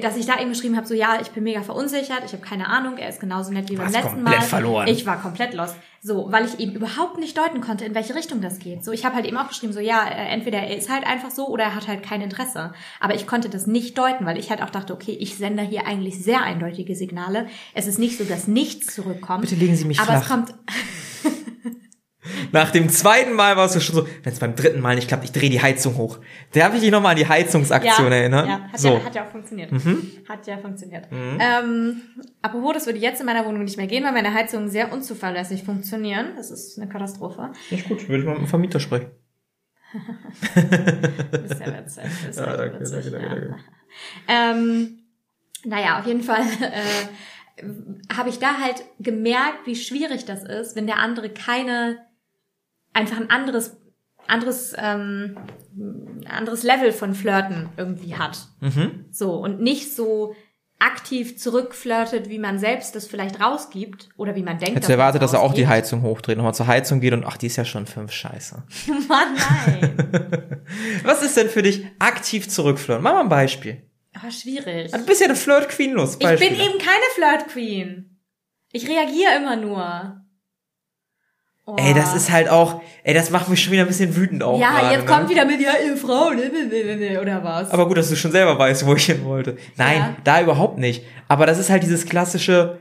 dass 0.00 0.16
ich 0.16 0.24
da 0.24 0.40
eben 0.40 0.50
geschrieben 0.50 0.76
habe, 0.76 0.86
so 0.86 0.94
ja, 0.94 1.18
ich 1.20 1.30
bin 1.32 1.44
mega 1.44 1.62
verunsichert, 1.62 2.22
ich 2.24 2.32
habe 2.32 2.42
keine 2.42 2.68
Ahnung, 2.68 2.96
er 2.96 3.10
ist 3.10 3.20
genauso 3.20 3.52
nett 3.52 3.68
wie 3.68 3.76
beim 3.76 3.92
letzten 3.92 4.14
komplett 4.14 4.38
Mal. 4.38 4.42
verloren. 4.42 4.88
Ich 4.88 5.04
war 5.04 5.20
komplett 5.20 5.52
lost. 5.52 5.76
So, 6.00 6.32
weil 6.32 6.46
ich 6.46 6.58
eben 6.58 6.72
überhaupt 6.72 7.18
nicht 7.18 7.36
deuten 7.36 7.60
konnte, 7.60 7.84
in 7.84 7.94
welche 7.94 8.14
Richtung 8.14 8.40
das 8.40 8.58
geht. 8.58 8.84
So, 8.84 8.90
ich 8.90 9.04
habe 9.04 9.14
halt 9.14 9.26
eben 9.26 9.36
auch 9.36 9.48
geschrieben, 9.48 9.72
so 9.72 9.80
ja, 9.80 10.04
äh, 10.08 10.28
entweder 10.30 10.58
er 10.58 10.76
ist 10.76 10.90
halt 10.90 11.06
einfach 11.06 11.30
so 11.30 11.46
oder 11.46 11.64
er 11.64 11.74
hat 11.74 11.88
halt 11.88 12.02
kein 12.02 12.22
Interesse. 12.22 12.72
Aber 13.00 13.14
ich 13.14 13.26
konnte 13.26 13.50
das 13.50 13.66
nicht 13.66 13.98
deuten, 13.98 14.24
weil 14.24 14.38
ich 14.38 14.50
halt 14.50 14.62
auch 14.62 14.70
dachte, 14.70 14.94
okay, 14.94 15.12
ich 15.12 15.36
sende 15.36 15.62
hier 15.62 15.86
eigentlich 15.86 16.24
sehr 16.24 16.42
eindeutige 16.42 16.96
Signale. 16.96 17.46
Es 17.74 17.86
ist 17.86 17.98
nicht 17.98 18.16
so, 18.16 18.24
dass 18.24 18.48
nichts 18.48 18.94
zurückkommt. 18.94 19.42
Bitte 19.42 19.56
legen 19.56 19.76
Sie 19.76 19.84
mich 19.84 20.00
aber 20.00 20.20
flach. 20.20 20.22
es 20.22 20.28
kommt, 20.28 20.54
Nach 22.52 22.70
dem 22.70 22.88
zweiten 22.88 23.32
Mal 23.32 23.56
war 23.56 23.66
es 23.66 23.84
schon 23.84 23.96
so, 23.96 24.06
wenn 24.22 24.32
es 24.32 24.38
beim 24.38 24.54
dritten 24.54 24.80
Mal 24.80 24.94
nicht 24.94 25.08
klappt, 25.08 25.24
ich 25.24 25.32
drehe 25.32 25.50
die 25.50 25.60
Heizung 25.60 25.96
hoch. 25.96 26.20
Da 26.52 26.64
habe 26.64 26.76
ich 26.76 26.82
dich 26.82 26.90
nochmal 26.90 27.12
an 27.12 27.16
die 27.16 27.28
Heizungsaktion 27.28 28.12
erinnert. 28.12 28.46
Ja, 28.46 28.60
hat, 28.72 28.78
so. 28.78 28.94
ja, 28.94 29.04
hat 29.04 29.14
ja 29.14 29.24
auch 29.24 29.30
funktioniert. 29.30 29.72
Hat 30.28 30.46
ja 30.46 30.58
funktioniert. 30.58 31.08
Ähm, 31.10 32.02
apropos, 32.40 32.74
das 32.74 32.86
würde 32.86 33.00
jetzt 33.00 33.20
in 33.20 33.26
meiner 33.26 33.44
Wohnung 33.44 33.64
nicht 33.64 33.76
mehr 33.76 33.88
gehen, 33.88 34.04
weil 34.04 34.12
meine 34.12 34.32
Heizungen 34.32 34.68
sehr 34.68 34.92
unzuverlässig 34.92 35.64
funktionieren. 35.64 36.36
Das 36.36 36.50
ist 36.50 36.78
eine 36.78 36.88
Katastrophe. 36.88 37.50
Nicht 37.70 37.88
gut, 37.88 38.08
würde 38.08 38.20
ich 38.20 38.24
mal 38.24 38.34
mit 38.34 38.42
dem 38.42 38.48
Vermieter 38.48 38.78
sprechen. 38.78 39.10
Ist 40.54 41.60
ja 41.60 41.78
witzig. 41.78 42.04
Ist 42.28 42.38
Ja, 42.38 42.46
ja 42.46 42.56
danke, 42.56 42.80
witzig, 42.80 43.10
danke, 43.10 43.10
danke, 43.10 43.46
ja. 43.46 43.56
danke. 44.28 44.60
Ähm, 44.60 44.98
naja, 45.64 46.00
auf 46.00 46.06
jeden 46.06 46.22
Fall 46.22 46.40
äh, 46.60 47.62
habe 48.14 48.28
ich 48.28 48.38
da 48.38 48.58
halt 48.58 48.84
gemerkt, 48.98 49.66
wie 49.66 49.76
schwierig 49.76 50.24
das 50.24 50.44
ist, 50.44 50.76
wenn 50.76 50.86
der 50.86 50.98
andere 50.98 51.30
keine, 51.30 51.98
einfach 52.92 53.18
ein 53.18 53.30
anderes, 53.30 53.76
anderes, 54.26 54.74
ähm, 54.78 55.36
anderes 56.28 56.62
Level 56.62 56.92
von 56.92 57.14
Flirten 57.14 57.68
irgendwie 57.76 58.16
hat. 58.16 58.46
Mhm. 58.60 59.06
So, 59.10 59.34
und 59.34 59.60
nicht 59.60 59.94
so 59.94 60.34
aktiv 60.82 61.38
zurückflirtet, 61.38 62.28
wie 62.28 62.40
man 62.40 62.58
selbst 62.58 62.96
das 62.96 63.06
vielleicht 63.06 63.40
rausgibt 63.40 64.08
oder 64.16 64.34
wie 64.34 64.42
man 64.42 64.58
denkt. 64.58 64.74
Hättest 64.74 64.88
du 64.88 64.94
erwartet, 64.94 65.22
dass 65.22 65.32
er 65.32 65.40
auch 65.40 65.54
die. 65.54 65.68
Heizung 65.68 66.02
hochdreht, 66.02 66.36
nochmal 66.36 66.54
zur 66.54 66.66
Heizung 66.66 67.00
geht 67.00 67.12
und 67.12 67.24
ach, 67.24 67.36
die 67.36 67.46
ist 67.46 67.56
ja 67.56 67.64
schon 67.64 67.86
fünf, 67.86 68.10
scheiße. 68.10 68.64
Mann, 69.08 69.36
nein. 69.66 70.60
Was 71.04 71.22
ist 71.22 71.36
denn 71.36 71.48
für 71.48 71.62
dich 71.62 71.86
aktiv 72.00 72.48
zurückflirten? 72.48 73.02
Mach 73.02 73.12
mal 73.12 73.20
ein 73.20 73.28
Beispiel. 73.28 73.82
Aber 74.12 74.30
schwierig. 74.30 74.90
Du 74.90 75.06
bist 75.06 75.20
ja 75.20 75.28
eine 75.28 75.36
Flirt-Queen, 75.36 75.92
los. 75.92 76.16
Ich 76.18 76.38
bin 76.38 76.54
eben 76.54 76.78
keine 76.78 77.04
Flirt-Queen. 77.14 78.18
Ich 78.72 78.88
reagiere 78.88 79.36
immer 79.36 79.56
nur. 79.56 80.21
Oh. 81.64 81.76
Ey, 81.78 81.94
das 81.94 82.14
ist 82.16 82.30
halt 82.32 82.48
auch, 82.48 82.80
ey, 83.04 83.14
das 83.14 83.30
macht 83.30 83.48
mich 83.48 83.62
schon 83.62 83.72
wieder 83.72 83.82
ein 83.82 83.88
bisschen 83.88 84.16
wütend 84.16 84.42
auch. 84.42 84.58
Ja, 84.60 84.70
gerade, 84.80 84.94
jetzt 84.94 85.06
ne? 85.06 85.14
kommt 85.14 85.28
wieder 85.30 85.44
mit, 85.44 85.60
ja, 85.60 85.72
ihr 85.86 85.96
Frau, 85.96 86.30
ne, 86.30 86.50
ne, 86.50 86.96
ne, 86.96 87.20
oder 87.20 87.44
was? 87.44 87.70
Aber 87.70 87.86
gut, 87.86 87.96
dass 87.96 88.08
du 88.08 88.16
schon 88.16 88.32
selber 88.32 88.58
weißt, 88.58 88.84
wo 88.84 88.94
ich 88.96 89.04
hin 89.06 89.24
wollte. 89.24 89.56
Nein, 89.76 89.96
Ja. 89.98 90.16
da 90.24 90.40
überhaupt 90.40 90.78
nicht. 90.78 91.04
Aber 91.28 91.46
das 91.46 91.58
ist 91.58 91.70
halt 91.70 91.84
dieses 91.84 92.04
klassische, 92.04 92.80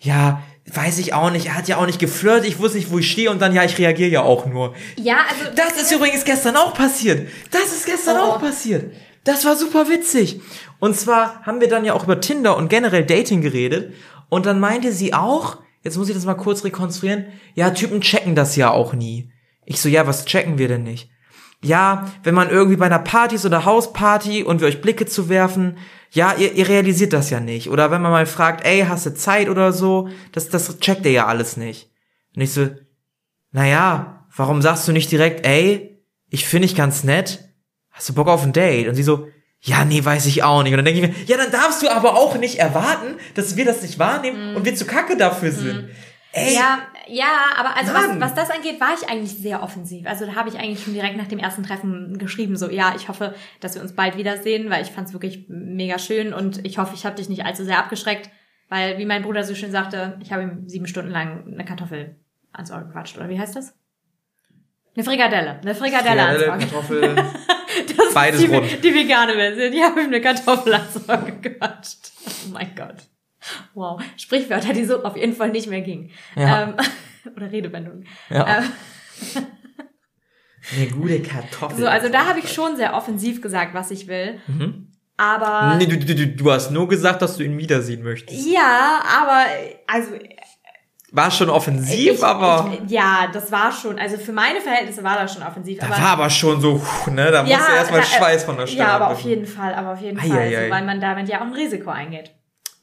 ja, 0.00 0.42
weiß 0.72 0.98
ich 0.98 1.14
auch 1.14 1.30
nicht, 1.30 1.46
er 1.46 1.54
hat 1.56 1.68
ja 1.68 1.76
auch 1.76 1.86
nicht 1.86 2.00
geflirtet, 2.00 2.46
ich 2.48 2.58
wusste 2.58 2.78
nicht, 2.78 2.90
wo 2.90 2.98
ich 2.98 3.10
stehe 3.10 3.30
und 3.30 3.40
dann, 3.40 3.54
ja, 3.54 3.62
ich 3.64 3.78
reagiere 3.78 4.10
ja 4.10 4.22
auch 4.22 4.44
nur. 4.46 4.74
ja, 4.96 5.18
also. 5.28 5.54
Das 5.54 5.80
ist 5.80 5.92
übrigens 5.92 6.24
gestern 6.24 6.56
auch 6.56 6.74
passiert. 6.74 7.28
Das 7.52 7.66
ist 7.72 7.86
gestern 7.86 8.16
Oh. 8.16 8.24
auch 8.32 8.40
passiert. 8.40 8.92
Das 9.22 9.44
war 9.44 9.54
super 9.54 9.88
witzig. 9.88 10.40
Und 10.80 10.96
zwar 10.96 11.42
haben 11.44 11.60
wir 11.60 11.68
dann 11.68 11.84
ja 11.84 11.92
auch 11.94 12.04
über 12.04 12.20
Tinder 12.20 12.56
und 12.56 12.68
generell 12.70 13.04
Dating 13.04 13.40
geredet. 13.40 13.92
Und 14.30 14.46
dann 14.46 14.58
meinte 14.60 14.92
sie 14.92 15.12
auch, 15.14 15.58
jetzt 15.82 15.96
muss 15.96 16.08
ich 16.08 16.14
das 16.14 16.24
mal 16.24 16.34
kurz 16.34 16.64
rekonstruieren, 16.64 17.26
ja, 17.54 17.70
Typen 17.70 18.00
checken 18.00 18.34
das 18.34 18.56
ja 18.56 18.70
auch 18.70 18.92
nie. 18.92 19.32
Ich 19.64 19.80
so, 19.80 19.88
ja, 19.88 20.06
was 20.06 20.24
checken 20.24 20.58
wir 20.58 20.68
denn 20.68 20.82
nicht? 20.82 21.10
Ja, 21.62 22.10
wenn 22.22 22.34
man 22.34 22.48
irgendwie 22.48 22.76
bei 22.76 22.86
einer 22.86 22.98
Party 22.98 23.34
ist 23.34 23.44
oder 23.44 23.64
Hausparty 23.64 24.42
und 24.42 24.60
wir 24.60 24.68
euch 24.68 24.80
Blicke 24.80 25.06
zu 25.06 25.28
werfen, 25.28 25.76
ja, 26.10 26.34
ihr, 26.34 26.54
ihr 26.54 26.68
realisiert 26.68 27.12
das 27.12 27.30
ja 27.30 27.38
nicht. 27.38 27.70
Oder 27.70 27.90
wenn 27.90 28.02
man 28.02 28.12
mal 28.12 28.26
fragt, 28.26 28.66
ey, 28.66 28.84
hast 28.88 29.06
du 29.06 29.14
Zeit 29.14 29.48
oder 29.48 29.72
so, 29.72 30.08
das, 30.32 30.48
das 30.48 30.78
checkt 30.80 31.04
ihr 31.04 31.12
ja 31.12 31.26
alles 31.26 31.56
nicht. 31.56 31.90
Und 32.34 32.42
ich 32.42 32.52
so, 32.52 32.68
naja, 33.52 34.26
warum 34.34 34.62
sagst 34.62 34.88
du 34.88 34.92
nicht 34.92 35.10
direkt, 35.10 35.46
ey, 35.46 36.02
ich 36.30 36.46
finde 36.46 36.66
dich 36.66 36.76
ganz 36.76 37.04
nett, 37.04 37.50
hast 37.90 38.08
du 38.08 38.14
Bock 38.14 38.28
auf 38.28 38.42
ein 38.42 38.52
Date? 38.52 38.88
Und 38.88 38.94
sie 38.94 39.02
so, 39.02 39.26
ja, 39.62 39.84
nee, 39.84 40.04
weiß 40.04 40.26
ich 40.26 40.42
auch 40.42 40.62
nicht. 40.62 40.72
Und 40.72 40.78
dann 40.78 40.84
denke 40.86 41.00
ich 41.00 41.08
mir, 41.08 41.24
ja, 41.26 41.36
dann 41.36 41.50
darfst 41.50 41.82
du 41.82 41.88
aber 41.88 42.16
auch 42.16 42.36
nicht 42.38 42.58
erwarten, 42.58 43.16
dass 43.34 43.56
wir 43.56 43.64
das 43.64 43.82
nicht 43.82 43.98
wahrnehmen 43.98 44.56
und 44.56 44.64
wir 44.64 44.74
zu 44.74 44.86
kacke 44.86 45.16
dafür 45.16 45.52
sind. 45.52 45.90
Ey, 46.32 46.54
Ja, 46.54 46.78
ja, 47.08 47.26
aber 47.58 47.76
also 47.76 47.92
was, 47.92 48.20
was 48.20 48.34
das 48.34 48.50
angeht, 48.50 48.80
war 48.80 48.94
ich 48.94 49.08
eigentlich 49.10 49.36
sehr 49.36 49.62
offensiv. 49.62 50.06
Also 50.06 50.26
da 50.26 50.34
habe 50.36 50.48
ich 50.48 50.58
eigentlich 50.58 50.82
schon 50.82 50.94
direkt 50.94 51.16
nach 51.16 51.26
dem 51.26 51.40
ersten 51.40 51.64
Treffen 51.64 52.18
geschrieben, 52.18 52.56
so 52.56 52.70
ja, 52.70 52.94
ich 52.96 53.08
hoffe, 53.08 53.34
dass 53.60 53.74
wir 53.74 53.82
uns 53.82 53.94
bald 53.94 54.16
wiedersehen, 54.16 54.70
weil 54.70 54.82
ich 54.82 54.90
fand 54.90 55.08
es 55.08 55.12
wirklich 55.12 55.46
mega 55.48 55.98
schön 55.98 56.32
und 56.32 56.64
ich 56.64 56.78
hoffe, 56.78 56.94
ich 56.94 57.04
habe 57.04 57.16
dich 57.16 57.28
nicht 57.28 57.44
allzu 57.44 57.64
sehr 57.64 57.78
abgeschreckt. 57.78 58.30
Weil, 58.70 58.98
wie 58.98 59.04
mein 59.04 59.22
Bruder 59.22 59.42
so 59.42 59.56
schön 59.56 59.72
sagte, 59.72 60.16
ich 60.22 60.32
habe 60.32 60.44
ihm 60.44 60.68
sieben 60.68 60.86
Stunden 60.86 61.10
lang 61.10 61.44
eine 61.52 61.64
Kartoffel 61.64 62.16
ans 62.52 62.70
Ohr 62.70 62.82
gequatscht, 62.82 63.16
oder 63.18 63.28
wie 63.28 63.38
heißt 63.38 63.56
das? 63.56 63.74
Eine 64.94 65.04
Frikadelle. 65.04 65.58
Eine 65.60 65.74
Frikadelle, 65.74 66.22
ans 66.22 66.42
Frikadelle, 66.42 66.52
Ohr. 66.52 66.58
Kartoffel, 66.58 67.16
beides 68.14 68.40
die, 68.40 68.46
rund. 68.46 68.84
die 68.84 68.94
vegane 68.94 69.34
Version. 69.34 69.72
Die 69.72 69.82
haben 69.82 69.98
ihm 69.98 70.06
eine 70.06 70.20
Kartoffel 70.20 70.74
ans 70.74 71.08
Ohr 71.08 71.16
gequatscht. 71.40 72.12
Oh 72.26 72.50
mein 72.52 72.74
Gott. 72.74 72.96
Wow. 73.74 74.00
Sprichwörter, 74.16 74.72
die 74.72 74.84
so 74.84 75.02
auf 75.02 75.16
jeden 75.16 75.34
Fall 75.34 75.50
nicht 75.50 75.68
mehr 75.68 75.80
gingen. 75.80 76.10
Ja. 76.36 76.62
Ähm, 76.62 76.74
oder 77.36 77.50
Redewendungen. 77.50 78.06
Ja. 78.28 78.58
Ähm, 78.58 78.64
eine 80.76 80.86
gute 80.88 81.20
Kartoffel. 81.22 81.78
so, 81.78 81.86
also 81.86 82.08
da 82.08 82.26
habe 82.26 82.38
ich 82.40 82.52
schon 82.52 82.76
sehr 82.76 82.94
offensiv 82.94 83.40
gesagt, 83.40 83.74
was 83.74 83.90
ich 83.90 84.06
will. 84.08 84.38
Aber 85.16 85.76
Nee, 85.76 85.86
du, 85.86 85.98
du, 85.98 86.14
du, 86.14 86.26
du 86.28 86.50
hast 86.50 86.70
nur 86.70 86.88
gesagt, 86.88 87.22
dass 87.22 87.36
du 87.36 87.44
ihn 87.44 87.56
wiedersehen 87.58 88.02
möchtest. 88.02 88.46
ja, 88.46 89.00
aber 89.20 89.44
also 89.86 90.12
War 91.12 91.30
schon 91.30 91.50
offensiv, 91.50 92.12
ich, 92.14 92.24
aber 92.24 92.70
ich, 92.84 92.90
ja, 92.90 93.26
das 93.32 93.50
war 93.50 93.72
schon. 93.72 93.98
Also 93.98 94.16
für 94.16 94.32
meine 94.32 94.60
Verhältnisse 94.60 95.02
war 95.02 95.16
das 95.16 95.34
schon 95.34 95.42
offensiv. 95.42 95.78
da 95.80 95.86
aber 95.86 95.96
war 95.96 96.08
aber 96.10 96.30
schon 96.30 96.60
so, 96.60 96.80
ne, 97.10 97.30
da 97.32 97.42
musste 97.42 97.58
erstmal 97.74 98.00
da- 98.00 98.06
Schweiß 98.06 98.44
von 98.44 98.56
der 98.56 98.66
Stelle. 98.68 98.82
Ja, 98.82 98.94
aber 98.96 99.10
auf 99.10 99.20
jeden 99.20 99.46
Fall, 99.46 99.74
aber 99.74 99.92
auf 99.94 100.00
jeden 100.00 100.18
Ei, 100.20 100.28
Fall, 100.28 100.38
ei, 100.38 100.50
so, 100.50 100.56
ei. 100.56 100.70
weil 100.70 100.84
man 100.84 101.00
damit 101.00 101.28
ja 101.28 101.38
auch 101.38 101.46
ein 101.46 101.52
Risiko 101.52 101.90
eingeht. 101.90 102.30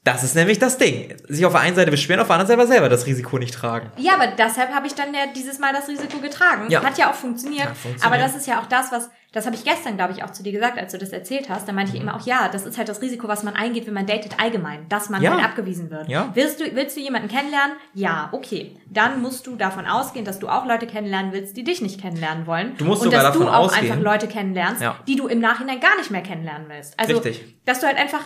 Das 0.04 0.22
ist 0.22 0.34
nämlich 0.34 0.58
das 0.58 0.78
Ding. 0.78 1.14
Sich 1.28 1.44
auf 1.44 1.52
der 1.52 1.60
einen 1.60 1.76
Seite 1.76 1.90
beschweren, 1.90 2.20
auf 2.20 2.28
der 2.28 2.36
anderen 2.36 2.48
Seite 2.48 2.60
aber 2.62 2.66
selber 2.68 2.88
das 2.88 3.04
Risiko 3.06 3.36
nicht 3.38 3.52
tragen. 3.52 3.90
Ja, 3.98 4.14
aber 4.14 4.28
deshalb 4.28 4.72
habe 4.74 4.86
ich 4.86 4.94
dann 4.94 5.12
ja 5.12 5.20
dieses 5.36 5.58
Mal 5.58 5.72
das 5.74 5.86
Risiko 5.88 6.18
getragen. 6.18 6.70
Ja. 6.70 6.82
Hat 6.82 6.96
ja 6.96 7.10
auch 7.10 7.14
funktioniert. 7.14 7.66
Hat 7.68 7.76
funktioniert. 7.76 8.06
Aber 8.06 8.16
das 8.16 8.34
ist 8.34 8.46
ja 8.46 8.60
auch 8.60 8.66
das, 8.66 8.90
was, 8.90 9.10
das 9.32 9.44
habe 9.44 9.54
ich 9.56 9.64
gestern, 9.64 9.96
glaube 9.96 10.14
ich, 10.14 10.22
auch 10.22 10.30
zu 10.30 10.42
dir 10.42 10.52
gesagt, 10.52 10.78
als 10.78 10.92
du 10.92 10.98
das 10.98 11.10
erzählt 11.10 11.50
hast. 11.50 11.68
Da 11.68 11.72
meinte 11.72 11.94
ich 11.94 12.00
immer 12.00 12.16
auch, 12.16 12.24
ja, 12.26 12.48
das 12.48 12.64
ist 12.64 12.78
halt 12.78 12.88
das 12.88 13.02
Risiko, 13.02 13.28
was 13.28 13.42
man 13.42 13.54
eingeht, 13.54 13.86
wenn 13.86 13.92
man 13.92 14.06
datet 14.06 14.40
allgemein, 14.40 14.88
dass 14.88 15.10
man 15.10 15.20
Ja. 15.20 15.32
halt 15.32 15.44
abgewiesen 15.44 15.90
wird. 15.90 16.08
Ja. 16.08 16.30
Willst 16.32 16.60
du, 16.60 16.74
willst 16.74 16.96
du 16.96 17.00
jemanden 17.00 17.28
kennenlernen? 17.28 17.76
Ja, 17.92 18.30
okay. 18.32 18.78
Dann 18.88 19.20
musst 19.20 19.46
du 19.46 19.56
davon 19.56 19.84
ausgehen, 19.84 20.24
dass 20.24 20.38
du 20.38 20.48
auch 20.48 20.64
Leute 20.64 20.86
kennenlernen 20.86 21.32
willst, 21.32 21.54
die 21.56 21.64
dich 21.64 21.82
nicht 21.82 22.00
kennenlernen 22.00 22.46
wollen. 22.46 22.76
Du 22.78 22.86
musst 22.86 23.02
Und 23.02 23.08
sogar 23.10 23.24
dass 23.24 23.34
du 23.34 23.40
davon 23.40 23.54
auch 23.54 23.64
ausgehen. 23.66 23.90
einfach 23.92 24.02
Leute 24.02 24.26
kennenlernst, 24.28 24.80
Ja. 24.80 24.96
die 25.06 25.16
du 25.16 25.26
im 25.26 25.40
Nachhinein 25.40 25.80
gar 25.80 25.96
nicht 25.98 26.10
mehr 26.10 26.22
kennenlernen 26.22 26.66
willst. 26.70 26.98
Also, 26.98 27.18
Richtig. 27.18 27.56
dass 27.66 27.80
du 27.80 27.86
halt 27.86 27.98
einfach, 27.98 28.22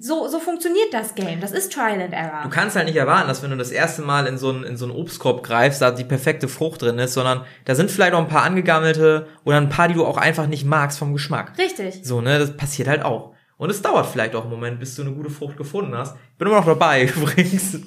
so, 0.00 0.28
so 0.28 0.38
funktioniert 0.40 0.92
das 0.92 1.14
Game. 1.14 1.40
Das 1.40 1.52
ist 1.52 1.72
Trial 1.72 2.00
and 2.00 2.12
Error. 2.12 2.42
Du 2.42 2.48
kannst 2.48 2.76
halt 2.76 2.86
nicht 2.86 2.96
erwarten, 2.96 3.28
dass 3.28 3.42
wenn 3.42 3.50
du 3.50 3.56
das 3.56 3.70
erste 3.70 4.02
Mal 4.02 4.26
in 4.26 4.38
so 4.38 4.50
einen, 4.50 4.64
in 4.64 4.76
so 4.76 4.84
einen 4.86 4.94
Obstkorb 4.94 5.42
greifst, 5.42 5.82
da 5.82 5.90
die 5.90 6.04
perfekte 6.04 6.48
Frucht 6.48 6.82
drin 6.82 6.98
ist, 6.98 7.14
sondern 7.14 7.44
da 7.64 7.74
sind 7.74 7.90
vielleicht 7.90 8.14
auch 8.14 8.20
ein 8.20 8.28
paar 8.28 8.42
angegammelte 8.42 9.28
oder 9.44 9.56
ein 9.56 9.68
paar, 9.68 9.88
die 9.88 9.94
du 9.94 10.04
auch 10.04 10.16
einfach 10.16 10.46
nicht 10.46 10.64
magst 10.64 10.98
vom 10.98 11.12
Geschmack. 11.12 11.58
Richtig. 11.58 12.00
So, 12.02 12.20
ne, 12.20 12.38
das 12.38 12.56
passiert 12.56 12.88
halt 12.88 13.04
auch. 13.04 13.34
Und 13.56 13.70
es 13.70 13.82
dauert 13.82 14.06
vielleicht 14.06 14.34
auch 14.34 14.42
einen 14.42 14.50
Moment, 14.50 14.80
bis 14.80 14.94
du 14.94 15.02
eine 15.02 15.12
gute 15.12 15.30
Frucht 15.30 15.56
gefunden 15.56 15.96
hast. 15.96 16.16
Ich 16.32 16.38
bin 16.38 16.48
immer 16.48 16.58
noch 16.58 16.66
dabei, 16.66 17.04
übrigens. 17.16 17.78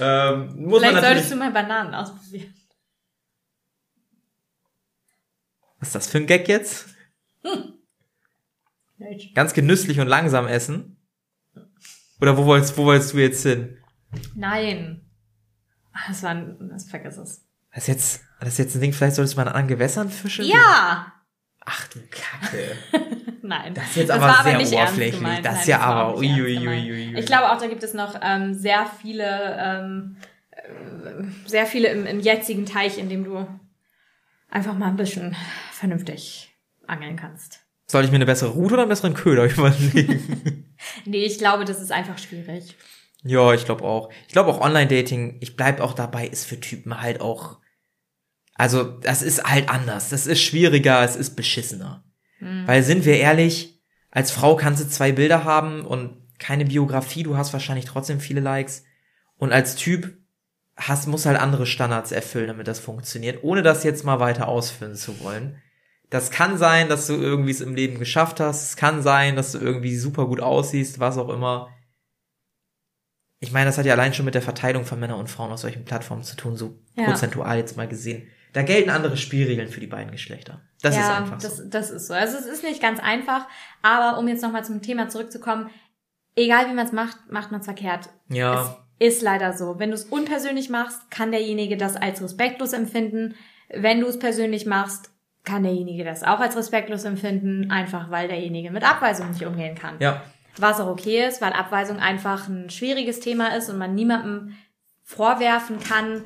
Ähm, 0.00 0.54
muss 0.56 0.80
Vielleicht 0.80 0.94
man 0.94 1.04
solltest 1.04 1.32
du 1.32 1.36
mal 1.36 1.50
Bananen 1.52 1.94
ausprobieren. 1.94 2.54
Was 5.78 5.88
ist 5.88 5.94
das 5.94 6.06
für 6.06 6.18
ein 6.18 6.26
Gag 6.26 6.48
jetzt? 6.48 6.86
Mensch. 7.42 7.83
Ganz 9.34 9.54
genüsslich 9.54 10.00
und 10.00 10.06
langsam 10.08 10.46
essen? 10.46 10.96
Oder 12.20 12.36
wo 12.36 12.46
wolltest, 12.46 12.76
wo 12.78 12.84
wolltest 12.84 13.12
du 13.14 13.18
jetzt 13.18 13.42
hin? 13.42 13.76
Nein. 14.34 15.00
Das 16.08 16.22
war 16.22 16.30
ein, 16.30 16.68
das 16.70 16.88
vergiss 16.88 17.16
es. 17.16 17.46
Das 17.72 17.84
ist 17.84 17.88
jetzt, 17.88 18.24
das 18.40 18.48
ist 18.50 18.58
jetzt 18.58 18.74
ein 18.76 18.80
Ding, 18.80 18.92
vielleicht 18.92 19.16
solltest 19.16 19.34
du 19.34 19.36
mal 19.40 19.42
an 19.42 19.48
anderen 19.48 19.68
Gewässern 19.68 20.08
fischen? 20.08 20.44
Ja! 20.44 21.12
Ach 21.64 21.88
du 21.88 21.98
Kacke. 22.10 22.76
Nein. 23.42 23.74
Das 23.74 23.84
ist 23.88 23.96
jetzt 23.96 24.08
Das 24.10 24.16
aber 24.16 24.26
war 24.26 24.42
sehr 24.42 24.58
nicht 24.58 24.72
ernst 24.72 24.92
oberflächlich. 24.94 25.20
gemeint. 25.20 25.44
Das 25.44 25.52
Nein, 25.54 25.60
ist 25.62 25.68
ja 25.68 25.80
war 25.80 25.86
aber 25.86 26.18
uiuiuiui. 26.18 27.18
Ich 27.18 27.26
glaube 27.26 27.50
auch, 27.50 27.58
da 27.58 27.66
gibt 27.66 27.82
es 27.82 27.94
noch 27.94 28.18
ähm, 28.22 28.54
sehr 28.54 28.86
viele, 28.86 29.56
ähm, 29.58 30.16
äh, 30.50 31.24
sehr 31.46 31.66
viele 31.66 31.88
im, 31.88 32.06
im 32.06 32.20
jetzigen 32.20 32.66
Teich, 32.66 32.98
in 32.98 33.08
dem 33.08 33.24
du 33.24 33.46
einfach 34.50 34.76
mal 34.76 34.88
ein 34.88 34.96
bisschen 34.96 35.34
vernünftig 35.72 36.54
angeln 36.86 37.16
kannst. 37.16 37.63
Soll 37.86 38.04
ich 38.04 38.10
mir 38.10 38.16
eine 38.16 38.26
bessere 38.26 38.50
Route 38.50 38.74
oder 38.74 38.82
einen 38.82 38.88
besseren 38.88 39.14
Köder 39.14 39.44
überlegen? 39.50 40.60
Nee, 41.06 41.24
ich 41.24 41.38
glaube, 41.38 41.64
das 41.64 41.80
ist 41.80 41.92
einfach 41.92 42.18
schwierig. 42.18 42.76
ja, 43.22 43.54
ich 43.54 43.64
glaube 43.64 43.84
auch. 43.84 44.10
Ich 44.26 44.32
glaube 44.32 44.50
auch 44.50 44.60
Online-Dating, 44.60 45.38
ich 45.40 45.56
bleib 45.56 45.80
auch 45.80 45.94
dabei, 45.94 46.26
ist 46.26 46.44
für 46.44 46.60
Typen 46.60 47.00
halt 47.00 47.20
auch. 47.20 47.58
Also, 48.54 48.82
das 48.84 49.22
ist 49.22 49.44
halt 49.44 49.68
anders. 49.70 50.10
Das 50.10 50.26
ist 50.26 50.42
schwieriger, 50.42 51.02
es 51.02 51.16
ist 51.16 51.36
beschissener. 51.36 52.04
Weil 52.66 52.82
sind 52.82 53.06
wir 53.06 53.16
ehrlich, 53.18 53.80
als 54.10 54.30
Frau 54.30 54.56
kannst 54.56 54.82
du 54.84 54.88
zwei 54.88 55.12
Bilder 55.12 55.44
haben 55.44 55.86
und 55.86 56.18
keine 56.38 56.66
Biografie, 56.66 57.22
du 57.22 57.36
hast 57.38 57.54
wahrscheinlich 57.54 57.86
trotzdem 57.86 58.20
viele 58.20 58.40
Likes. 58.40 58.84
Und 59.36 59.52
als 59.52 59.76
Typ 59.76 60.18
hast, 60.76 61.06
muss 61.08 61.24
halt 61.24 61.38
andere 61.40 61.64
Standards 61.66 62.12
erfüllen, 62.12 62.48
damit 62.48 62.68
das 62.68 62.80
funktioniert, 62.80 63.42
ohne 63.42 63.62
das 63.62 63.84
jetzt 63.84 64.04
mal 64.04 64.20
weiter 64.20 64.48
ausführen 64.48 64.94
zu 64.96 65.20
wollen. 65.20 65.62
Das 66.10 66.30
kann 66.30 66.58
sein, 66.58 66.88
dass 66.88 67.06
du 67.06 67.14
irgendwie 67.14 67.50
es 67.50 67.60
im 67.60 67.74
Leben 67.74 67.98
geschafft 67.98 68.38
hast. 68.40 68.62
Es 68.62 68.76
kann 68.76 69.02
sein, 69.02 69.36
dass 69.36 69.52
du 69.52 69.58
irgendwie 69.58 69.96
super 69.96 70.26
gut 70.26 70.40
aussiehst, 70.40 71.00
was 71.00 71.18
auch 71.18 71.28
immer. 71.28 71.70
Ich 73.40 73.52
meine, 73.52 73.66
das 73.66 73.78
hat 73.78 73.86
ja 73.86 73.92
allein 73.94 74.14
schon 74.14 74.24
mit 74.24 74.34
der 74.34 74.42
Verteilung 74.42 74.84
von 74.84 74.98
Männern 75.00 75.18
und 75.18 75.28
Frauen 75.28 75.52
auf 75.52 75.58
solchen 75.58 75.84
Plattformen 75.84 76.22
zu 76.22 76.36
tun, 76.36 76.56
so 76.56 76.78
Ja. 76.94 77.04
prozentual 77.06 77.58
jetzt 77.58 77.76
mal 77.76 77.88
gesehen. 77.88 78.28
Da 78.52 78.62
gelten 78.62 78.90
andere 78.90 79.16
Spielregeln 79.16 79.68
für 79.68 79.80
die 79.80 79.88
beiden 79.88 80.12
Geschlechter. 80.12 80.62
Das 80.80 80.94
ist 80.94 81.00
ja, 81.00 81.16
einfach 81.16 81.38
das, 81.38 81.56
so. 81.56 81.64
das 81.68 81.90
ist 81.90 82.06
so. 82.06 82.14
Also 82.14 82.38
es 82.38 82.46
ist 82.46 82.62
nicht 82.62 82.80
ganz 82.80 83.00
einfach, 83.00 83.48
aber 83.82 84.18
um 84.18 84.28
jetzt 84.28 84.42
nochmal 84.42 84.64
zum 84.64 84.80
Thema 84.80 85.08
zurückzukommen, 85.08 85.68
egal 86.36 86.70
wie 86.70 86.74
man 86.74 86.86
es 86.86 86.92
macht, 86.92 87.18
macht 87.30 87.50
man 87.50 87.60
es 87.60 87.66
verkehrt. 87.66 88.10
Ja, 88.28 88.78
Es 89.00 89.14
ist 89.14 89.22
leider 89.22 89.52
so. 89.54 89.80
Wenn 89.80 89.90
du 89.90 89.96
es 89.96 90.04
unpersönlich 90.04 90.70
machst, 90.70 91.10
kann 91.10 91.32
derjenige 91.32 91.76
das 91.76 91.96
als 91.96 92.22
respektlos 92.22 92.72
empfinden. 92.72 93.34
Wenn 93.68 94.00
du 94.00 94.06
es 94.06 94.20
persönlich 94.20 94.66
machst, 94.66 95.10
kann 95.44 95.62
derjenige 95.62 96.04
das 96.04 96.22
auch 96.22 96.40
als 96.40 96.56
respektlos 96.56 97.04
empfinden, 97.04 97.70
einfach 97.70 98.10
weil 98.10 98.28
derjenige 98.28 98.70
mit 98.70 98.82
Abweisung 98.82 99.30
nicht 99.30 99.44
umgehen 99.44 99.74
kann. 99.74 99.96
ja, 100.00 100.22
Was 100.58 100.80
auch 100.80 100.88
okay 100.88 101.26
ist, 101.26 101.42
weil 101.42 101.52
Abweisung 101.52 101.98
einfach 101.98 102.48
ein 102.48 102.70
schwieriges 102.70 103.20
Thema 103.20 103.54
ist 103.56 103.68
und 103.68 103.78
man 103.78 103.94
niemandem 103.94 104.54
vorwerfen 105.02 105.78
kann, 105.80 106.24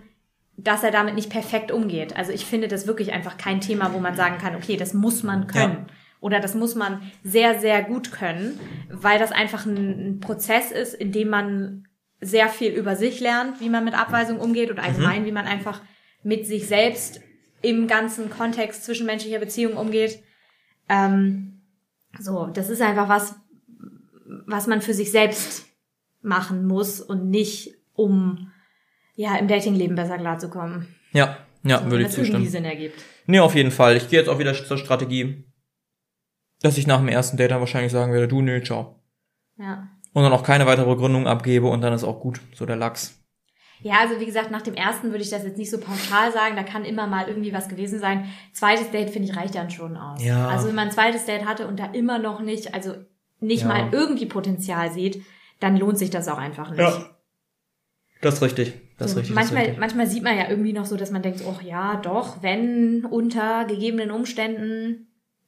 dass 0.57 0.83
er 0.83 0.90
damit 0.90 1.14
nicht 1.14 1.31
perfekt 1.31 1.70
umgeht. 1.70 2.16
Also 2.16 2.33
ich 2.33 2.44
finde 2.44 2.68
das 2.68 2.87
wirklich 2.87 3.12
einfach 3.12 3.37
kein 3.37 3.61
Thema, 3.61 3.92
wo 3.92 3.98
man 3.98 4.16
sagen 4.16 4.38
kann, 4.38 4.57
okay, 4.57 4.76
das 4.76 4.94
muss 4.94 5.22
man 5.22 5.46
können. 5.46 5.87
Oder 6.20 6.40
das 6.40 6.54
muss 6.54 6.74
man 6.74 7.00
sehr, 7.22 7.61
sehr 7.61 7.83
gut 7.83 8.11
können, 8.11 8.59
weil 8.90 9.20
das 9.20 9.31
einfach 9.31 9.66
ein, 9.66 9.76
ein 9.76 10.20
Prozess 10.20 10.72
ist, 10.72 10.94
in 10.94 11.12
dem 11.12 11.28
man 11.28 11.87
sehr 12.20 12.48
viel 12.48 12.72
über 12.72 12.96
sich 12.96 13.20
lernt, 13.20 13.61
wie 13.61 13.68
man 13.68 13.85
mit 13.85 13.94
Abweisung 13.94 14.40
umgeht 14.40 14.70
und 14.70 14.81
allgemein, 14.81 15.24
wie 15.24 15.33
man 15.33 15.46
einfach 15.46 15.81
mit 16.24 16.46
sich 16.46 16.66
selbst 16.66 17.20
im 17.62 17.87
ganzen 17.87 18.31
Kontext 18.31 18.85
zwischenmenschlicher 18.85 19.38
Beziehungen 19.38 19.77
umgeht. 19.77 20.23
Ähm, 20.88 21.62
so, 22.18 22.47
das 22.47 22.71
ist 22.71 22.81
einfach 22.81 23.09
was, 23.09 23.35
was 24.47 24.66
man 24.66 24.81
für 24.81 24.94
sich 24.94 25.11
selbst 25.11 25.66
machen 26.21 26.66
muss 26.66 27.01
und 27.01 27.31
nicht 27.31 27.75
um 27.94 28.53
ja 29.14 29.37
im 29.37 29.49
Datingleben 29.49 29.97
besser 29.97 30.18
klarzukommen. 30.18 30.94
ja, 31.12 31.38
ja, 31.64 31.81
So, 31.81 31.90
würde 31.90 32.05
ich 32.05 32.11
zustimmen. 32.11 32.47
Sinn 32.47 32.64
ergibt. 32.64 33.03
Nee, 33.27 33.40
auf 33.40 33.55
jeden 33.55 33.73
Fall. 33.73 33.97
Ich 33.97 34.09
gehe 34.09 34.18
jetzt 34.18 34.29
auch 34.29 34.38
wieder 34.38 34.55
zur 34.55 34.79
Strategie, 34.79 35.44
dass 36.61 36.79
ich 36.79 36.87
nach 36.87 36.99
dem 36.99 37.09
ersten 37.09 37.37
Date 37.37 37.51
dann 37.51 37.61
wahrscheinlich 37.61 37.92
sagen 37.92 38.12
werde, 38.12 38.29
du, 38.29 38.40
nö, 38.40 38.62
ciao. 38.62 39.03
Ja. 39.59 39.88
Und 40.12 40.23
dann 40.23 40.33
auch 40.33 40.44
keine 40.44 40.66
weitere 40.66 40.87
Begründung 40.87 41.27
abgebe 41.27 41.66
und 41.66 41.81
dann 41.81 41.92
ist 41.92 42.05
auch 42.05 42.21
gut. 42.21 42.40
So 42.55 42.64
der 42.64 42.77
Lachs. 42.77 43.21
Ja, 43.83 43.95
also 44.01 44.19
wie 44.21 44.27
gesagt, 44.27 44.51
nach 44.51 44.62
dem 44.62 44.75
ersten 44.75 45.11
würde 45.11 45.23
ich 45.23 45.31
das 45.31 45.45
jetzt 45.45 45.57
nicht 45.59 45.71
so 45.71 45.79
pauschal 45.79 46.33
sagen. 46.33 46.57
Da 46.57 46.62
kann 46.64 46.85
immer 46.85 47.07
mal 47.07 47.29
irgendwie 47.29 47.53
was 47.53 47.69
gewesen 47.69 48.01
sein. 48.01 48.29
Zweites 48.53 48.91
Date, 48.91 49.11
finde 49.11 49.29
ich, 49.31 49.37
reicht 49.37 49.55
dann 49.55 49.71
schon 49.71 49.97
aus. 49.97 50.23
Ja. 50.23 50.49
Also 50.49 50.67
wenn 50.69 50.75
man 50.75 50.88
ein 50.88 50.93
zweites 50.95 51.25
Date 51.27 51.45
hatte 51.47 51.67
und 51.69 51.79
da 51.79 51.87
immer 51.93 52.19
noch 52.19 52.41
nicht, 52.41 52.75
also 52.75 52.95
nicht 53.41 53.62
Ja. 53.62 53.69
mal 53.69 53.88
irgendwie 53.93 54.27
Potenzial 54.27 54.91
sieht, 54.93 55.22
dann 55.61 55.76
lohnt 55.76 55.99
sich 55.99 56.11
das 56.11 56.26
auch 56.29 56.39
einfach 56.39 56.70
nicht. 56.70 57.07
Das 58.20 58.35
ist 58.35 58.43
richtig. 58.43 58.74
Das 58.99 59.09
ist 59.09 59.12
So, 59.12 59.18
richtig. 59.20 59.35
das 59.37 59.45
manchmal, 59.45 59.62
richtig. 59.62 59.79
manchmal 59.79 60.07
sieht 60.09 60.24
man 60.24 60.37
ja 60.37 60.49
irgendwie 60.49 60.72
noch 60.72 60.87
so, 60.87 60.97
dass 60.97 61.12
man 61.12 61.22
denkt, 61.22 61.43
oh 61.47 61.57
ja, 61.64 61.97
doch, 62.03 62.43
wenn 62.43 63.05
unter 63.05 63.64
gegebenen 63.64 64.11
Umständen 64.11 65.07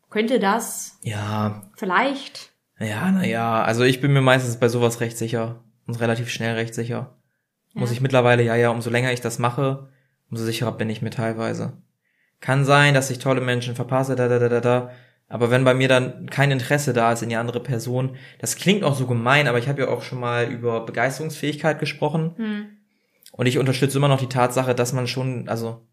könnte 0.09 0.39
das 0.39 0.99
Ja, 1.03 1.63
vielleicht. 1.77 2.53
ja, 2.79 3.11
naja. 3.11 3.63
Also 3.63 3.83
ich 3.83 4.01
bin 4.01 4.13
mir 4.13 4.21
meistens 4.21 4.57
bei 4.59 4.69
sowas 4.69 5.01
recht 5.01 5.19
sicher. 5.19 5.65
Und 5.89 5.99
relativ 6.01 6.29
schnell 6.31 6.55
recht 6.55 6.75
sicher. 6.75 7.17
Muss 7.73 7.93
ich 7.93 8.01
mittlerweile, 8.01 8.43
ja, 8.43 8.57
ja, 8.57 8.71
umso 8.71 8.91
länger 8.91 9.13
ich 9.13 9.21
das 9.21 9.39
mache, 9.39 9.89
umso 10.31 10.45
sicherer 10.45 10.73
bin 10.73 10.91
ich 10.91 11.03
mir 11.03 11.11
teilweise. 11.11 11.75
Kann 12.41 12.65
sein, 12.65 12.95
dass 12.95 13.11
ich 13.11 13.19
tolle 13.19 13.41
Menschen 13.41 13.75
verpasse, 13.75 14.17
da, 14.17 14.29
da, 14.29 14.39
da, 14.39 14.49
da, 14.49 14.61
da. 14.61 14.91
Aber 15.29 15.51
wenn 15.51 15.63
bei 15.65 15.75
mir 15.75 15.87
dann 15.87 16.29
kein 16.29 16.51
Interesse 16.51 16.93
da 16.93 17.13
ist 17.13 17.23
in 17.23 17.29
die 17.29 17.37
andere 17.37 17.61
Person, 17.61 18.17
das 18.41 18.57
klingt 18.57 18.83
auch 18.83 18.97
so 18.97 19.07
gemein, 19.07 19.47
aber 19.47 19.59
ich 19.59 19.69
habe 19.69 19.83
ja 19.83 19.89
auch 19.89 20.03
schon 20.03 20.19
mal 20.19 20.51
über 20.51 20.85
Begeisterungsfähigkeit 20.85 21.79
gesprochen. 21.79 22.35
Hm. 22.37 22.67
Und 23.33 23.47
ich 23.47 23.59
unterstütze 23.59 23.99
immer 23.99 24.09
noch 24.09 24.19
die 24.19 24.29
Tatsache, 24.29 24.75
dass 24.75 24.93
man 24.93 25.07
schon, 25.07 25.49
also, 25.49 25.87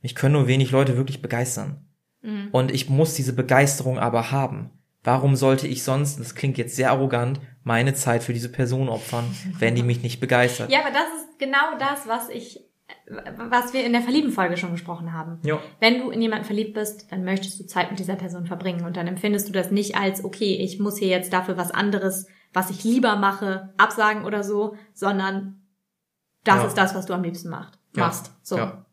ich 0.00 0.14
können 0.14 0.34
nur 0.34 0.46
wenig 0.46 0.70
Leute 0.70 0.96
wirklich 0.96 1.20
begeistern. 1.20 1.88
Mhm. 2.22 2.48
Und 2.52 2.70
ich 2.70 2.88
muss 2.88 3.14
diese 3.14 3.32
Begeisterung 3.32 3.98
aber 3.98 4.30
haben. 4.30 4.70
warum 5.04 5.36
sollte 5.36 5.66
ich 5.66 5.84
sonst, 5.84 6.20
das 6.20 6.34
klingt 6.34 6.58
jetzt 6.58 6.76
sehr 6.76 6.90
arrogant, 6.90 7.40
meine 7.64 7.94
Zeit 7.94 8.22
für 8.22 8.32
diese 8.32 8.48
Person 8.50 8.88
opfern, 8.88 9.24
wenn 9.58 9.74
die 9.74 9.82
mich 9.82 10.02
nicht 10.02 10.20
begeistert? 10.20 10.70
Ja, 10.70 10.80
aber 10.80 10.90
das 10.90 11.06
ist 11.18 11.38
genau 11.38 11.76
das, 11.78 12.06
was 12.06 12.28
ich, 12.28 12.60
was 13.48 13.72
wir 13.72 13.84
in 13.84 13.92
der 13.92 14.02
Verlieben-Folge 14.02 14.56
schon 14.56 14.72
besprochen 14.72 15.12
haben. 15.12 15.38
Ja. 15.42 15.58
Wenn 15.80 15.98
du 16.00 16.10
in 16.10 16.22
jemanden 16.22 16.44
verliebt 16.44 16.74
bist, 16.74 17.12
dann 17.12 17.24
möchtest 17.24 17.60
du 17.60 17.66
Zeit 17.66 17.90
mit 17.90 17.98
dieser 17.98 18.16
Person 18.16 18.46
verbringen 18.46 18.84
und 18.86 18.96
dann 18.96 19.06
empfindest 19.06 19.48
du 19.48 19.52
das 19.52 19.70
nicht 19.70 19.96
als, 19.96 20.24
okay, 20.24 20.56
ich 20.56 20.78
muss 20.78 20.98
hier 20.98 21.08
jetzt 21.08 21.32
dafür 21.32 21.56
was 21.56 21.70
anderes, 21.70 22.26
was 22.54 22.70
ich 22.70 22.84
lieber 22.84 23.16
mache, 23.16 23.74
absagen 23.76 24.24
oder 24.24 24.42
so, 24.42 24.76
sondern 24.94 25.62
das 26.44 26.56
Ja. 26.62 26.66
ist 26.66 26.74
das, 26.78 26.94
was 26.94 27.04
du 27.06 27.12
am 27.12 27.22
liebsten 27.22 27.50
macht, 27.50 27.78
Ja. 27.94 28.04
machst. 28.06 28.32
So. 28.42 28.56
Ja. 28.56 28.86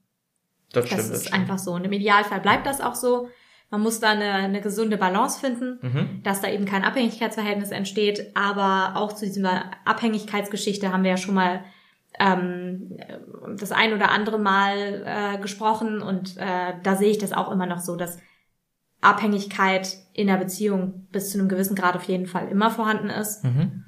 Das 0.74 0.88
stimmt. 0.88 1.00
das 1.00 1.10
ist 1.10 1.22
stimmt. 1.28 1.40
einfach 1.40 1.58
so. 1.60 1.72
Und 1.72 1.86
im 1.86 1.94
Idealfall 1.94 2.42
bleibt 2.42 2.66
das 2.68 2.82
auch 2.82 2.96
so. 2.96 3.30
Man 3.72 3.82
muss 3.82 4.00
da 4.00 4.12
eine, 4.12 4.32
eine 4.34 4.62
gesunde 4.62 4.98
Balance 4.98 5.40
finden, 5.40 5.80
Mhm. 5.82 6.22
dass 6.24 6.42
da 6.42 6.50
eben 6.50 6.66
kein 6.66 6.84
Abhängigkeitsverhältnis 6.84 7.72
entsteht. 7.72 8.32
Aber 8.36 8.96
auch 9.00 9.14
zu 9.14 9.26
dieser 9.26 9.66
Abhängigkeitsgeschichte 9.86 10.92
haben 10.94 11.04
wir 11.04 11.12
ja 11.12 11.18
schon 11.18 11.36
mal 11.36 11.62
ähm, 12.20 12.98
das 13.60 13.72
ein 13.72 13.94
oder 13.94 14.12
andere 14.12 14.38
Mal 14.40 15.04
äh, 15.06 15.38
gesprochen. 15.40 16.02
Und 16.02 16.38
äh, 16.38 16.74
da 16.84 16.96
sehe 16.96 17.10
ich 17.12 17.18
das 17.18 17.34
auch 17.34 17.52
immer 17.52 17.66
noch 17.66 17.80
so, 17.80 17.96
dass 17.96 18.18
Abhängigkeit 19.02 19.98
in 20.14 20.28
der 20.28 20.38
Beziehung 20.38 21.08
bis 21.12 21.32
zu 21.32 21.40
einem 21.40 21.50
gewissen 21.50 21.76
Grad 21.76 21.96
auf 21.96 22.04
jeden 22.06 22.26
Fall 22.28 22.48
immer 22.48 22.72
vorhanden 22.72 23.10
ist. 23.10 23.44
Mhm. 23.44 23.84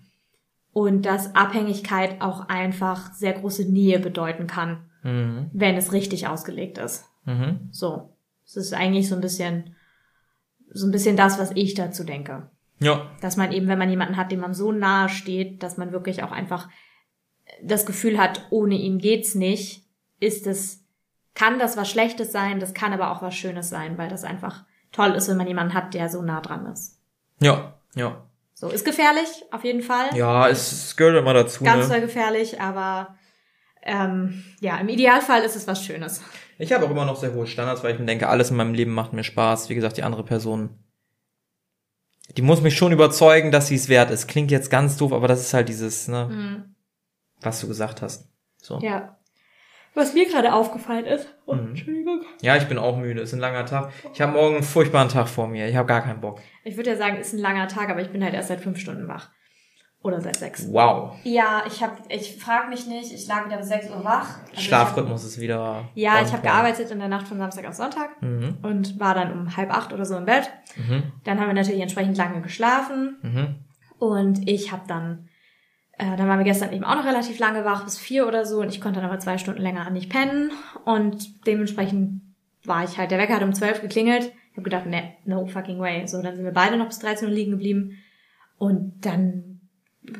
Und 0.73 1.05
dass 1.05 1.35
Abhängigkeit 1.35 2.21
auch 2.21 2.49
einfach 2.49 3.11
sehr 3.13 3.33
große 3.33 3.71
Nähe 3.71 3.99
bedeuten 3.99 4.45
kann, 4.47 4.89
Mhm. 5.03 5.49
wenn 5.53 5.75
es 5.75 5.91
richtig 5.93 6.27
ausgelegt 6.27 6.77
ist. 6.77 7.05
Mhm. 7.25 7.69
So. 7.71 8.13
Es 8.47 8.55
ist 8.55 8.73
eigentlich 8.73 9.09
so 9.09 9.15
ein 9.15 9.21
bisschen, 9.21 9.75
so 10.71 10.87
ein 10.87 10.91
bisschen 10.91 11.17
das, 11.17 11.37
was 11.37 11.51
ich 11.53 11.73
dazu 11.73 12.03
denke. 12.03 12.49
Ja. 12.79 13.11
Dass 13.21 13.37
man 13.37 13.51
eben, 13.51 13.67
wenn 13.67 13.77
man 13.77 13.89
jemanden 13.89 14.17
hat, 14.17 14.31
dem 14.31 14.39
man 14.39 14.53
so 14.53 14.71
nahe 14.71 15.09
steht, 15.09 15.61
dass 15.61 15.77
man 15.77 15.91
wirklich 15.91 16.23
auch 16.23 16.31
einfach 16.31 16.69
das 17.61 17.85
Gefühl 17.85 18.17
hat, 18.17 18.47
ohne 18.49 18.75
ihn 18.75 18.99
geht's 18.99 19.35
nicht, 19.35 19.85
ist 20.19 20.47
es, 20.47 20.83
kann 21.35 21.59
das 21.59 21.77
was 21.77 21.89
Schlechtes 21.89 22.31
sein, 22.31 22.59
das 22.59 22.73
kann 22.73 22.93
aber 22.93 23.11
auch 23.11 23.21
was 23.21 23.35
Schönes 23.35 23.69
sein, 23.69 23.97
weil 23.97 24.09
das 24.09 24.23
einfach 24.23 24.63
toll 24.91 25.11
ist, 25.11 25.27
wenn 25.27 25.37
man 25.37 25.47
jemanden 25.47 25.73
hat, 25.73 25.93
der 25.93 26.09
so 26.09 26.21
nah 26.21 26.41
dran 26.41 26.65
ist. 26.67 26.99
Ja. 27.39 27.75
Ja. 27.95 28.23
So, 28.53 28.69
ist 28.69 28.85
gefährlich, 28.85 29.27
auf 29.51 29.63
jeden 29.63 29.83
Fall. 29.83 30.15
Ja, 30.15 30.49
es, 30.49 30.95
gehört 30.95 31.17
immer 31.17 31.33
dazu. 31.33 31.63
Ganz 31.63 31.87
ne? 31.87 31.93
doll 31.93 32.01
gefährlich, 32.01 32.59
aber 32.59 33.15
ähm, 33.83 34.43
ja, 34.59 34.77
im 34.77 34.89
Idealfall 34.89 35.43
ist 35.43 35.55
es 35.55 35.67
was 35.67 35.83
Schönes. 35.83 36.23
Ich 36.57 36.71
habe 36.73 36.85
auch 36.85 36.89
immer 36.91 37.05
noch 37.05 37.15
sehr 37.17 37.33
hohe 37.33 37.47
Standards, 37.47 37.83
weil 37.83 37.93
ich 37.93 37.99
mir 37.99 38.05
denke, 38.05 38.29
alles 38.29 38.49
in 38.51 38.57
meinem 38.57 38.73
Leben 38.73 38.91
macht 38.93 39.13
mir 39.13 39.23
Spaß. 39.23 39.69
Wie 39.69 39.75
gesagt, 39.75 39.97
die 39.97 40.03
andere 40.03 40.23
Person, 40.23 40.69
die 42.35 42.41
muss 42.41 42.61
mich 42.61 42.75
schon 42.75 42.91
überzeugen, 42.91 43.51
dass 43.51 43.67
sie 43.67 43.75
es 43.75 43.89
wert 43.89 44.11
ist. 44.11 44.27
Klingt 44.27 44.51
jetzt 44.51 44.69
ganz 44.69 44.97
doof, 44.97 45.13
aber 45.13 45.27
das 45.27 45.41
ist 45.41 45.53
halt 45.53 45.69
dieses, 45.69 46.07
ne, 46.07 46.27
Mhm. 46.29 46.75
was 47.41 47.61
du 47.61 47.67
gesagt 47.67 48.01
hast. 48.01 48.29
So. 48.57 48.79
Ja. 48.79 49.13
Was 49.93 50.13
mir 50.13 50.27
gerade 50.27 50.53
aufgefallen 50.53 51.05
ist. 51.05 51.27
Oh, 51.45 51.55
Mhm. 51.55 51.69
Entschuldigung. 51.69 52.21
Ja, 52.41 52.55
ich 52.57 52.65
bin 52.67 52.77
auch 52.77 52.97
müde. 52.97 53.21
Es 53.21 53.29
ist 53.29 53.33
ein 53.35 53.39
langer 53.39 53.65
Tag. 53.65 53.91
Ich 54.13 54.21
habe 54.21 54.33
morgen 54.33 54.55
einen 54.55 54.63
furchtbaren 54.63 55.09
Tag 55.09 55.27
vor 55.27 55.47
mir. 55.47 55.67
Ich 55.67 55.75
habe 55.75 55.87
gar 55.87 56.01
keinen 56.01 56.21
Bock. 56.21 56.39
Ich 56.63 56.75
würde 56.75 56.91
ja 56.91 56.95
sagen, 56.97 57.17
ist 57.17 57.33
ein 57.33 57.39
langer 57.39 57.67
Tag, 57.67 57.89
aber 57.89 58.01
ich 58.01 58.09
bin 58.11 58.23
halt 58.23 58.33
erst 58.33 58.49
seit 58.49 58.61
fünf 58.61 58.79
Stunden 58.79 59.07
wach. 59.07 59.31
Oder 60.03 60.21
seit 60.21 60.37
sechs. 60.37 60.67
Wow. 60.71 61.15
Ja, 61.23 61.63
ich 61.67 61.81
habe, 61.83 61.95
ich 62.09 62.37
frag 62.41 62.69
mich 62.69 62.85
nicht, 62.87 63.11
ich 63.11 63.27
lag 63.27 63.45
wieder 63.47 63.57
bis 63.57 63.67
sechs 63.67 63.89
Uhr 63.89 64.03
wach. 64.05 64.37
Also 64.51 64.61
Schlafrhythmus 64.61 65.23
ist 65.25 65.39
wieder. 65.39 65.59
Hab, 65.59 65.85
ja, 65.95 66.21
ich 66.21 66.31
habe 66.31 66.43
gearbeitet 66.43 66.91
in 66.91 66.99
der 66.99 67.07
Nacht 67.07 67.27
von 67.27 67.37
Samstag 67.39 67.65
auf 67.67 67.73
Sonntag 67.73 68.21
Mhm. 68.21 68.57
und 68.61 68.99
war 68.99 69.15
dann 69.15 69.31
um 69.33 69.57
halb 69.57 69.71
acht 69.75 69.91
oder 69.93 70.05
so 70.05 70.15
im 70.15 70.25
Bett. 70.25 70.49
Mhm. 70.77 71.03
Dann 71.23 71.39
haben 71.39 71.47
wir 71.47 71.53
natürlich 71.55 71.81
entsprechend 71.81 72.15
lange 72.15 72.41
geschlafen 72.41 73.17
Mhm. 73.23 73.55
und 73.99 74.47
ich 74.47 74.71
habe 74.71 74.83
dann, 74.87 75.27
äh, 75.93 76.15
dann 76.15 76.27
waren 76.29 76.37
wir 76.37 76.45
gestern 76.45 76.71
eben 76.71 76.85
auch 76.85 76.95
noch 76.95 77.05
relativ 77.05 77.39
lange 77.39 77.65
wach, 77.65 77.83
bis 77.83 77.97
vier 77.97 78.27
oder 78.27 78.45
so 78.45 78.61
und 78.61 78.69
ich 78.69 78.79
konnte 78.79 79.01
dann 79.01 79.09
aber 79.09 79.19
zwei 79.19 79.37
Stunden 79.39 79.61
länger 79.61 79.89
nicht 79.89 80.09
pennen 80.11 80.51
und 80.85 81.45
dementsprechend 81.47 82.21
war 82.65 82.83
ich 82.83 82.97
halt, 82.99 83.09
der 83.11 83.17
Wecker 83.17 83.35
hat 83.35 83.43
um 83.43 83.53
zwölf 83.53 83.81
geklingelt. 83.81 84.31
Ich 84.51 84.57
habe 84.57 84.63
gedacht, 84.69 84.85
ne, 84.85 85.13
no 85.25 85.45
fucking 85.47 85.79
way. 85.79 86.05
So, 86.07 86.21
dann 86.21 86.35
sind 86.35 86.45
wir 86.45 86.51
beide 86.53 86.77
noch 86.77 86.87
bis 86.87 86.99
13 86.99 87.27
Uhr 87.27 87.33
liegen 87.33 87.51
geblieben 87.51 87.97
und 88.57 88.93
dann 89.05 89.56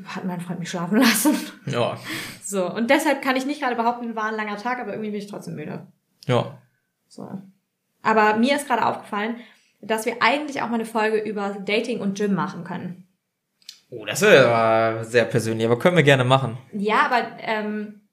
hat 0.05 0.25
mein 0.25 0.41
Freund 0.41 0.59
mich 0.59 0.69
schlafen 0.69 0.99
lassen. 0.99 1.35
Ja. 1.65 1.97
So, 2.43 2.65
und 2.73 2.89
deshalb 2.89 3.21
kann 3.21 3.35
ich 3.35 3.45
nicht 3.45 3.59
gerade 3.59 3.75
behaupten, 3.75 4.15
war 4.15 4.29
ein 4.29 4.35
langer 4.35 4.55
Tag, 4.55 4.79
aber 4.79 4.91
irgendwie 4.91 5.11
bin 5.11 5.19
ich 5.19 5.27
trotzdem 5.27 5.55
müde. 5.55 5.85
Ja. 6.27 6.57
So. 7.09 7.29
Aber 8.01 8.38
mir 8.38 8.55
ist 8.55 8.67
gerade 8.67 8.85
aufgefallen, 8.85 9.35
dass 9.81 10.05
wir 10.05 10.15
eigentlich 10.21 10.61
auch 10.61 10.69
mal 10.69 10.75
eine 10.75 10.85
Folge 10.85 11.17
über 11.17 11.57
Dating 11.65 11.99
und 11.99 12.17
Gym 12.17 12.33
machen 12.33 12.63
können. 12.63 13.05
Oh, 13.89 14.05
das 14.05 14.21
ist 14.21 15.11
sehr 15.11 15.25
persönlich, 15.25 15.65
aber 15.65 15.77
können 15.77 15.97
wir 15.97 16.03
gerne 16.03 16.23
machen. 16.23 16.57
Ja, 16.71 17.05
aber 17.05 17.38
ähm, 17.39 18.06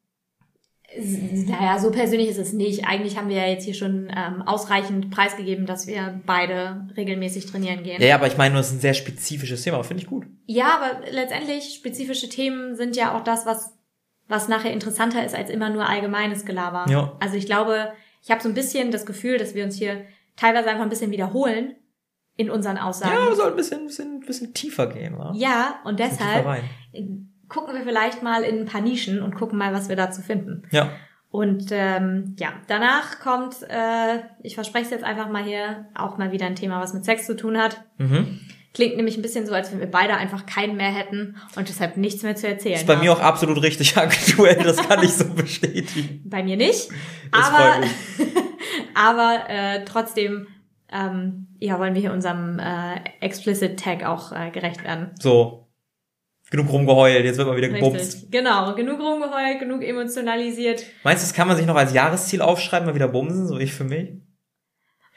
naja, 0.97 1.79
so 1.79 1.91
persönlich 1.91 2.29
ist 2.29 2.39
es 2.39 2.53
nicht. 2.53 2.87
Eigentlich 2.87 3.17
haben 3.17 3.29
wir 3.29 3.37
ja 3.37 3.47
jetzt 3.47 3.65
hier 3.65 3.75
schon 3.75 4.13
ähm, 4.15 4.43
ausreichend 4.43 5.11
preisgegeben, 5.11 5.67
dass 5.67 5.87
wir 5.87 6.21
beide 6.27 6.89
regelmäßig 6.97 7.47
trainieren 7.47 7.83
gehen. 7.83 8.01
Ja, 8.01 8.15
aber 8.15 8.27
ich 8.27 8.37
meine, 8.37 8.55
das 8.55 8.69
ist 8.69 8.75
ein 8.75 8.81
sehr 8.81 8.95
spezifisches 8.95 9.63
Thema, 9.63 9.83
finde 9.83 10.03
ich 10.03 10.09
gut. 10.09 10.27
Ja, 10.47 10.79
aber 10.79 11.11
letztendlich 11.11 11.75
spezifische 11.75 12.29
Themen 12.29 12.77
sind 12.77 12.97
ja 12.97 13.17
auch 13.17 13.25
das, 13.25 13.47
was 13.47 13.75
was 14.27 14.49
nachher 14.49 14.73
interessanter 14.73 15.25
ist 15.25 15.35
als 15.35 15.51
immer 15.51 15.71
nur 15.71 15.87
allgemeines 15.87 16.45
Gelaber. 16.45 16.91
Ja. 16.91 17.17
Also 17.21 17.37
ich 17.37 17.47
glaube, 17.47 17.93
ich 18.23 18.31
habe 18.31 18.43
so 18.43 18.49
ein 18.49 18.55
bisschen 18.55 18.91
das 18.91 19.05
Gefühl, 19.05 19.39
dass 19.39 19.55
wir 19.55 19.65
uns 19.65 19.77
hier 19.77 20.07
teilweise 20.37 20.71
einfach 20.71 20.85
ein 20.85 20.89
bisschen 20.89 21.11
wiederholen 21.11 21.75
in 22.37 22.51
unseren 22.51 22.79
Aussagen. 22.79 23.15
Ja, 23.15 23.29
wir 23.29 23.37
sollten 23.37 23.53
ein 23.53 23.57
bisschen, 23.57 23.87
bisschen, 23.87 24.21
bisschen 24.21 24.55
tiefer 24.55 24.87
gehen, 24.87 25.19
wa? 25.19 25.33
Ja, 25.37 25.81
und 25.85 26.01
deshalb 26.01 26.45
rein. 26.47 26.65
Gucken 27.49 27.75
wir 27.75 27.83
vielleicht 27.83 28.23
mal 28.23 28.43
in 28.43 28.61
ein 28.61 28.67
paar 28.67 28.81
Nischen 28.81 29.23
und 29.23 29.35
gucken 29.35 29.59
mal, 29.59 29.73
was 29.73 29.89
wir 29.89 29.97
dazu 29.97 30.23
finden. 30.23 30.63
Ja. 30.71 30.91
Und 31.31 31.67
ähm, 31.71 32.37
ja, 32.39 32.53
danach 32.69 33.19
kommt, 33.19 33.57
äh, 33.69 34.21
ich 34.43 34.55
verspreche 34.55 34.85
es 34.85 34.91
jetzt 34.91 35.05
einfach 35.05 35.29
mal 35.29 35.43
hier, 35.43 35.87
auch 35.95 36.17
mal 36.17 36.31
wieder 36.31 36.47
ein 36.47 36.55
Thema, 36.55 36.81
was 36.81 36.95
mit 36.95 37.05
Sex 37.05 37.27
zu 37.27 37.35
tun 37.35 37.59
hat. 37.59 37.83
Mhm. 37.99 38.41
Klingt 38.73 38.97
nämlich 38.97 39.17
ein 39.17 39.23
bisschen 39.23 39.47
so, 39.47 39.53
als 39.53 39.73
wenn 39.73 39.81
wir 39.81 39.91
beide 39.91 40.15
einfach 40.15 40.47
keinen 40.47 40.77
mehr 40.77 40.93
hätten 40.93 41.37
und 41.57 41.69
deshalb 41.69 41.97
nichts 41.97 42.23
mehr 42.23 42.37
zu 42.37 42.47
erzählen. 42.47 42.77
Ist 42.77 42.87
bei 42.87 42.95
haben. 42.95 43.03
mir 43.03 43.13
auch 43.13 43.21
absolut 43.21 43.63
richtig 43.63 43.97
aktuell, 43.97 44.63
das 44.63 44.77
kann 44.77 45.03
ich 45.03 45.13
so 45.13 45.25
bestätigen. 45.25 46.23
Bei 46.25 46.43
mir 46.43 46.57
nicht. 46.57 46.89
Das 47.33 47.49
aber 47.49 47.81
aber 48.95 49.49
äh, 49.49 49.85
trotzdem 49.85 50.47
ähm, 50.95 51.49
ja, 51.59 51.79
wollen 51.79 51.95
wir 51.95 52.01
hier 52.01 52.13
unserem 52.13 52.59
äh, 52.59 53.01
Explicit 53.21 53.79
Tag 53.79 54.05
auch 54.05 54.33
äh, 54.33 54.51
gerecht 54.51 54.85
werden. 54.85 55.11
So. 55.19 55.64
Genug 56.55 56.71
rumgeheult, 56.71 57.25
jetzt 57.25 57.37
wird 57.37 57.49
mal 57.49 57.57
wieder 57.57 57.69
gebumst. 57.69 58.15
Richtig. 58.15 58.31
Genau, 58.31 58.77
genug 58.77 59.01
rumgeheult, 59.01 59.59
genug 59.59 59.83
emotionalisiert. 59.83 60.85
Meinst 61.03 61.25
du, 61.25 61.27
das 61.27 61.35
kann 61.35 61.49
man 61.49 61.57
sich 61.57 61.67
noch 61.67 61.75
als 61.75 61.93
Jahresziel 61.93 62.43
aufschreiben, 62.43 62.87
mal 62.87 62.95
wieder 62.95 63.09
bumsen, 63.09 63.49
so 63.49 63.59
ich 63.59 63.73
für 63.73 63.83
mich? 63.83 64.13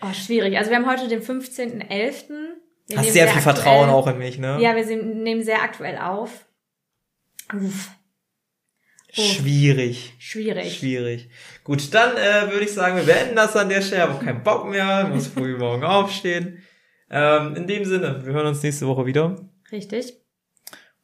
Oh, 0.02 0.12
schwierig. 0.14 0.58
Also 0.58 0.72
wir 0.72 0.78
haben 0.78 0.90
heute 0.90 1.08
den 1.08 1.22
15.11. 1.22 2.24
Wir 2.88 2.98
Hast 2.98 3.14
sehr 3.14 3.28
viel 3.28 3.42
Vertrauen 3.44 3.90
auch 3.90 4.08
in 4.08 4.18
mich, 4.18 4.40
ne? 4.40 4.58
Ja, 4.60 4.76
wir 4.76 4.84
nehmen 4.84 5.44
sehr 5.44 5.62
aktuell 5.62 6.00
auf. 6.00 6.48
Uff, 7.54 7.92
Oh. 9.16 9.22
Schwierig. 9.22 10.16
schwierig. 10.18 10.76
Schwierig. 10.78 11.30
Gut, 11.64 11.94
dann 11.94 12.18
äh, 12.18 12.52
würde 12.52 12.66
ich 12.66 12.74
sagen, 12.74 12.96
wir 12.98 13.04
beenden 13.04 13.36
das 13.36 13.56
an 13.56 13.70
der 13.70 13.82
Stelle. 13.82 14.04
Ich 14.04 14.10
habe 14.10 14.26
keinen 14.26 14.44
Bock 14.44 14.68
mehr, 14.68 15.08
muss 15.08 15.28
früh 15.28 15.56
morgen 15.60 15.84
aufstehen. 15.84 16.64
Ähm, 17.12 17.56
in 17.56 17.68
dem 17.68 17.86
Sinne, 17.86 18.26
wir 18.26 18.34
hören 18.34 18.48
uns 18.48 18.64
nächste 18.64 18.88
Woche 18.88 19.06
wieder. 19.06 19.36
Richtig. 19.72 20.14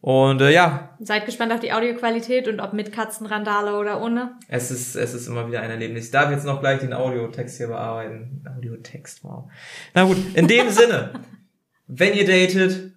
Und 0.04 0.41
äh, 0.41 0.51
ja, 0.51 0.97
Seid 0.99 1.26
gespannt 1.26 1.54
auf 1.54 1.62
die 1.62 1.72
Audioqualität 1.72 2.49
und 2.49 2.60
ob 2.60 2.74
mit 2.74 2.91
Katzenrandale 2.91 3.78
oder 3.78 4.01
ohne. 4.01 4.34
es 4.49 4.70
ist, 4.70 4.97
es 4.97 5.14
ist 5.14 5.28
immer 5.28 5.47
wieder 5.47 5.62
ein 5.62 5.70
Erlebnis. 5.70 6.08
Ich 6.08 6.12
darf 6.12 6.30
jetzt 6.30 6.45
noch 6.45 6.60
gleich 6.60 6.82
den 6.82 6.91
Audiotext 6.91 7.56
hier 7.56 7.68
bearbeiten. 7.68 8.43
Audiotext, 8.54 9.24
wow. 9.24 9.49
Na 9.93 10.04
gut, 10.04 10.18
in 10.34 10.49
dem 10.49 10.70
Sinne, 10.72 11.14
wenn 11.88 12.16
ihr 12.16 12.26
datet, 12.26 12.91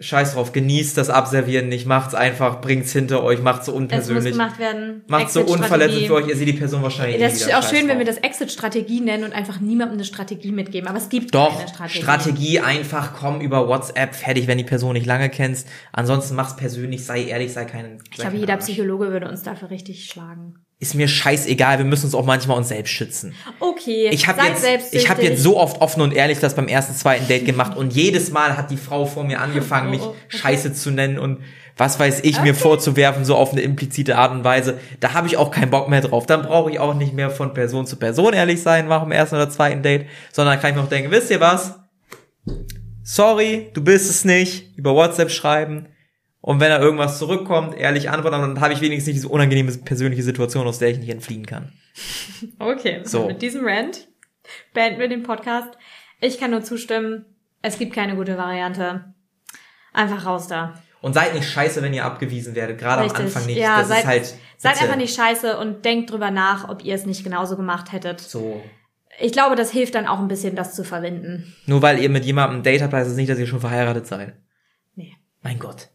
scheiß 0.00 0.34
drauf, 0.34 0.52
genießt 0.52 0.96
das 0.98 1.08
Abservieren 1.08 1.68
nicht, 1.68 1.86
macht's 1.86 2.14
einfach, 2.14 2.60
bringt's 2.60 2.92
hinter 2.92 3.22
euch, 3.22 3.40
macht's 3.40 3.66
so 3.66 3.72
Es 3.72 3.74
muss 3.76 3.82
unpersönlich. 3.82 4.32
gemacht 4.32 4.58
werden. 4.58 5.04
Macht's 5.06 5.34
so 5.34 5.42
unverletzlich 5.42 6.08
für 6.08 6.14
euch, 6.14 6.26
ihr 6.28 6.36
seht 6.36 6.48
die 6.48 6.52
Person 6.54 6.82
wahrscheinlich 6.82 7.20
Das 7.20 7.34
nie 7.34 7.40
ist 7.40 7.54
auch 7.54 7.62
Scheiß 7.62 7.70
schön, 7.70 7.88
wenn 7.88 7.98
wir 7.98 8.04
drauf. 8.04 8.16
das 8.16 8.24
Exit-Strategie 8.24 9.00
nennen 9.00 9.22
und 9.24 9.32
einfach 9.32 9.60
niemandem 9.60 9.98
eine 9.98 10.04
Strategie 10.04 10.50
mitgeben. 10.50 10.88
Aber 10.88 10.98
es 10.98 11.08
gibt 11.08 11.34
Doch, 11.34 11.56
keine 11.56 11.68
Strategie. 11.68 12.02
Strategie 12.02 12.60
einfach, 12.60 13.12
komm 13.14 13.40
über 13.40 13.68
WhatsApp, 13.68 14.14
fertig, 14.16 14.46
wenn 14.48 14.58
die 14.58 14.64
Person 14.64 14.94
nicht 14.94 15.06
lange 15.06 15.30
kennst. 15.30 15.68
Ansonsten 15.92 16.34
mach's 16.34 16.56
persönlich, 16.56 17.04
sei 17.04 17.24
ehrlich, 17.24 17.52
sei 17.52 17.64
kein. 17.64 17.98
Ich 18.10 18.18
glaube, 18.18 18.36
jeder 18.36 18.56
Psychologe 18.56 19.10
würde 19.12 19.28
uns 19.28 19.42
dafür 19.44 19.70
richtig 19.70 20.06
schlagen. 20.06 20.54
Ist 20.80 20.94
mir 20.94 21.08
scheißegal, 21.08 21.78
wir 21.78 21.84
müssen 21.84 22.06
uns 22.06 22.14
auch 22.14 22.24
manchmal 22.26 22.56
uns 22.58 22.68
selbst 22.68 22.90
schützen. 22.90 23.34
Okay, 23.60 24.08
Ich 24.12 24.26
habe 24.26 24.40
seid 24.40 24.80
jetzt, 24.80 24.94
ich 24.94 25.08
habe 25.08 25.22
jetzt 25.22 25.42
so 25.42 25.58
oft 25.58 25.80
offen 25.80 26.02
und 26.02 26.12
ehrlich 26.12 26.40
das 26.40 26.54
beim 26.54 26.68
ersten, 26.68 26.94
zweiten 26.94 27.26
Date 27.28 27.46
gemacht 27.46 27.76
und 27.76 27.92
jedes 27.94 28.30
Mal 28.30 28.56
hat 28.56 28.70
die 28.70 28.76
Frau 28.76 29.06
vor 29.06 29.24
mir 29.24 29.40
angefangen, 29.40 29.90
mich 29.90 30.02
Oh, 30.02 30.06
oh, 30.06 30.10
okay. 30.10 30.36
Scheiße 30.36 30.74
zu 30.74 30.90
nennen 30.90 31.18
und 31.18 31.42
was 31.76 31.98
weiß 31.98 32.20
ich 32.22 32.40
mir 32.40 32.54
vorzuwerfen, 32.54 33.24
so 33.24 33.34
auf 33.34 33.52
eine 33.52 33.62
implizite 33.62 34.16
Art 34.16 34.32
und 34.32 34.44
Weise. 34.44 34.78
Da 35.00 35.12
habe 35.14 35.26
ich 35.26 35.36
auch 35.36 35.50
keinen 35.50 35.70
Bock 35.70 35.88
mehr 35.88 36.02
drauf. 36.02 36.26
Dann 36.26 36.42
brauche 36.42 36.70
ich 36.70 36.78
auch 36.78 36.94
nicht 36.94 37.14
mehr 37.14 37.30
von 37.30 37.52
Person 37.52 37.86
zu 37.86 37.96
Person 37.96 38.32
ehrlich 38.32 38.62
sein, 38.62 38.86
nach 38.86 39.02
dem 39.02 39.10
ersten 39.12 39.36
oder 39.36 39.50
zweiten 39.50 39.82
Date, 39.82 40.06
sondern 40.32 40.60
kann 40.60 40.70
ich 40.70 40.76
mir 40.76 40.82
auch 40.82 40.88
denken, 40.88 41.10
wisst 41.10 41.30
ihr 41.30 41.40
was? 41.40 41.74
sorry, 43.04 43.70
du 43.74 43.84
bist 43.84 44.10
es 44.10 44.24
nicht, 44.24 44.76
über 44.76 44.94
WhatsApp 44.94 45.30
schreiben. 45.30 45.86
Und 46.46 46.60
wenn 46.60 46.68
da 46.68 46.78
irgendwas 46.78 47.18
zurückkommt, 47.18 47.74
ehrlich 47.74 48.10
antworten, 48.10 48.38
dann 48.42 48.60
habe 48.60 48.74
ich 48.74 48.82
wenigstens 48.82 49.06
nicht 49.06 49.16
diese 49.16 49.28
unangenehme 49.30 49.72
persönliche 49.78 50.22
Situation, 50.22 50.66
aus 50.66 50.78
der 50.78 50.90
ich 50.90 50.98
nicht 50.98 51.08
entfliehen 51.08 51.46
kann. 51.46 51.72
Okay, 52.58 53.00
So. 53.04 53.28
mit 53.28 53.40
diesem 53.40 53.66
Rant 53.66 54.08
beenden 54.74 55.00
wir 55.00 55.08
den 55.08 55.22
Podcast. 55.22 55.70
Ich 56.20 56.38
kann 56.38 56.50
nur 56.50 56.62
zustimmen, 56.62 57.24
es 57.62 57.78
gibt 57.78 57.94
keine 57.94 58.14
gute 58.14 58.36
Variante. 58.36 59.14
Einfach 59.94 60.26
raus 60.26 60.46
da. 60.46 60.74
Und 61.00 61.14
seid 61.14 61.32
nicht 61.34 61.48
scheiße, 61.48 61.80
wenn 61.80 61.94
ihr 61.94 62.04
abgewiesen 62.04 62.54
werdet, 62.54 62.78
gerade 62.78 63.08
am. 63.08 63.16
Anfang 63.16 63.46
nicht. 63.46 63.56
Ja, 63.56 63.78
das 63.78 63.88
seid, 63.88 63.98
ist 64.00 64.06
halt 64.06 64.34
seid 64.58 64.82
einfach 64.82 64.96
nicht 64.96 65.16
scheiße 65.16 65.56
und 65.56 65.86
denkt 65.86 66.10
drüber 66.10 66.30
nach, 66.30 66.68
ob 66.68 66.84
ihr 66.84 66.94
es 66.94 67.06
nicht 67.06 67.24
genauso 67.24 67.56
gemacht 67.56 67.90
hättet. 67.92 68.20
so. 68.20 68.62
Ich 69.18 69.32
glaube, 69.32 69.54
das 69.56 69.70
hilft 69.70 69.94
dann 69.94 70.06
auch 70.06 70.18
ein 70.18 70.28
bisschen, 70.28 70.56
das 70.56 70.74
zu 70.74 70.84
verwenden. 70.84 71.54
Nur 71.64 71.80
weil 71.80 72.00
ihr 72.00 72.10
mit 72.10 72.26
jemandem 72.26 72.58
ein 72.60 72.62
Date 72.64 72.82
habt, 72.82 72.92
heißt 72.92 73.08
es 73.10 73.16
nicht, 73.16 73.30
dass 73.30 73.38
ihr 73.38 73.46
schon 73.46 73.60
verheiratet 73.60 74.06
seid. 74.06 74.34
Nee, 74.94 75.14
Mein 75.40 75.58
Gott. 75.58 75.88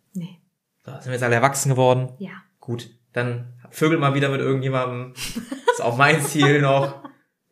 So, 0.86 0.92
sind 0.92 1.06
wir 1.06 1.14
jetzt 1.14 1.24
alle 1.24 1.36
erwachsen 1.36 1.70
geworden? 1.70 2.14
ja. 2.20 2.32
Gut, 2.60 2.90
dann 3.14 3.54
vögelt 3.72 4.00
mal 4.00 4.14
wieder 4.14 4.30
mit 4.30 4.42
irgendjemandem. 4.42 5.14
ist 5.72 5.82
auch 5.82 5.98
mein 5.98 6.22
Ziel 6.22 6.62
noch. 6.62 7.04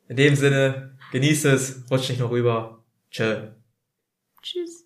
In 0.07 0.15
dem 0.15 0.35
Sinne, 0.35 0.97
genießt 1.11 1.45
es, 1.45 1.83
rutscht 1.89 2.09
nicht 2.09 2.19
noch 2.19 2.29
rüber. 2.29 2.83
Tschö. 3.09 3.47
Tschüss. 4.43 4.76